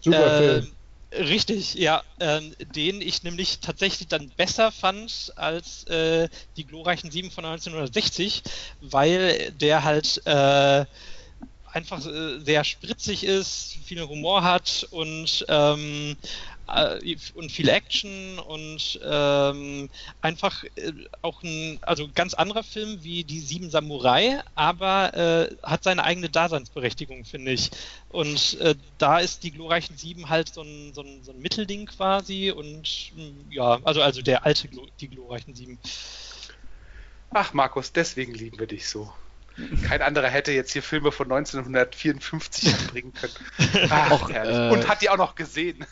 [0.00, 0.76] Super äh, Film.
[1.10, 2.40] Richtig, ja, äh,
[2.74, 8.42] den ich nämlich tatsächlich dann besser fand als äh, die glorreichen Sieben von 1960,
[8.80, 10.84] weil der halt äh,
[11.64, 16.16] einfach äh, sehr spritzig ist, viel Humor hat und ähm,
[16.68, 19.88] äh, und viel Action und ähm,
[20.20, 20.92] einfach äh,
[21.22, 26.28] auch ein also ganz anderer Film wie die Sieben Samurai, aber äh, hat seine eigene
[26.28, 27.70] Daseinsberechtigung, finde ich.
[28.10, 31.86] Und äh, da ist die glorreichen Sieben halt so ein, so ein, so ein Mittelding
[31.86, 34.68] quasi und mm, ja, also also der alte
[35.00, 35.78] die glorreichen Sieben.
[37.30, 39.12] Ach Markus, deswegen lieben wir dich so.
[39.86, 43.32] Kein anderer hätte jetzt hier Filme von 1954 anbringen können.
[43.90, 45.84] Ach, auch, äh, Und hat die auch noch gesehen.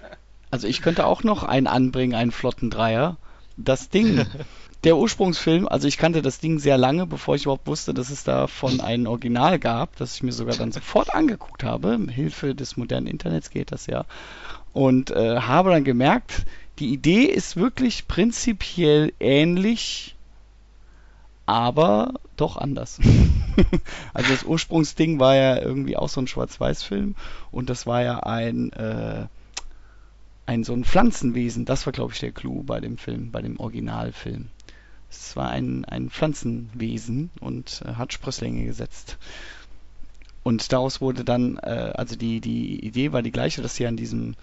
[0.50, 3.16] also ich könnte auch noch einen anbringen, einen flotten Dreier.
[3.56, 4.26] Das Ding.
[4.84, 8.22] Der Ursprungsfilm, also ich kannte das Ding sehr lange, bevor ich überhaupt wusste, dass es
[8.22, 11.98] davon ein Original gab, das ich mir sogar dann sofort angeguckt habe.
[12.10, 14.04] Hilfe des modernen Internets geht das ja.
[14.74, 16.44] Und äh, habe dann gemerkt,
[16.80, 20.14] die Idee ist wirklich prinzipiell ähnlich
[21.46, 23.00] aber doch anders.
[24.14, 27.14] also das Ursprungsding war ja irgendwie auch so ein Schwarz-Weiß-Film
[27.50, 29.26] und das war ja ein, äh,
[30.46, 31.64] ein so ein Pflanzenwesen.
[31.64, 34.48] Das war, glaube ich, der Clou bei dem Film, bei dem Originalfilm.
[35.10, 39.18] Es war ein, ein Pflanzenwesen und äh, hat Sprösslinge gesetzt.
[40.42, 43.96] Und daraus wurde dann, äh, also die, die Idee war die gleiche, dass sie an
[43.96, 44.34] diesem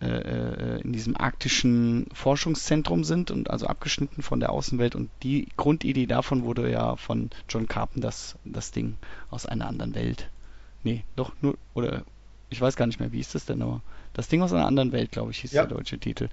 [0.00, 4.94] äh, äh, in diesem arktischen Forschungszentrum sind und also abgeschnitten von der Außenwelt.
[4.94, 8.96] Und die Grundidee davon wurde ja von John Carpenter das, das Ding
[9.30, 10.30] aus einer anderen Welt.
[10.84, 12.04] Nee, doch nur, oder
[12.48, 13.82] ich weiß gar nicht mehr, wie ist das denn aber?
[14.12, 15.66] Das Ding aus einer anderen Welt, glaube ich, hieß ja.
[15.66, 16.28] der deutsche Titel.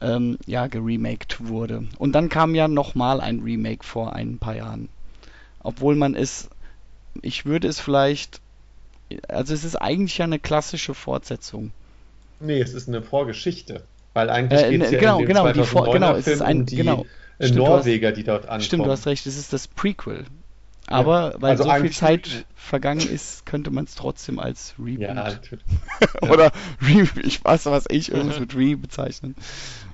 [0.00, 1.86] Ähm, ja, geremaked wurde.
[1.98, 4.88] Und dann kam ja nochmal ein Remake vor ein paar Jahren.
[5.60, 6.50] Obwohl man es,
[7.22, 8.40] ich würde es vielleicht,
[9.28, 11.70] also es ist eigentlich ja eine klassische Fortsetzung.
[12.40, 13.82] Nee, es ist eine Vorgeschichte.
[14.14, 16.42] Weil eigentlich äh, geht es ja genau, in dem genau, die Vor genau, es ist
[16.42, 17.04] ein, die genau.
[17.38, 18.60] Stimmt, Norweger, hast, die dort ankommen.
[18.62, 20.24] Stimmt, du hast recht, es ist das Prequel.
[20.86, 25.00] Aber ja, weil also so viel Zeit vergangen ist, könnte man es trotzdem als Reboot.
[25.00, 25.32] Ja.
[26.30, 26.52] Oder
[26.82, 29.34] Re ich weiß was ich irgendwas mit Re bezeichnen.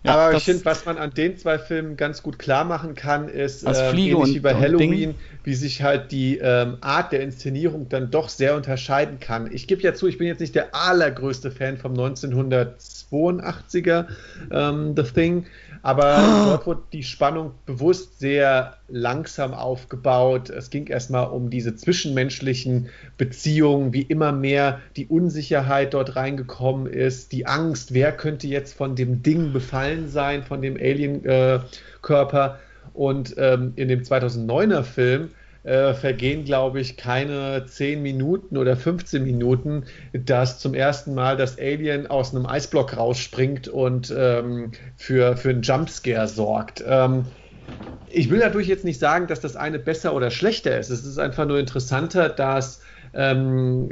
[0.04, 3.28] Ja, Aber ich finde, was man an den zwei Filmen ganz gut klar machen kann,
[3.28, 5.14] ist äh, ähnlich wie bei Halloween, Ding.
[5.44, 9.48] wie sich halt die ähm, Art der Inszenierung dann doch sehr unterscheiden kann.
[9.52, 14.06] Ich gebe ja zu, ich bin jetzt nicht der allergrößte Fan vom 1982er
[14.50, 15.46] ähm, The Thing,
[15.82, 16.16] aber
[16.46, 20.50] dort wurde die Spannung bewusst sehr, langsam aufgebaut.
[20.50, 21.74] Es ging erstmal um diese
[22.62, 28.74] zwischenmenschlichen Beziehungen, wie immer mehr die Unsicherheit dort reingekommen ist, die Angst, wer könnte jetzt
[28.74, 32.58] von dem Ding befallen sein, von dem Alien-Körper.
[32.94, 35.30] Und ähm, in dem 2009er Film
[35.62, 41.58] äh, vergehen, glaube ich, keine 10 Minuten oder 15 Minuten, dass zum ersten Mal das
[41.58, 46.82] Alien aus einem Eisblock rausspringt und ähm, für, für einen Jumpscare sorgt.
[46.86, 47.26] Ähm,
[48.06, 50.90] ich will dadurch jetzt nicht sagen, dass das eine besser oder schlechter ist.
[50.90, 52.82] Es ist einfach nur interessanter, dass
[53.14, 53.88] ähm,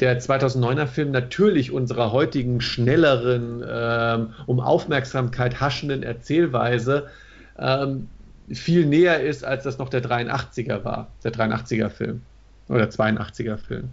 [0.00, 7.10] der 2009er Film natürlich unserer heutigen, schnelleren, ähm, um Aufmerksamkeit haschenden Erzählweise
[7.58, 8.08] ähm,
[8.50, 12.22] viel näher ist, als das noch der 83er war, der 83er Film
[12.68, 13.90] oder 82er Film.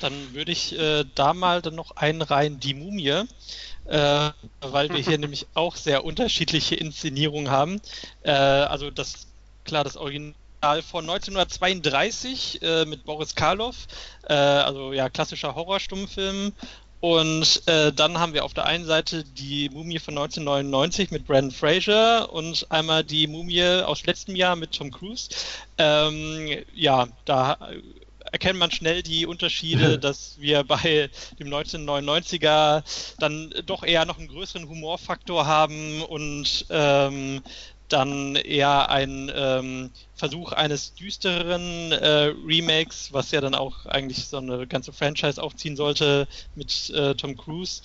[0.00, 3.24] Dann würde ich äh, da mal dann noch einreihen, die Mumie,
[3.88, 7.80] äh, weil wir hier nämlich auch sehr unterschiedliche Inszenierungen haben.
[8.22, 9.26] Äh, also das,
[9.64, 10.34] klar, das Original
[10.88, 13.76] von 1932 äh, mit Boris Karloff,
[14.28, 16.52] äh, also ja, klassischer Horrorstummfilm
[17.00, 21.52] und äh, dann haben wir auf der einen Seite die Mumie von 1999 mit Brandon
[21.52, 25.28] Fraser und einmal die Mumie aus letztem Jahr mit Tom Cruise.
[25.78, 27.56] Ähm, ja, da
[28.32, 32.82] erkennt man schnell die Unterschiede, dass wir bei dem 1999er
[33.18, 37.42] dann doch eher noch einen größeren Humorfaktor haben und ähm,
[37.88, 44.38] dann eher ein ähm, Versuch eines düstereren äh, Remakes, was ja dann auch eigentlich so
[44.38, 47.82] eine ganze Franchise aufziehen sollte mit äh, Tom Cruise.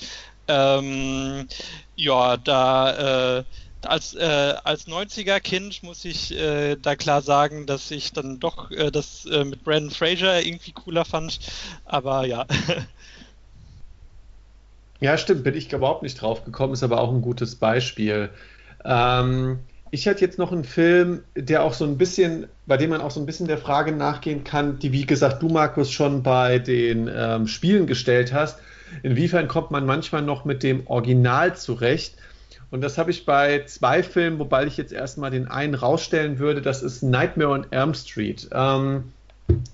[0.47, 1.47] Ähm,
[1.95, 3.43] ja, da äh,
[3.87, 8.91] als, äh, als 90er-Kind muss ich äh, da klar sagen, dass ich dann doch äh,
[8.91, 11.39] das äh, mit Brandon Fraser irgendwie cooler fand.
[11.85, 12.45] Aber ja.
[14.99, 18.29] Ja, stimmt, bin ich überhaupt nicht drauf gekommen, ist aber auch ein gutes Beispiel.
[18.85, 19.59] Ähm,
[19.91, 23.11] ich hätte jetzt noch einen Film, der auch so ein bisschen, bei dem man auch
[23.11, 27.11] so ein bisschen der Frage nachgehen kann, die, wie gesagt, du, Markus, schon bei den
[27.13, 28.59] ähm, Spielen gestellt hast.
[29.03, 32.15] Inwiefern kommt man manchmal noch mit dem Original zurecht?
[32.73, 36.59] Und das habe ich bei zwei Filmen, wobei ich jetzt erstmal den einen rausstellen würde.
[36.59, 38.49] Das ist Nightmare on Elm Street.
[38.51, 39.13] Ähm,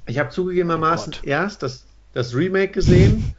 [0.05, 3.35] ich habe zugegebenermaßen oh erst das, das Remake gesehen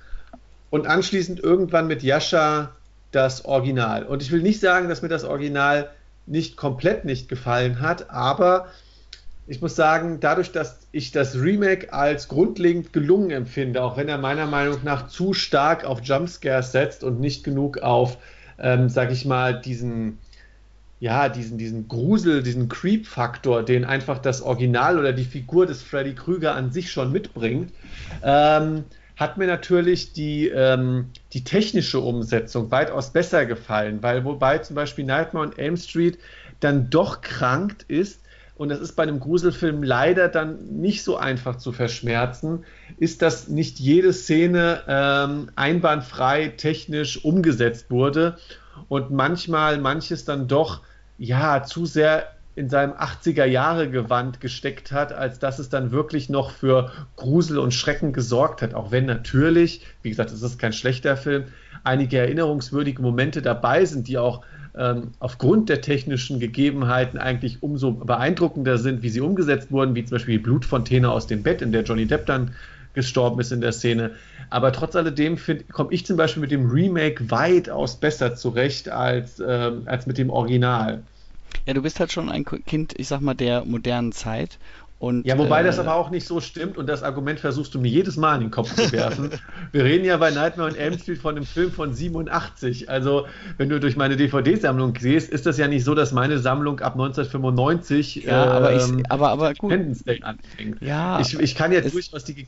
[0.71, 2.71] und anschließend irgendwann mit Yasha
[3.13, 4.07] das Original.
[4.07, 5.91] Und ich will nicht sagen, dass mir das Original
[6.25, 8.69] nicht komplett nicht gefallen hat, aber
[9.47, 14.17] ich muss sagen, dadurch, dass ich das Remake als grundlegend gelungen empfinde, auch wenn er
[14.17, 18.17] meiner Meinung nach zu stark auf Jumpscares setzt und nicht genug auf,
[18.61, 20.19] ähm, sag ich mal, diesen,
[21.01, 26.15] ja, diesen, diesen Grusel, diesen Creep-Faktor, den einfach das Original oder die Figur des Freddy
[26.15, 27.73] Krüger an sich schon mitbringt,
[28.23, 28.85] ähm,
[29.17, 35.05] hat mir natürlich die, ähm, die technische Umsetzung weitaus besser gefallen, weil wobei zum Beispiel
[35.05, 36.19] Nightmare on Elm Street
[36.61, 38.20] dann doch krankt ist,
[38.61, 42.67] und das ist bei einem Gruselfilm leider dann nicht so einfach zu verschmerzen,
[42.99, 48.37] ist, dass nicht jede Szene ähm, einwandfrei technisch umgesetzt wurde
[48.91, 50.83] und manchmal manches dann doch
[51.17, 56.29] ja zu sehr in seinem 80er Jahre Gewand gesteckt hat, als dass es dann wirklich
[56.29, 58.75] noch für Grusel und Schrecken gesorgt hat.
[58.75, 61.45] Auch wenn natürlich, wie gesagt, es ist kein schlechter Film,
[61.83, 64.43] einige erinnerungswürdige Momente dabei sind, die auch
[64.77, 70.17] ähm, aufgrund der technischen Gegebenheiten eigentlich umso beeindruckender sind, wie sie umgesetzt wurden, wie zum
[70.17, 72.55] Beispiel die Blutfontäne aus dem Bett, in der Johnny Depp dann
[72.95, 74.13] gestorben ist in der Szene.
[74.51, 75.39] Aber trotz alledem
[75.73, 80.31] komme ich zum Beispiel mit dem Remake weitaus besser zurecht als, ähm, als mit dem
[80.31, 81.03] Original.
[81.67, 84.59] Ja, du bist halt schon ein Kind, ich sag mal, der modernen Zeit.
[85.01, 87.81] Und, ja, wobei äh, das aber auch nicht so stimmt und das Argument versuchst du
[87.81, 89.31] mir jedes Mal in den Kopf zu werfen.
[89.73, 92.91] Wir reden ja bei Nightmare on Elm Street von einem Film von 87.
[92.91, 96.81] Also, wenn du durch meine DVD-Sammlung gehst, ist das ja nicht so, dass meine Sammlung
[96.81, 99.73] ab 1995 ja, ähm, aber, ich, aber, aber gut.
[100.07, 100.83] Day anfängt.
[100.83, 102.47] Ja, ich, ich kann ja durchaus die.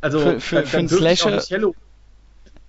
[0.00, 1.40] Also, für, für, dann, für einen Slasher.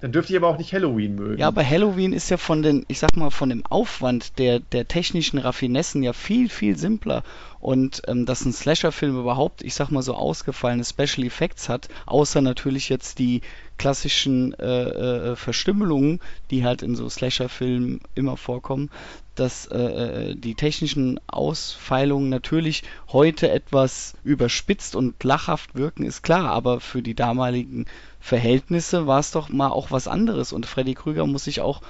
[0.01, 1.39] Dann dürfte ich aber auch nicht Halloween mögen.
[1.39, 4.87] Ja, aber Halloween ist ja von den, ich sag mal, von dem Aufwand der, der
[4.87, 7.23] technischen Raffinessen ja viel, viel simpler.
[7.59, 12.39] Und ähm, dass ein Slasher-Film überhaupt, ich sag mal, so ausgefallene Special Effects hat, außer
[12.39, 13.41] natürlich jetzt die
[13.77, 18.89] klassischen äh, äh, Verstümmelungen, die halt in so Slasher-Filmen immer vorkommen,
[19.35, 26.51] dass äh, äh, die technischen Ausfeilungen natürlich heute etwas überspitzt und lachhaft wirken, ist klar,
[26.51, 27.85] aber für die damaligen
[28.19, 30.53] Verhältnisse war es doch mal auch was anderes.
[30.53, 31.81] Und Freddy Krüger muss sich auch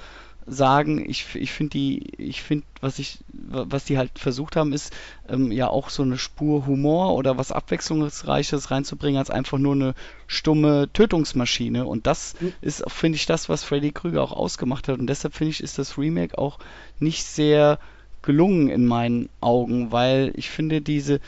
[0.46, 4.92] sagen, ich, ich finde die, ich finde, was ich, was die halt versucht haben, ist
[5.28, 9.94] ähm, ja auch so eine Spur Humor oder was Abwechslungsreiches reinzubringen, als einfach nur eine
[10.26, 11.86] stumme Tötungsmaschine.
[11.86, 12.52] Und das mhm.
[12.60, 14.98] ist, finde ich, das, was Freddy Krüger auch ausgemacht hat.
[14.98, 16.58] Und deshalb finde ich, ist das Remake auch
[16.98, 17.78] nicht sehr
[18.22, 21.20] gelungen in meinen Augen, weil ich finde diese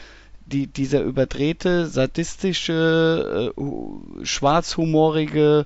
[0.52, 5.64] die, dieser überdrehte, sadistische, äh, schwarzhumorige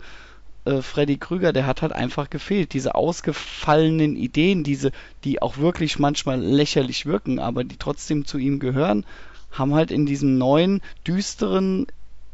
[0.65, 2.73] äh, Freddy Krüger, der hat halt einfach gefehlt.
[2.73, 4.93] Diese ausgefallenen Ideen, diese,
[5.25, 9.05] die auch wirklich manchmal lächerlich wirken, aber die trotzdem zu ihm gehören,
[9.51, 11.87] haben halt in diesem neuen, düsteren,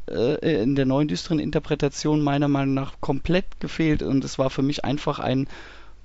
[0.09, 4.03] äh, in der neuen düsteren Interpretation meiner Meinung nach komplett gefehlt.
[4.03, 5.49] Und es war für mich einfach ein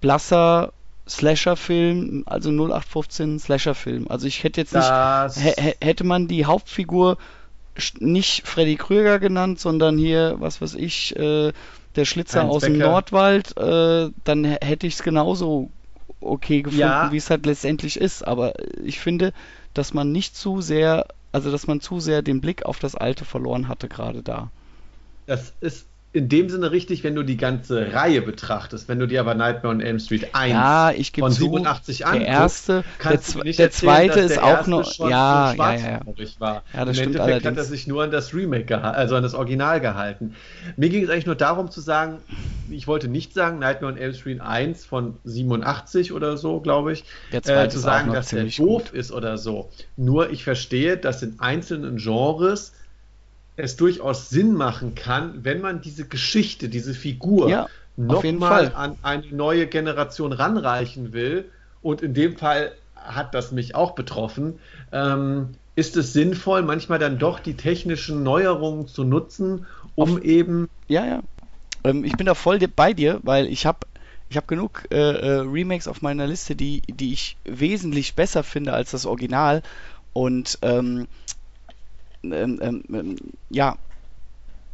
[0.01, 0.73] blasser
[1.07, 4.07] Slasher-Film, also 0815 Slasher-Film.
[4.09, 4.91] Also ich hätte jetzt nicht,
[5.81, 7.17] hätte man die Hauptfigur
[7.99, 11.51] nicht Freddy Krüger genannt, sondern hier, was weiß ich, äh,
[11.95, 12.73] der Schlitzer Heinz aus Becker.
[12.73, 15.69] dem Nordwald, äh, dann hätte ich es genauso
[16.19, 17.11] okay gefunden, ja.
[17.11, 18.27] wie es halt letztendlich ist.
[18.27, 18.53] Aber
[18.83, 19.33] ich finde,
[19.73, 23.25] dass man nicht zu sehr, also dass man zu sehr den Blick auf das Alte
[23.25, 24.49] verloren hatte gerade da.
[25.25, 28.87] Das ist in dem Sinne richtig, wenn du die ganze Reihe betrachtest.
[28.87, 32.25] Wenn du dir aber Nightmare on Elm Street 1 ja, ich von zu, 87 anguckst,
[32.25, 35.79] der erste, kannst der, du nicht der erzählen, zweite ist auch noch ja, ja, ja,
[35.79, 36.01] ja.
[36.39, 36.63] war.
[36.73, 37.45] Ja, das Im stimmt Endeffekt allerdings.
[37.45, 40.33] hat er sich nur an das Remake also an das Original gehalten.
[40.77, 42.19] Mir ging es eigentlich nur darum zu sagen,
[42.69, 47.03] ich wollte nicht sagen Nightmare on Elm Street 1 von 87 oder so, glaube ich,
[47.31, 48.89] der äh, zu sagen, dass der doof gut.
[48.91, 49.69] ist oder so.
[49.97, 52.71] Nur ich verstehe, dass in einzelnen Genres
[53.57, 57.67] es durchaus Sinn machen kann, wenn man diese Geschichte, diese Figur ja,
[57.97, 61.49] nochmal an eine neue Generation ranreichen will.
[61.81, 64.59] Und in dem Fall hat das mich auch betroffen.
[64.91, 69.65] Ähm, ist es sinnvoll, manchmal dann doch die technischen Neuerungen zu nutzen,
[69.95, 70.69] um auf, eben.
[70.87, 71.19] Ja, ja.
[71.83, 73.79] Ähm, ich bin da voll bei dir, weil ich habe
[74.29, 78.73] ich habe genug äh, äh, Remakes auf meiner Liste, die, die ich wesentlich besser finde
[78.73, 79.61] als das Original.
[80.13, 81.07] Und ähm,
[82.31, 83.15] ähm, ähm, ähm,
[83.49, 83.77] ja.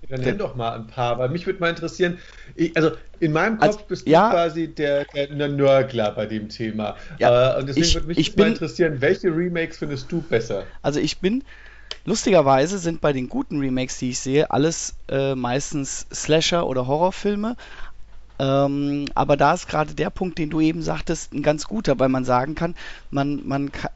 [0.10, 2.20] Dann nenn doch mal ein paar, weil mich würde mal interessieren,
[2.56, 6.50] ich, also in meinem Kopf also, bist du ja, quasi der, der, Nörgler bei dem
[6.50, 6.98] Thema.
[7.20, 10.22] Ja, äh, und deswegen ich, würde mich ich bin, mal interessieren, welche Remakes findest du
[10.22, 10.66] besser?
[10.82, 11.44] Also ich bin,
[12.04, 17.56] lustigerweise sind bei den guten Remakes, die ich sehe, alles äh, meistens Slasher oder Horrorfilme.
[18.40, 22.10] Ähm, aber da ist gerade der Punkt, den du eben sagtest, ein ganz guter, weil
[22.10, 22.76] man sagen kann,
[23.10, 23.92] man, man kann,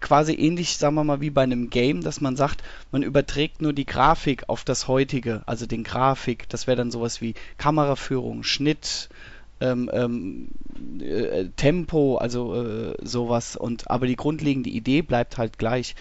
[0.00, 3.72] quasi ähnlich, sagen wir mal, wie bei einem Game, dass man sagt, man überträgt nur
[3.72, 6.48] die Grafik auf das heutige, also den Grafik.
[6.48, 9.08] Das wäre dann sowas wie Kameraführung, Schnitt,
[9.60, 10.48] ähm, ähm,
[11.00, 13.56] äh, Tempo, also äh, sowas.
[13.56, 15.94] Und aber die grundlegende Idee bleibt halt gleich.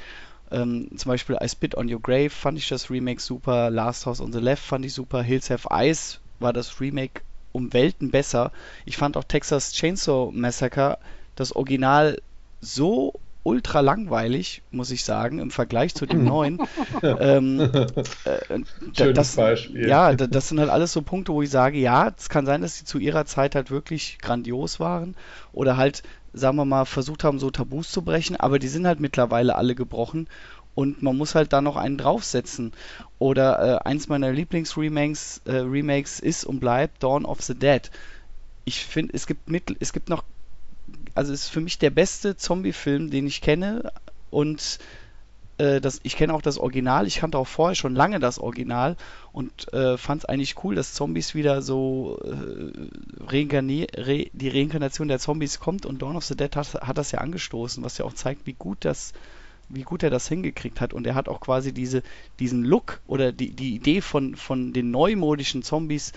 [0.52, 4.22] Ähm, zum Beispiel I Spit on Your Grave fand ich das Remake super, Last House
[4.22, 7.22] on the Left fand ich super, Hills Have Eyes war das Remake
[7.52, 8.52] um Welten besser.
[8.86, 10.98] Ich fand auch Texas Chainsaw Massacre
[11.36, 12.22] das Original
[12.62, 13.14] so
[13.46, 16.60] ultra langweilig, muss ich sagen, im Vergleich zu dem neuen.
[17.04, 17.60] ähm,
[18.26, 19.88] äh, das, Beispiel.
[19.88, 22.78] Ja, das sind halt alles so Punkte, wo ich sage, ja, es kann sein, dass
[22.78, 25.16] sie zu ihrer Zeit halt wirklich grandios waren
[25.54, 26.02] oder halt,
[26.34, 29.76] sagen wir mal, versucht haben, so Tabus zu brechen, aber die sind halt mittlerweile alle
[29.76, 30.28] gebrochen
[30.74, 32.74] und man muss halt da noch einen draufsetzen.
[33.20, 37.92] Oder äh, eins meiner Lieblingsremakes äh, Remakes ist und bleibt Dawn of the Dead.
[38.66, 40.24] Ich finde, es gibt mit, es gibt noch
[41.14, 43.92] also ist für mich der beste Zombie-Film, den ich kenne.
[44.30, 44.80] Und
[45.58, 47.08] äh, das, ich kenne auch das Original.
[47.08, 48.98] Ich kannte auch vorher schon lange das Original
[49.32, 55.20] und äh, fand es eigentlich cool, dass Zombies wieder so äh, re, die Reinkarnation der
[55.20, 55.86] Zombies kommt.
[55.86, 58.54] Und Dawn of the Dead hat, hat das ja angestoßen, was ja auch zeigt, wie
[58.54, 59.14] gut das
[59.70, 60.94] wie gut er das hingekriegt hat.
[60.94, 62.04] Und er hat auch quasi diese,
[62.40, 66.14] diesen Look oder die, die Idee von, von den neumodischen Zombies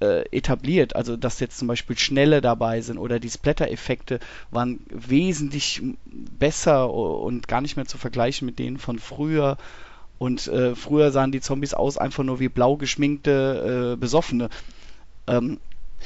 [0.00, 0.96] äh, etabliert.
[0.96, 4.18] Also dass jetzt zum Beispiel Schnelle dabei sind oder die Splatter-Effekte
[4.50, 9.56] waren wesentlich besser und gar nicht mehr zu vergleichen mit denen von früher.
[10.18, 14.50] Und äh, früher sahen die Zombies aus einfach nur wie blau geschminkte äh, Besoffene.
[15.26, 15.58] Ähm,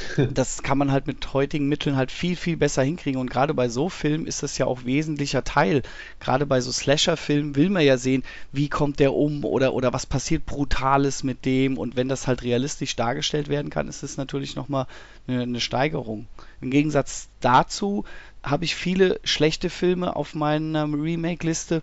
[0.32, 3.20] das kann man halt mit heutigen Mitteln halt viel, viel besser hinkriegen.
[3.20, 5.82] Und gerade bei so Filmen ist das ja auch wesentlicher Teil.
[6.20, 10.06] Gerade bei so Slasher-Filmen will man ja sehen, wie kommt der um oder, oder was
[10.06, 11.78] passiert Brutales mit dem.
[11.78, 14.86] Und wenn das halt realistisch dargestellt werden kann, ist es natürlich nochmal
[15.26, 16.26] eine, eine Steigerung.
[16.60, 18.04] Im Gegensatz dazu
[18.42, 21.82] habe ich viele schlechte Filme auf meiner Remake-Liste,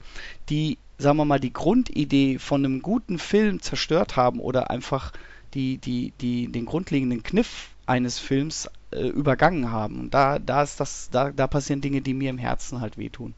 [0.50, 5.12] die, sagen wir mal, die Grundidee von einem guten Film zerstört haben oder einfach
[5.54, 10.00] die, die, die, den grundlegenden Kniff eines Films äh, übergangen haben.
[10.00, 13.34] Und da, da ist das, da, da passieren Dinge, die mir im Herzen halt wehtun.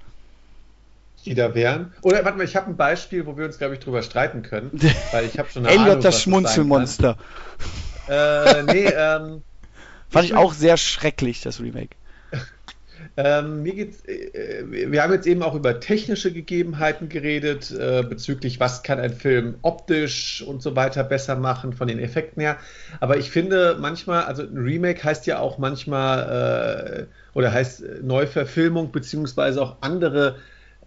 [1.26, 1.94] Die da wären.
[2.02, 4.72] Oder warte mal, ich habe ein Beispiel, wo wir uns, glaube ich, drüber streiten können.
[5.12, 7.18] Weil ich habe schon eine Elliot, Ahnung, das Schmunzelmonster.
[8.08, 9.42] Äh, nee, ähm.
[10.10, 11.96] Fand ich auch sehr schrecklich, das Remake.
[13.18, 18.60] Ähm, mir geht's, äh, wir haben jetzt eben auch über technische Gegebenheiten geredet, äh, bezüglich
[18.60, 22.58] was kann ein Film optisch und so weiter besser machen von den Effekten her.
[23.00, 28.92] Aber ich finde manchmal, also ein Remake heißt ja auch manchmal äh, oder heißt Neuverfilmung
[28.92, 30.38] beziehungsweise auch andere,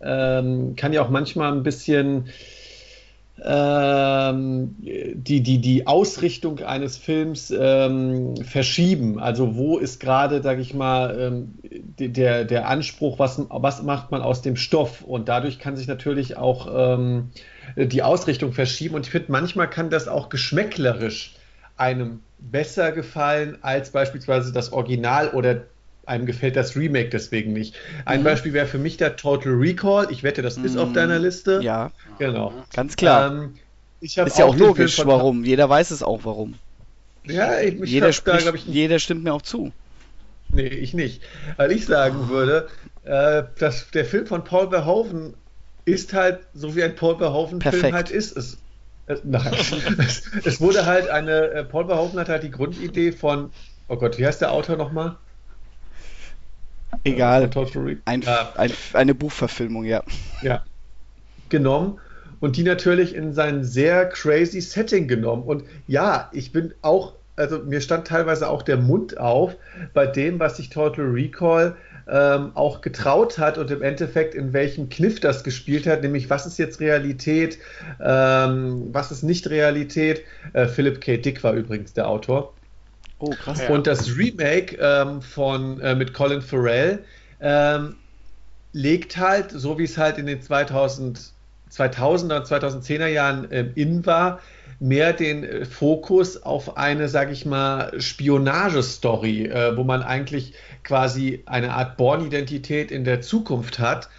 [0.02, 2.28] ähm, kann ja auch manchmal ein bisschen
[3.39, 9.21] die, die, die Ausrichtung eines Films ähm, verschieben.
[9.21, 11.55] Also wo ist gerade, sage ich mal, ähm,
[11.99, 15.03] der, der Anspruch, was, was macht man aus dem Stoff?
[15.03, 17.31] Und dadurch kann sich natürlich auch ähm,
[17.77, 18.95] die Ausrichtung verschieben.
[18.95, 21.35] Und ich finde, manchmal kann das auch geschmäcklerisch
[21.77, 25.63] einem besser gefallen als beispielsweise das Original oder
[26.07, 27.74] einem gefällt das Remake deswegen nicht.
[28.05, 28.24] Ein mhm.
[28.24, 30.09] Beispiel wäre für mich der Total Recall.
[30.11, 30.65] Ich wette, das mhm.
[30.65, 30.95] ist auf mhm.
[30.95, 31.61] deiner Liste.
[31.62, 32.53] Ja, genau.
[32.73, 33.31] Ganz klar.
[33.31, 33.55] Ähm,
[34.01, 35.45] ist ja auch logisch, warum.
[35.45, 36.55] Jeder weiß es auch, warum.
[37.24, 39.73] Ja, ich, ich jeder, spricht, da, ich, jeder stimmt mir auch zu.
[40.51, 41.23] Nee, ich nicht.
[41.57, 42.69] Weil ich sagen würde,
[43.05, 45.35] äh, dass der Film von Paul Verhoeven
[45.85, 48.37] ist halt so wie ein Paul Verhoeven-Film halt ist.
[48.37, 48.59] Es,
[49.07, 49.53] es, nein,
[49.99, 53.51] es, es, wurde halt eine, äh, Paul Verhoeven hat halt die Grundidee von,
[53.89, 55.16] oh Gott, wie heißt der Autor nochmal?
[57.05, 57.49] Egal.
[58.05, 58.53] Ein, ja.
[58.57, 60.03] ein, eine Buchverfilmung, ja.
[60.43, 60.65] Ja.
[61.49, 61.99] Genommen
[62.41, 65.43] und die natürlich in sein sehr crazy Setting genommen.
[65.43, 69.57] Und ja, ich bin auch, also mir stand teilweise auch der Mund auf
[69.95, 71.77] bei dem, was sich Total Recall
[72.09, 76.47] ähm, auch getraut hat und im Endeffekt in welchem Kniff das gespielt hat, nämlich was
[76.47, 77.59] ist jetzt Realität,
[78.01, 80.23] ähm, was ist nicht Realität.
[80.53, 81.17] Äh, Philip K.
[81.17, 82.53] Dick war übrigens der Autor.
[83.18, 83.62] Oh, krass.
[83.62, 83.70] Ja.
[83.70, 87.05] Und das Remake ähm, von, äh, mit Colin Farrell
[87.40, 87.97] ähm,
[88.72, 91.32] legt halt, so wie es halt in den 2000,
[91.70, 94.40] 2000er, 2010er Jahren äh, in war,
[94.80, 100.52] mehr den äh, Fokus auf eine, sag ich mal, Spionagestory, äh, wo man eigentlich
[100.84, 104.10] quasi eine Art Born-Identität in der Zukunft hat,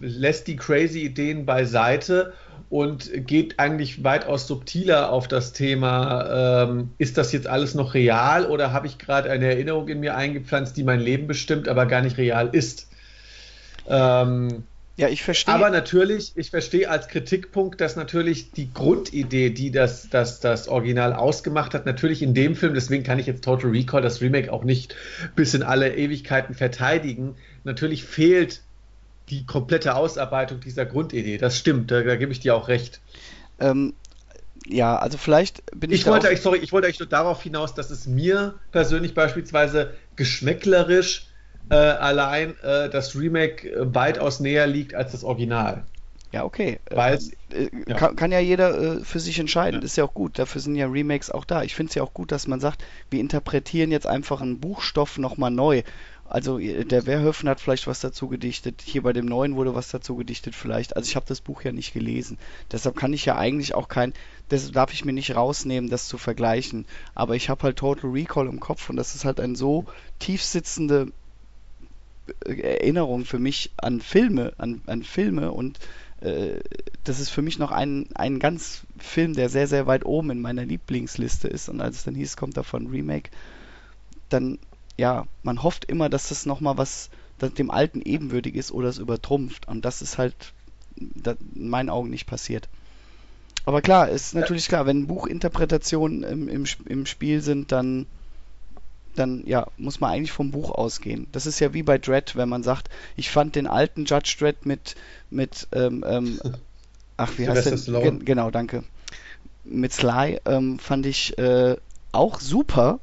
[0.00, 2.34] lässt die crazy Ideen beiseite
[2.70, 8.46] und geht eigentlich weitaus subtiler auf das Thema, ähm, ist das jetzt alles noch real
[8.46, 12.00] oder habe ich gerade eine Erinnerung in mir eingepflanzt, die mein Leben bestimmt, aber gar
[12.00, 12.88] nicht real ist.
[13.88, 14.64] Ähm,
[14.96, 15.54] ja, ich verstehe.
[15.54, 21.14] Aber natürlich, ich verstehe als Kritikpunkt, dass natürlich die Grundidee, die das, das, das Original
[21.14, 24.64] ausgemacht hat, natürlich in dem Film, deswegen kann ich jetzt Total Recall, das Remake, auch
[24.64, 24.94] nicht
[25.34, 28.62] bis in alle Ewigkeiten verteidigen, natürlich fehlt
[29.32, 31.38] die komplette Ausarbeitung dieser Grundidee.
[31.38, 33.00] Das stimmt, da, da gebe ich dir auch recht.
[33.58, 33.94] Ähm,
[34.66, 36.00] ja, also vielleicht bin ich.
[36.00, 39.94] Ich wollte, ich, sorry, ich wollte eigentlich nur darauf hinaus, dass es mir persönlich beispielsweise
[40.16, 41.28] geschmäcklerisch
[41.70, 45.84] äh, allein äh, das Remake äh, weitaus näher liegt als das Original.
[46.30, 46.78] Ja, okay.
[46.90, 47.18] Weil
[47.52, 47.96] äh, ja.
[47.96, 49.80] Kann, kann, ja jeder äh, für sich entscheiden.
[49.80, 49.84] Ja.
[49.84, 50.38] Ist ja auch gut.
[50.38, 51.62] Dafür sind ja Remakes auch da.
[51.62, 55.18] Ich finde es ja auch gut, dass man sagt, wir interpretieren jetzt einfach einen Buchstoff
[55.18, 55.82] nochmal neu.
[56.32, 60.16] Also der Werhöfen hat vielleicht was dazu gedichtet, hier bei dem neuen wurde was dazu
[60.16, 60.96] gedichtet vielleicht.
[60.96, 62.38] Also ich habe das Buch ja nicht gelesen.
[62.70, 64.14] Deshalb kann ich ja eigentlich auch kein,
[64.48, 66.86] das darf ich mir nicht rausnehmen, das zu vergleichen.
[67.14, 69.84] Aber ich habe halt Total Recall im Kopf und das ist halt ein so
[70.20, 71.12] tiefsitzende
[72.46, 75.80] äh, Erinnerung für mich an Filme, an, an Filme und
[76.22, 76.60] äh,
[77.04, 80.40] das ist für mich noch ein, ein ganz Film, der sehr, sehr weit oben in
[80.40, 81.68] meiner Lieblingsliste ist.
[81.68, 83.30] Und als es dann hieß, kommt davon Remake,
[84.30, 84.58] dann
[84.96, 87.10] ja, man hofft immer, dass das nochmal was
[87.50, 89.66] dem Alten ebenwürdig ist oder es übertrumpft.
[89.66, 90.52] Und das ist halt
[90.96, 92.68] in meinen Augen nicht passiert.
[93.64, 98.06] Aber klar, ist natürlich klar, wenn Buchinterpretationen im, im, im Spiel sind, dann,
[99.14, 101.26] dann ja, muss man eigentlich vom Buch ausgehen.
[101.32, 104.66] Das ist ja wie bei Dread, wenn man sagt, ich fand den alten Judge Dread
[104.66, 104.96] mit,
[105.30, 106.40] mit ähm, ähm,
[107.16, 108.00] ach, wie heißt der?
[108.00, 108.82] Gen genau, danke.
[109.64, 111.76] Mit Sly ähm, fand ich äh,
[112.10, 112.98] auch super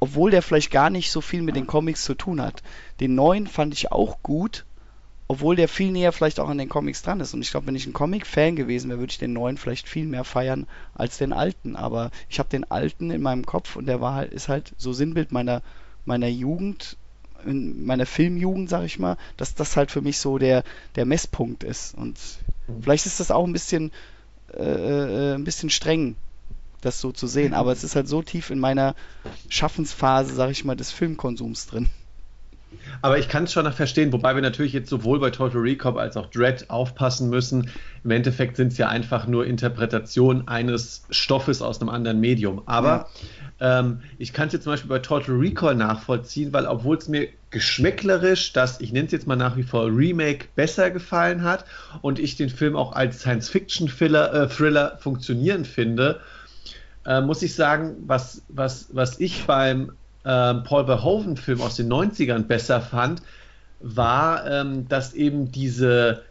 [0.00, 2.62] obwohl der vielleicht gar nicht so viel mit den Comics zu tun hat.
[3.00, 4.64] Den neuen fand ich auch gut,
[5.28, 7.34] obwohl der viel näher vielleicht auch an den Comics dran ist.
[7.34, 10.06] Und ich glaube, wenn ich ein Comic-Fan gewesen wäre, würde ich den neuen vielleicht viel
[10.06, 11.74] mehr feiern als den alten.
[11.76, 14.92] Aber ich habe den alten in meinem Kopf und der war halt, ist halt so
[14.92, 15.62] Sinnbild meiner,
[16.04, 16.96] meiner Jugend,
[17.46, 20.64] in meiner Filmjugend, sag ich mal, dass das halt für mich so der,
[20.96, 21.94] der Messpunkt ist.
[21.96, 22.18] Und
[22.68, 22.82] mhm.
[22.82, 23.90] vielleicht ist das auch ein bisschen,
[24.54, 26.16] äh, äh ein bisschen streng,
[26.82, 27.54] das so zu sehen.
[27.54, 28.94] Aber es ist halt so tief in meiner
[29.48, 31.88] Schaffensphase, sag ich mal, des Filmkonsums drin.
[33.00, 35.98] Aber ich kann es schon noch verstehen, wobei wir natürlich jetzt sowohl bei Total Recall
[35.98, 37.70] als auch Dread aufpassen müssen.
[38.04, 42.62] Im Endeffekt sind es ja einfach nur Interpretationen eines Stoffes aus einem anderen Medium.
[42.66, 43.08] Aber
[43.60, 43.80] ja.
[43.80, 47.28] ähm, ich kann es jetzt zum Beispiel bei Total Recall nachvollziehen, weil obwohl es mir
[47.50, 51.66] geschmäcklerisch, das, ich nenne es jetzt mal nach wie vor Remake, besser gefallen hat
[52.00, 56.20] und ich den Film auch als Science-Fiction-Thriller äh, funktionieren finde,
[57.06, 59.92] äh, muss ich sagen, was, was, was ich beim
[60.24, 63.22] äh, Paul Verhoeven-Film aus den 90ern besser fand,
[63.80, 66.22] war, ähm, dass eben diese,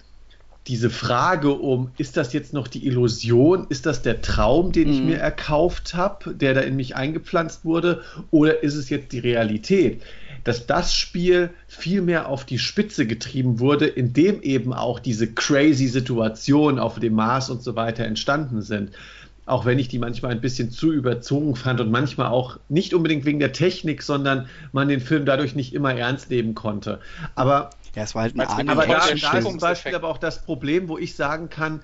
[0.68, 4.94] diese Frage um, ist das jetzt noch die Illusion, ist das der Traum, den mhm.
[4.94, 9.20] ich mir erkauft habe, der da in mich eingepflanzt wurde, oder ist es jetzt die
[9.20, 10.02] Realität?
[10.44, 15.88] Dass das Spiel viel mehr auf die Spitze getrieben wurde, indem eben auch diese crazy
[15.88, 18.92] Situationen auf dem Mars und so weiter entstanden sind
[19.52, 23.26] auch wenn ich die manchmal ein bisschen zu überzogen fand und manchmal auch nicht unbedingt
[23.26, 27.02] wegen der Technik, sondern man den Film dadurch nicht immer ernst nehmen konnte.
[27.36, 30.44] Aber, ja, es war halt ein aber da, da ist zum Beispiel aber auch das
[30.44, 31.82] Problem, wo ich sagen kann,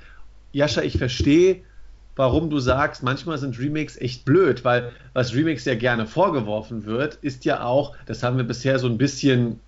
[0.53, 1.61] Jascha, ich verstehe,
[2.15, 7.15] warum du sagst, manchmal sind Remakes echt blöd, weil was Remakes ja gerne vorgeworfen wird,
[7.15, 9.59] ist ja auch, das haben wir bisher so ein bisschen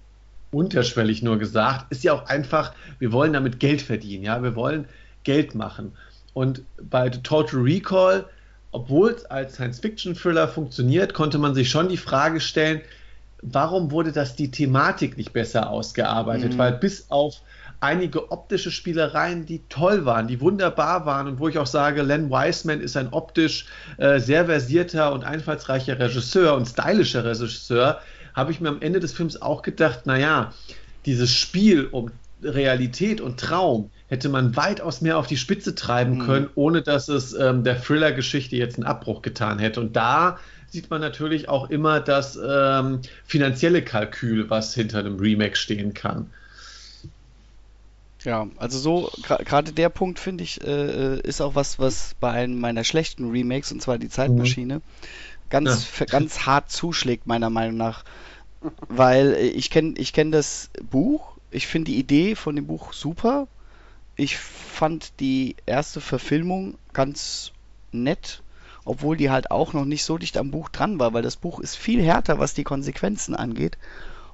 [0.51, 4.85] unterschwellig nur gesagt, ist ja auch einfach, wir wollen damit Geld verdienen, ja, wir wollen
[5.23, 5.91] Geld machen.
[6.33, 8.25] Und bei Total Recall,
[8.71, 12.81] obwohl es als Science-Fiction-Thriller funktioniert, konnte man sich schon die Frage stellen,
[13.41, 16.53] warum wurde das die Thematik nicht besser ausgearbeitet?
[16.53, 16.57] Mhm.
[16.57, 17.41] Weil bis auf
[17.79, 22.29] einige optische Spielereien, die toll waren, die wunderbar waren und wo ich auch sage, Len
[22.29, 23.65] Wiseman ist ein optisch
[23.97, 28.01] äh, sehr versierter und einfallsreicher Regisseur und stylischer Regisseur,
[28.33, 30.53] habe ich mir am Ende des Films auch gedacht, naja,
[31.05, 32.11] dieses Spiel um
[32.43, 36.25] Realität und Traum hätte man weitaus mehr auf die Spitze treiben mhm.
[36.25, 39.79] können, ohne dass es ähm, der Thriller-Geschichte jetzt einen Abbruch getan hätte.
[39.79, 45.55] Und da sieht man natürlich auch immer das ähm, finanzielle Kalkül, was hinter einem Remake
[45.55, 46.31] stehen kann.
[48.23, 52.31] Ja, also so, gerade der Punkt finde ich, äh, äh, ist auch was, was bei
[52.31, 54.81] einem meiner schlechten Remakes, und zwar die Zeitmaschine, mhm.
[55.49, 56.05] ganz, ja.
[56.05, 58.03] ganz hart zuschlägt, meiner Meinung nach.
[58.89, 62.91] Weil äh, ich kenne ich kenn das Buch, ich finde die Idee von dem Buch
[62.91, 63.47] super.
[64.19, 67.53] Ich fand die erste Verfilmung ganz
[67.93, 68.43] nett,
[68.83, 71.61] obwohl die halt auch noch nicht so dicht am Buch dran war, weil das Buch
[71.61, 73.77] ist viel härter, was die Konsequenzen angeht.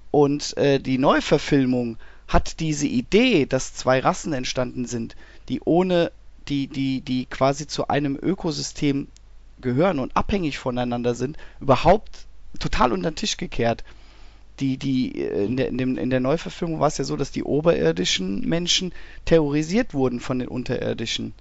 [0.10, 1.98] Und äh, die Neuverfilmung
[2.28, 5.16] hat diese Idee, dass zwei Rassen entstanden sind,
[5.50, 6.12] die ohne
[6.48, 9.08] die, die, die quasi zu einem Ökosystem
[9.62, 12.26] gehören und abhängig voneinander sind, überhaupt
[12.58, 13.84] total unter den Tisch gekehrt
[14.60, 17.32] die, die, äh, in der, in, dem, in der Neuverfilmung war es ja so, dass
[17.32, 18.94] die oberirdischen Menschen
[19.26, 21.34] terrorisiert wurden von den unterirdischen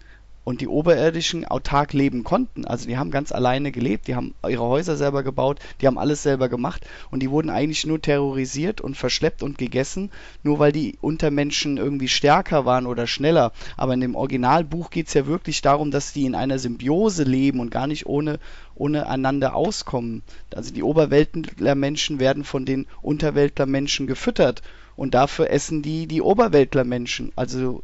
[0.45, 2.67] und die Oberirdischen autark leben konnten.
[2.67, 6.23] Also die haben ganz alleine gelebt, die haben ihre Häuser selber gebaut, die haben alles
[6.23, 10.11] selber gemacht und die wurden eigentlich nur terrorisiert und verschleppt und gegessen,
[10.43, 13.53] nur weil die Untermenschen irgendwie stärker waren oder schneller.
[13.77, 17.61] Aber in dem Originalbuch geht es ja wirklich darum, dass die in einer Symbiose leben
[17.61, 18.39] und gar nicht ohne,
[18.75, 20.23] ohne einander auskommen.
[20.55, 24.63] Also die Oberweltlermenschen werden von den Unterweltlermenschen gefüttert
[24.97, 27.33] und dafür essen die die Oberweltlermenschen.
[27.35, 27.83] Also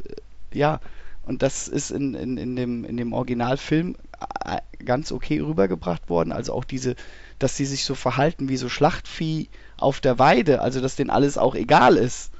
[0.52, 0.80] ja,
[1.30, 3.94] und das ist in, in, in, dem, in dem Originalfilm
[4.44, 6.32] äh, ganz okay rübergebracht worden.
[6.32, 6.96] Also auch diese,
[7.38, 11.38] dass sie sich so verhalten wie so Schlachtvieh auf der Weide, also dass denen alles
[11.38, 12.32] auch egal ist.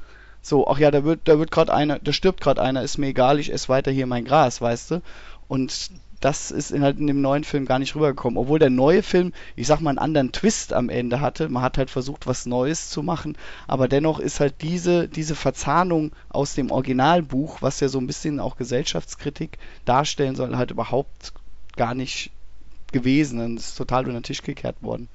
[0.42, 3.06] So, ach ja, da wird, da wird gerade einer, da stirbt gerade einer, ist mir
[3.06, 5.02] egal, ich esse weiter hier mein Gras, weißt du?
[5.46, 8.36] Und das ist in, halt in dem neuen Film gar nicht rübergekommen.
[8.38, 11.48] Obwohl der neue Film, ich sag mal, einen anderen Twist am Ende hatte.
[11.48, 13.36] Man hat halt versucht, was Neues zu machen.
[13.66, 18.38] Aber dennoch ist halt diese, diese Verzahnung aus dem Originalbuch, was ja so ein bisschen
[18.38, 21.32] auch Gesellschaftskritik darstellen soll, halt überhaupt
[21.76, 22.30] gar nicht
[22.92, 23.40] gewesen.
[23.40, 25.08] Und ist total unter den Tisch gekehrt worden.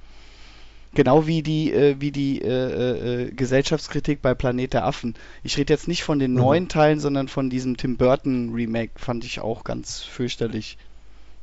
[0.96, 5.14] Genau wie die, äh, wie die äh, äh, äh, Gesellschaftskritik bei Planet der Affen.
[5.44, 6.38] Ich rede jetzt nicht von den mhm.
[6.38, 10.78] neuen Teilen, sondern von diesem Tim Burton Remake, fand ich auch ganz fürchterlich.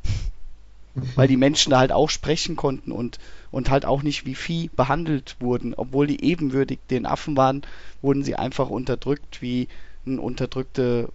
[1.14, 3.18] Weil die Menschen da halt auch sprechen konnten und,
[3.50, 5.74] und halt auch nicht wie Vieh behandelt wurden.
[5.74, 7.62] Obwohl die ebenwürdig den Affen waren,
[8.02, 9.68] wurden sie einfach unterdrückt wie
[10.06, 11.08] ein unterdrückte,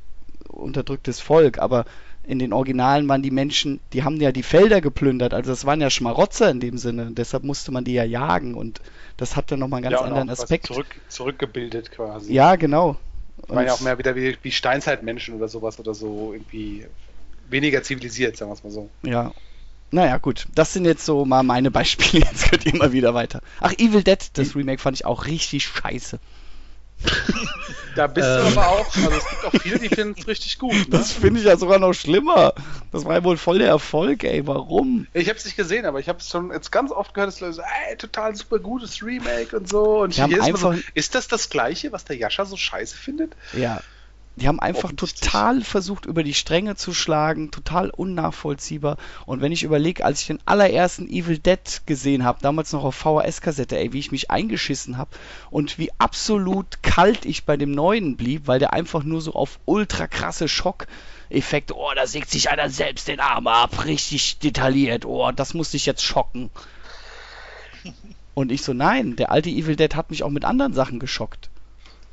[0.47, 1.59] unterdrücktes Volk.
[1.59, 1.85] Aber
[2.27, 5.79] in den Originalen waren die Menschen, die haben ja die Felder geplündert, also das waren
[5.79, 8.81] ja Schmarotzer in dem Sinne, deshalb musste man die ja jagen und
[9.15, 10.67] das hat dann nochmal einen ganz ja, anderen Aspekt.
[10.67, 12.33] Zurück, zurückgebildet quasi.
[12.33, 12.97] Ja, genau.
[13.47, 16.85] Waren ja auch mehr wieder wie, wie Steinzeitmenschen oder sowas oder so irgendwie
[17.49, 18.89] weniger zivilisiert, sagen wir es mal so.
[19.03, 19.31] Ja.
[19.89, 20.47] Naja, gut.
[20.53, 22.25] Das sind jetzt so mal meine Beispiele.
[22.31, 23.41] Jetzt könnt ihr immer wieder weiter.
[23.61, 26.19] Ach, Evil Dead, das Remake fand ich auch richtig scheiße.
[27.95, 28.57] da bist du ähm.
[28.57, 30.73] aber auch, also es gibt auch viele, die finden es richtig gut.
[30.73, 30.85] Ne?
[30.89, 32.53] Das finde ich ja sogar noch schlimmer.
[32.91, 34.47] Das war ja wohl voll der Erfolg, ey.
[34.47, 35.05] Warum?
[35.13, 37.39] Ich habe es nicht gesehen, aber ich habe es schon jetzt ganz oft gehört, dass
[37.39, 40.01] Leute sagen, ey, total super gutes Remake und so.
[40.01, 43.35] Und ist, so, ist das das Gleiche, was der Jascha so scheiße findet?
[43.53, 43.81] Ja,
[44.37, 48.97] die haben einfach total versucht, über die Stränge zu schlagen, total unnachvollziehbar.
[49.25, 52.95] Und wenn ich überlege, als ich den allerersten Evil Dead gesehen habe, damals noch auf
[52.95, 55.09] VHS-Kassette, ey, wie ich mich eingeschissen habe
[55.49, 59.59] und wie absolut kalt ich bei dem neuen blieb, weil der einfach nur so auf
[59.65, 65.31] ultra krasse Schockeffekte, oh, da sägt sich einer selbst den Arm ab, richtig detailliert, oh,
[65.31, 66.51] das muss dich jetzt schocken.
[68.35, 71.49] Und ich so, nein, der alte Evil Dead hat mich auch mit anderen Sachen geschockt.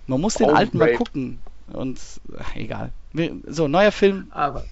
[0.07, 0.93] Man muss den oh, alten great.
[0.93, 1.39] mal gucken.
[1.73, 1.99] Und
[2.39, 2.93] ach, egal.
[3.47, 4.27] So, neuer Film.
[4.31, 4.65] Aber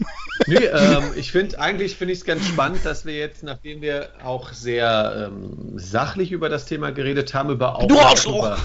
[0.46, 4.08] nee, ähm, ich finde, eigentlich finde ich es ganz spannend, dass wir jetzt, nachdem wir
[4.22, 8.58] auch sehr ähm, sachlich über das Thema geredet haben, über auch, du auch über,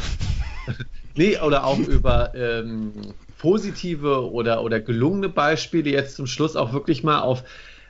[1.15, 2.91] nee, oder auch über ähm,
[3.37, 7.43] positive oder, oder gelungene Beispiele jetzt zum Schluss auch wirklich mal auf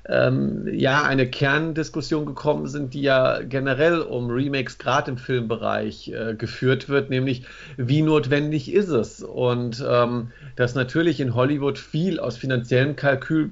[0.09, 6.35] ähm, ja, eine Kerndiskussion gekommen sind, die ja generell um Remakes gerade im Filmbereich äh,
[6.35, 7.43] geführt wird, nämlich
[7.75, 9.21] wie notwendig ist es?
[9.21, 13.51] Und ähm, dass natürlich in Hollywood viel aus finanziellem Kalkül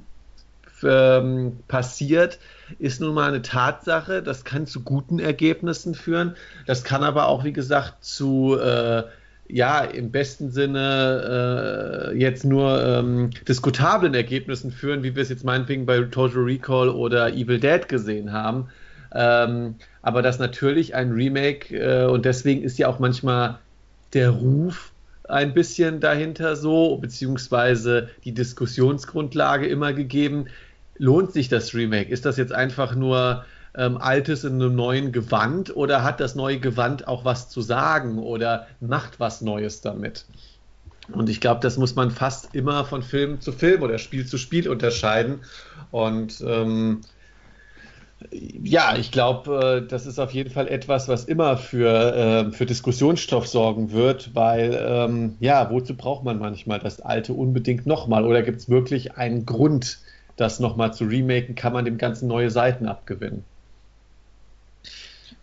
[0.84, 2.40] ähm, passiert,
[2.80, 4.22] ist nun mal eine Tatsache.
[4.22, 6.36] Das kann zu guten Ergebnissen führen.
[6.66, 9.04] Das kann aber auch, wie gesagt, zu äh,
[9.48, 15.44] ja, im besten Sinne äh, jetzt nur ähm, diskutablen Ergebnissen führen, wie wir es jetzt
[15.44, 18.70] meinetwegen bei Total Recall oder Evil Dead gesehen haben.
[19.14, 23.60] Ähm, aber das natürlich ein Remake äh, und deswegen ist ja auch manchmal
[24.14, 24.92] der Ruf
[25.28, 30.48] ein bisschen dahinter so, beziehungsweise die Diskussionsgrundlage immer gegeben.
[30.98, 32.10] Lohnt sich das Remake?
[32.10, 33.46] Ist das jetzt einfach nur
[33.78, 38.20] ähm, Altes in einem neuen Gewand oder hat das neue Gewand auch was zu sagen
[38.20, 40.26] oder macht was Neues damit?
[41.12, 44.38] Und ich glaube, das muss man fast immer von Film zu Film oder Spiel zu
[44.38, 45.42] Spiel unterscheiden.
[45.92, 47.02] Und ähm,
[48.32, 52.66] ja, ich glaube, äh, das ist auf jeden Fall etwas, was immer für, äh, für
[52.66, 58.26] Diskussionsstoff sorgen wird, weil, ähm, ja, wozu braucht man manchmal das Alte unbedingt nochmal?
[58.26, 60.00] Oder gibt es wirklich einen Grund,
[60.38, 61.56] das nochmal zu remaken?
[61.56, 63.44] Kann man dem Ganzen neue Seiten abgewinnen?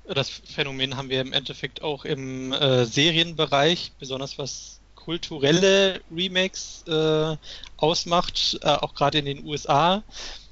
[0.05, 7.37] Das Phänomen haben wir im Endeffekt auch im äh, Serienbereich, besonders was kulturelle Remakes äh,
[7.77, 10.03] ausmacht, äh, auch gerade in den USA,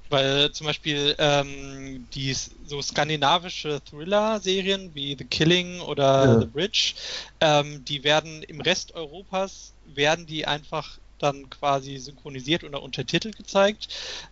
[0.09, 6.41] weil zum Beispiel ähm, die so skandinavische Thriller-Serien wie The Killing oder ja.
[6.41, 6.95] The Bridge,
[7.41, 13.89] ähm, die werden im Rest Europas werden die einfach dann quasi synchronisiert oder untertitelt gezeigt.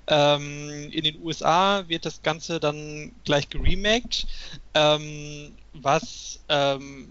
[0.07, 4.27] Ähm, in den USA wird das Ganze dann gleich geremaked,
[4.75, 7.09] ähm, was ähm,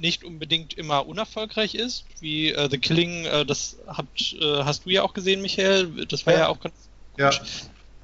[0.00, 4.90] nicht unbedingt immer unerfolgreich ist, wie äh, The Killing, äh, das habt, äh, hast du
[4.90, 6.06] ja auch gesehen, Michael.
[6.06, 6.74] Das war ja, ja auch ganz
[7.18, 7.30] ja.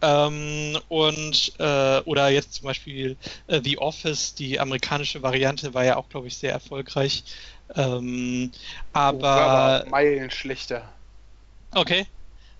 [0.02, 3.16] Ähm, und äh, oder jetzt zum Beispiel
[3.46, 7.24] äh, The Office, die amerikanische Variante, war ja auch, glaube ich, sehr erfolgreich.
[7.74, 8.52] Ähm,
[8.92, 10.92] aber, aber Meilen schlechter.
[11.72, 12.06] Okay.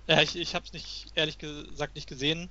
[0.09, 2.51] Ja, ich, ich habe es nicht, ehrlich gesagt, nicht gesehen.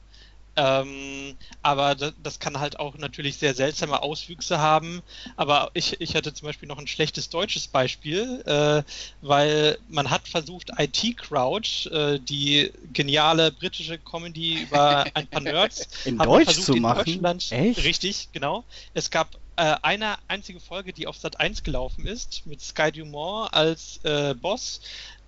[0.57, 5.01] Ähm, aber das, das, kann halt auch natürlich sehr seltsame Auswüchse haben.
[5.35, 8.83] Aber ich, ich hatte zum Beispiel noch ein schlechtes deutsches Beispiel, äh,
[9.21, 15.89] weil man hat versucht, IT Crowd, äh, die geniale britische Comedy über ein paar Nerds,
[16.05, 16.99] in Deutsch versucht, zu machen.
[17.05, 17.83] In Deutschland, Echt?
[17.83, 18.63] Richtig, genau.
[18.93, 23.53] Es gab äh, eine einzige Folge, die auf Sat 1 gelaufen ist, mit Sky Dumont
[23.53, 24.81] als äh, Boss.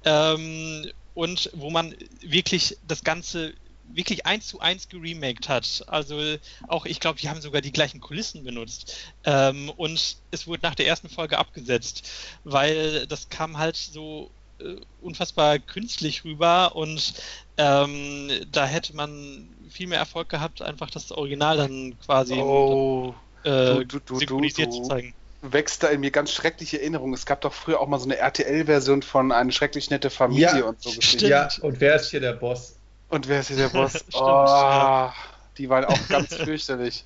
[0.05, 3.53] Ähm, und wo man wirklich das Ganze
[3.89, 5.83] wirklich eins zu eins geremaked hat.
[5.87, 6.37] Also
[6.67, 8.95] auch, ich glaube, die haben sogar die gleichen Kulissen benutzt.
[9.23, 12.09] Ähm, und es wurde nach der ersten Folge abgesetzt,
[12.43, 14.29] weil das kam halt so
[14.59, 17.13] äh, unfassbar künstlich rüber und
[17.57, 23.13] ähm, da hätte man viel mehr Erfolg gehabt, einfach das Original dann quasi oh,
[23.47, 27.13] äh, du, du, synchronisiert zu zeigen wächst da in mir ganz schreckliche Erinnerungen.
[27.13, 30.65] Es gab doch früher auch mal so eine RTL-Version von Eine schrecklich nette Familie ja,
[30.65, 30.89] und so.
[31.19, 32.75] Ja, und wer ist hier der Boss?
[33.09, 33.93] Und wer ist hier der Boss?
[33.93, 35.09] Stimmt, oh,
[35.57, 37.05] die waren auch ganz fürchterlich.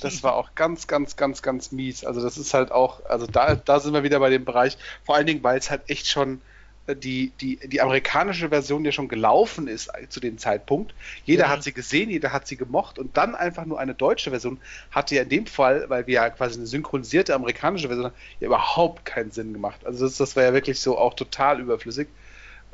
[0.00, 2.04] Das war auch ganz, ganz, ganz, ganz mies.
[2.04, 5.14] Also das ist halt auch, also da, da sind wir wieder bei dem Bereich, vor
[5.14, 6.40] allen Dingen, weil es halt echt schon äh,
[6.88, 10.94] die, die, die amerikanische Version ja schon gelaufen ist zu dem Zeitpunkt.
[11.24, 11.48] Jeder ja.
[11.50, 15.14] hat sie gesehen, jeder hat sie gemocht und dann einfach nur eine deutsche Version hatte
[15.14, 19.04] ja in dem Fall, weil wir ja quasi eine synchronisierte amerikanische Version haben, ja überhaupt
[19.04, 19.86] keinen Sinn gemacht.
[19.86, 22.08] Also das, das war ja wirklich so auch total überflüssig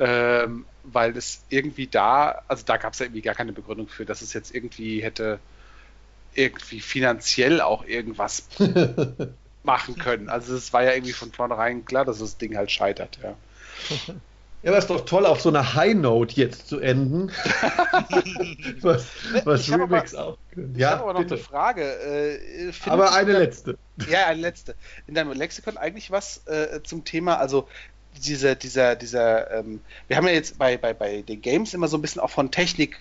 [0.00, 4.06] ähm, weil es irgendwie da, also da gab es ja irgendwie gar keine Begründung für,
[4.06, 5.38] dass es jetzt irgendwie hätte
[6.34, 8.48] irgendwie finanziell auch irgendwas
[9.62, 10.30] machen können.
[10.30, 13.36] Also es war ja irgendwie von vornherein klar, dass das Ding halt scheitert, ja.
[14.62, 17.28] Ja, aber ist doch toll, auf so einer High Note jetzt zu enden.
[18.82, 19.06] was
[19.44, 20.36] was ich Remix auch.
[20.54, 21.36] Ich ja, habe aber noch bitte.
[21.36, 21.82] eine Frage.
[21.82, 23.78] Äh, aber eine letzte.
[24.10, 24.74] Ja, eine letzte.
[25.06, 27.68] In deinem Lexikon eigentlich was äh, zum Thema, also
[28.18, 31.96] dieser, dieser, dieser, ähm, wir haben ja jetzt bei, bei, bei den Games immer so
[31.96, 32.96] ein bisschen auch von Technikwechseln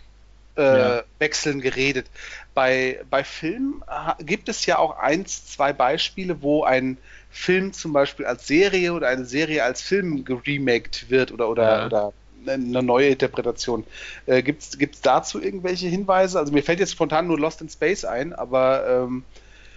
[0.56, 1.70] äh, ja.
[1.70, 2.08] geredet.
[2.54, 3.84] Bei, bei Filmen
[4.20, 6.98] gibt es ja auch eins, zwei Beispiele, wo ein
[7.30, 11.86] Film zum Beispiel als Serie oder eine Serie als Film geremaked wird oder, oder, ja.
[11.86, 12.14] oder
[12.48, 13.84] eine neue Interpretation.
[14.26, 16.40] Äh, Gibt es dazu irgendwelche Hinweise?
[16.40, 19.24] Also mir fällt jetzt spontan nur Lost in Space ein, aber ähm,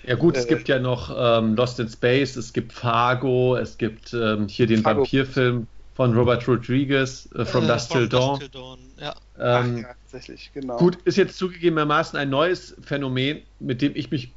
[0.06, 3.76] Ja gut, es äh, gibt ja noch ähm, Lost in Space, es gibt Fargo, es
[3.78, 5.00] gibt ähm, hier den Fargo.
[5.00, 8.40] Vampirfilm von Robert Rodriguez, äh, From, äh, Dust Till Dawn.
[8.50, 8.78] Dawn.
[8.98, 9.14] Ja.
[9.38, 10.78] Ähm, Ach, ja, tatsächlich, genau.
[10.78, 14.32] Gut, ist jetzt zugegebenermaßen ein neues Phänomen, mit dem ich mich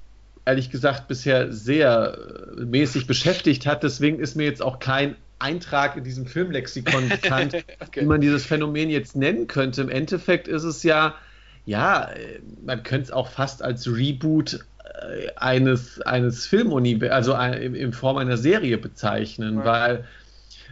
[0.46, 2.18] ehrlich gesagt bisher sehr
[2.58, 3.84] äh, mäßig beschäftigt hat.
[3.84, 8.02] Deswegen ist mir jetzt auch kein Eintrag in diesem Filmlexikon bekannt, okay.
[8.02, 9.82] wie man dieses Phänomen jetzt nennen könnte.
[9.82, 11.16] Im Endeffekt ist es ja,
[11.66, 17.76] ja, äh, man könnte es auch fast als Reboot äh, eines, eines Filmuniversums, also in,
[17.76, 19.66] in, Form einer Serie bezeichnen, ja.
[19.66, 20.04] weil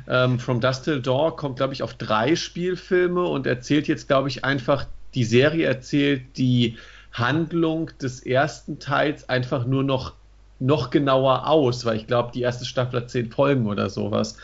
[0.08, 4.30] ähm, From Dust Till Dawn kommt, glaube ich, auf drei Spielfilme und erzählt jetzt, glaube
[4.30, 4.86] ich, einfach,
[5.16, 6.78] die Serie erzählt die
[7.14, 10.14] Handlung des ersten Teils einfach nur noch
[10.60, 14.38] noch genauer aus, weil ich glaube, die erste Staffel hat zehn Folgen oder sowas.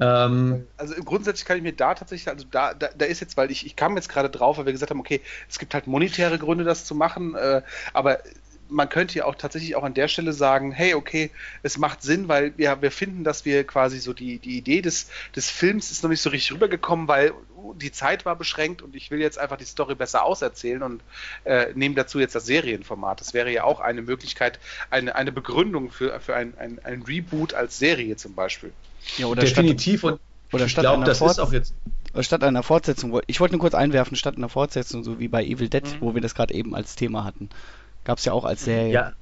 [0.00, 3.50] Ähm, also grundsätzlich kann ich mir da tatsächlich, also da, da, da ist jetzt, weil
[3.50, 6.38] ich, ich kam jetzt gerade drauf, weil wir gesagt haben, okay, es gibt halt monetäre
[6.38, 7.62] Gründe, das zu machen, äh,
[7.92, 8.20] aber
[8.70, 11.30] man könnte ja auch tatsächlich auch an der Stelle sagen, hey, okay,
[11.62, 15.10] es macht Sinn, weil wir, wir finden, dass wir quasi so die, die Idee des,
[15.34, 17.32] des Films ist noch nicht so richtig rübergekommen, weil
[17.76, 21.02] die Zeit war beschränkt und ich will jetzt einfach die Story besser auserzählen und
[21.44, 23.20] äh, nehme dazu jetzt das Serienformat.
[23.20, 24.58] Das wäre ja auch eine Möglichkeit,
[24.90, 28.72] eine, eine Begründung für, für ein, ein, ein Reboot als Serie zum Beispiel.
[29.16, 30.20] Ja, oder Definitiv statt, und
[30.52, 31.74] oder statt glaub, einer das ist auch jetzt
[32.20, 35.68] statt einer Fortsetzung, ich wollte nur kurz einwerfen, statt einer Fortsetzung, so wie bei Evil
[35.68, 36.00] Dead, mhm.
[36.00, 37.48] wo wir das gerade eben als Thema hatten.
[38.04, 38.92] Gab es ja auch als Serie.
[38.92, 39.12] Ja.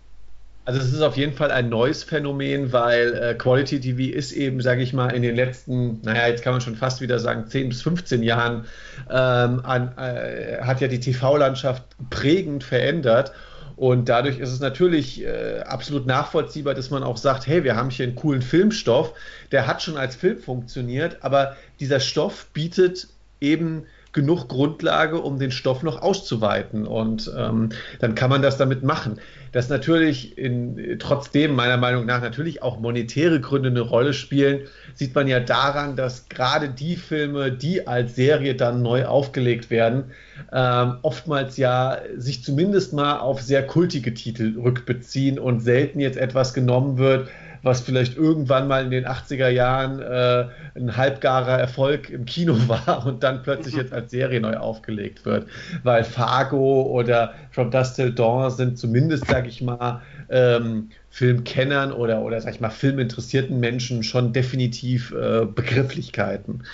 [0.68, 4.60] Also es ist auf jeden Fall ein neues Phänomen, weil äh, Quality TV ist eben,
[4.60, 7.70] sage ich mal, in den letzten, naja, jetzt kann man schon fast wieder sagen, 10
[7.70, 8.66] bis 15 Jahren,
[9.08, 13.32] ähm, an, äh, hat ja die TV-Landschaft prägend verändert.
[13.76, 17.88] Und dadurch ist es natürlich äh, absolut nachvollziehbar, dass man auch sagt, hey, wir haben
[17.88, 19.14] hier einen coolen Filmstoff,
[19.52, 23.08] der hat schon als Film funktioniert, aber dieser Stoff bietet
[23.40, 26.86] eben genug Grundlage, um den Stoff noch auszuweiten.
[26.86, 27.70] Und ähm,
[28.00, 29.18] dann kann man das damit machen.
[29.52, 34.62] Dass natürlich in, trotzdem meiner Meinung nach natürlich auch monetäre Gründe eine Rolle spielen,
[34.94, 40.12] sieht man ja daran, dass gerade die Filme, die als Serie dann neu aufgelegt werden,
[40.52, 46.54] ähm, oftmals ja sich zumindest mal auf sehr kultige Titel rückbeziehen und selten jetzt etwas
[46.54, 47.28] genommen wird,
[47.62, 53.06] was vielleicht irgendwann mal in den 80er Jahren äh, ein halbgarer Erfolg im Kino war
[53.06, 55.46] und dann plötzlich jetzt als Serie neu aufgelegt wird.
[55.82, 62.20] Weil Fargo oder From Dust Till Dawn sind zumindest, sag ich mal, ähm, Filmkennern oder,
[62.20, 66.64] oder sag ich mal, filminteressierten Menschen schon definitiv äh, Begrifflichkeiten.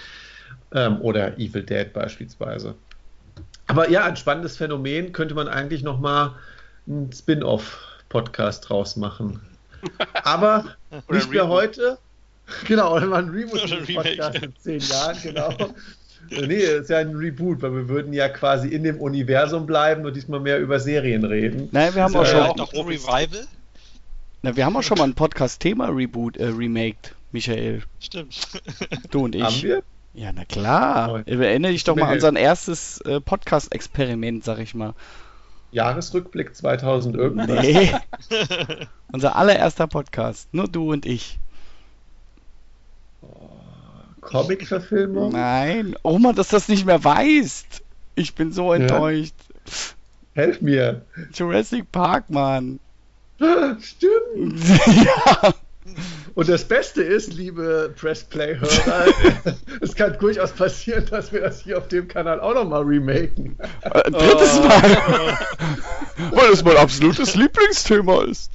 [0.75, 2.75] Ähm, oder Evil Dead beispielsweise.
[3.67, 6.33] Aber ja, ein spannendes Phänomen könnte man eigentlich nochmal
[6.87, 9.41] einen Spin-off-Podcast draus machen.
[10.23, 10.77] Aber
[11.11, 11.99] nicht mehr heute.
[12.67, 15.55] Genau, oder mal ein Reboot-Podcast in zehn Jahren, genau.
[16.31, 20.15] nee, ist ja ein Reboot, weil wir würden ja quasi in dem Universum bleiben und
[20.15, 21.69] diesmal mehr über Serien reden.
[21.73, 23.47] Nein, wir haben auch schon auch noch ein Revival.
[24.43, 27.83] Na, wir haben auch schon mal ein Podcast-Thema Reboot äh, remaked, Michael.
[28.01, 28.47] Stimmt.
[29.11, 29.43] Du und ich.
[29.43, 29.83] Haben wir?
[30.13, 31.27] Ja, na klar.
[31.27, 34.95] Erinnere dich doch mal an unser erstes äh, Podcast-Experiment, sag ich mal.
[35.75, 37.61] Jahresrückblick 2000 irgendwas?
[37.61, 37.93] Nee.
[39.13, 40.49] Unser allererster Podcast.
[40.53, 41.39] Nur du und ich.
[44.21, 45.33] Comic-Verfilmung?
[45.33, 45.97] Nein.
[46.03, 47.83] Oma, dass das nicht mehr weißt.
[48.15, 49.35] Ich bin so enttäuscht.
[49.49, 50.43] Ja.
[50.43, 51.03] Helf mir.
[51.33, 52.79] Jurassic Park, Mann.
[53.81, 54.61] Stimmt.
[54.87, 55.55] ja.
[56.35, 59.07] Und das Beste ist, liebe Press-Play-Hörer,
[59.81, 63.57] es kann durchaus passieren, dass wir das hier auf dem Kanal auch nochmal remaken.
[63.83, 64.67] Ein drittes oh.
[64.67, 65.39] Mal.
[66.33, 68.51] Weil es mein absolutes Lieblingsthema ist.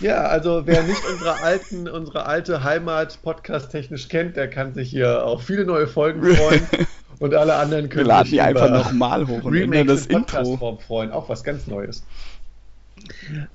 [0.00, 5.24] Ja, also wer nicht unsere alten, unsere alte Heimat podcast-technisch kennt, der kann sich hier
[5.24, 6.66] auf viele neue Folgen freuen.
[7.18, 10.80] Und alle anderen können wir laden sich die einfach nochmal hoch und ändern das Intro
[10.84, 11.12] freuen.
[11.12, 12.02] Auch was ganz Neues.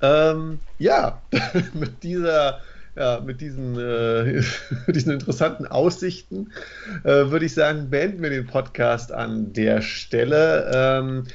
[0.02, 1.22] Ähm, ja,
[1.74, 2.62] mit dieser
[2.98, 4.42] ja, mit diesen, äh,
[4.92, 6.52] diesen interessanten Aussichten
[7.04, 10.72] äh, würde ich sagen, beenden wir den Podcast an der Stelle.
[10.74, 11.28] Ähm,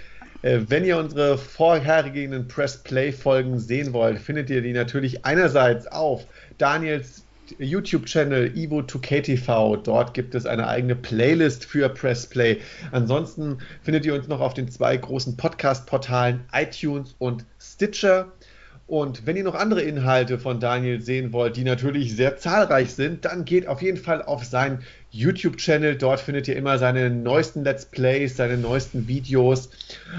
[0.43, 5.87] äh, wenn ihr unsere vorhergehenden Press Play Folgen sehen wollt, findet ihr die natürlich einerseits
[5.87, 6.27] auf
[6.59, 7.22] Daniels
[7.59, 9.83] YouTube-Channel Evo2KTV.
[9.83, 12.61] Dort gibt es eine eigene Playlist für Press Play.
[12.91, 18.33] Ansonsten findet ihr uns noch auf den zwei großen Podcast-Portalen iTunes und Stitcher.
[18.87, 23.25] Und wenn ihr noch andere Inhalte von Daniel sehen wollt, die natürlich sehr zahlreich sind,
[23.25, 25.97] dann geht auf jeden Fall auf seinen YouTube-Channel.
[25.97, 29.71] Dort findet ihr immer seine neuesten Let's Plays, seine neuesten Videos.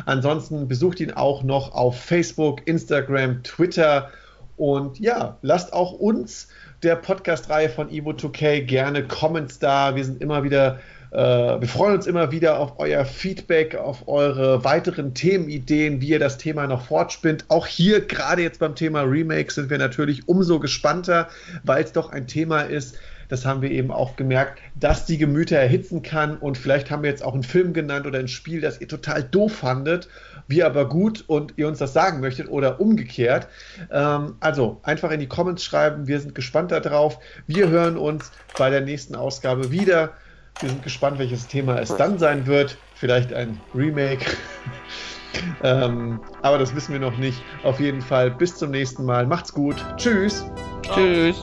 [0.05, 4.09] Ansonsten besucht ihn auch noch auf Facebook, Instagram, Twitter.
[4.57, 6.47] Und ja, lasst auch uns
[6.83, 9.95] der Podcast-Reihe von Evo2K gerne Comments da.
[9.95, 10.79] Wir sind immer wieder
[11.13, 16.19] Äh, wir freuen uns immer wieder auf euer Feedback, auf eure weiteren Themenideen, wie ihr
[16.19, 17.45] das Thema noch fortspinnt.
[17.49, 21.29] Auch hier, gerade jetzt beim Thema Remake, sind wir natürlich umso gespannter,
[21.63, 22.97] weil es doch ein Thema ist,
[23.33, 26.37] das haben wir eben auch gemerkt, dass die Gemüter erhitzen kann.
[26.37, 29.23] Und vielleicht haben wir jetzt auch einen Film genannt oder ein Spiel, das ihr total
[29.23, 30.07] doof fandet,
[30.47, 33.47] wir aber gut und ihr uns das sagen möchtet oder umgekehrt.
[33.89, 36.05] Ähm, also einfach in die Comments schreiben.
[36.05, 37.17] Wir sind gespannt darauf.
[37.47, 40.11] Wir hören uns bei der nächsten Ausgabe wieder.
[40.59, 42.77] Wir sind gespannt, welches Thema es dann sein wird.
[42.93, 44.25] Vielleicht ein Remake.
[45.63, 47.41] ähm, aber das wissen wir noch nicht.
[47.63, 49.25] Auf jeden Fall bis zum nächsten Mal.
[49.25, 49.83] Macht's gut.
[49.97, 50.45] Tschüss.
[50.83, 50.97] Ciao.
[50.97, 51.41] Tschüss.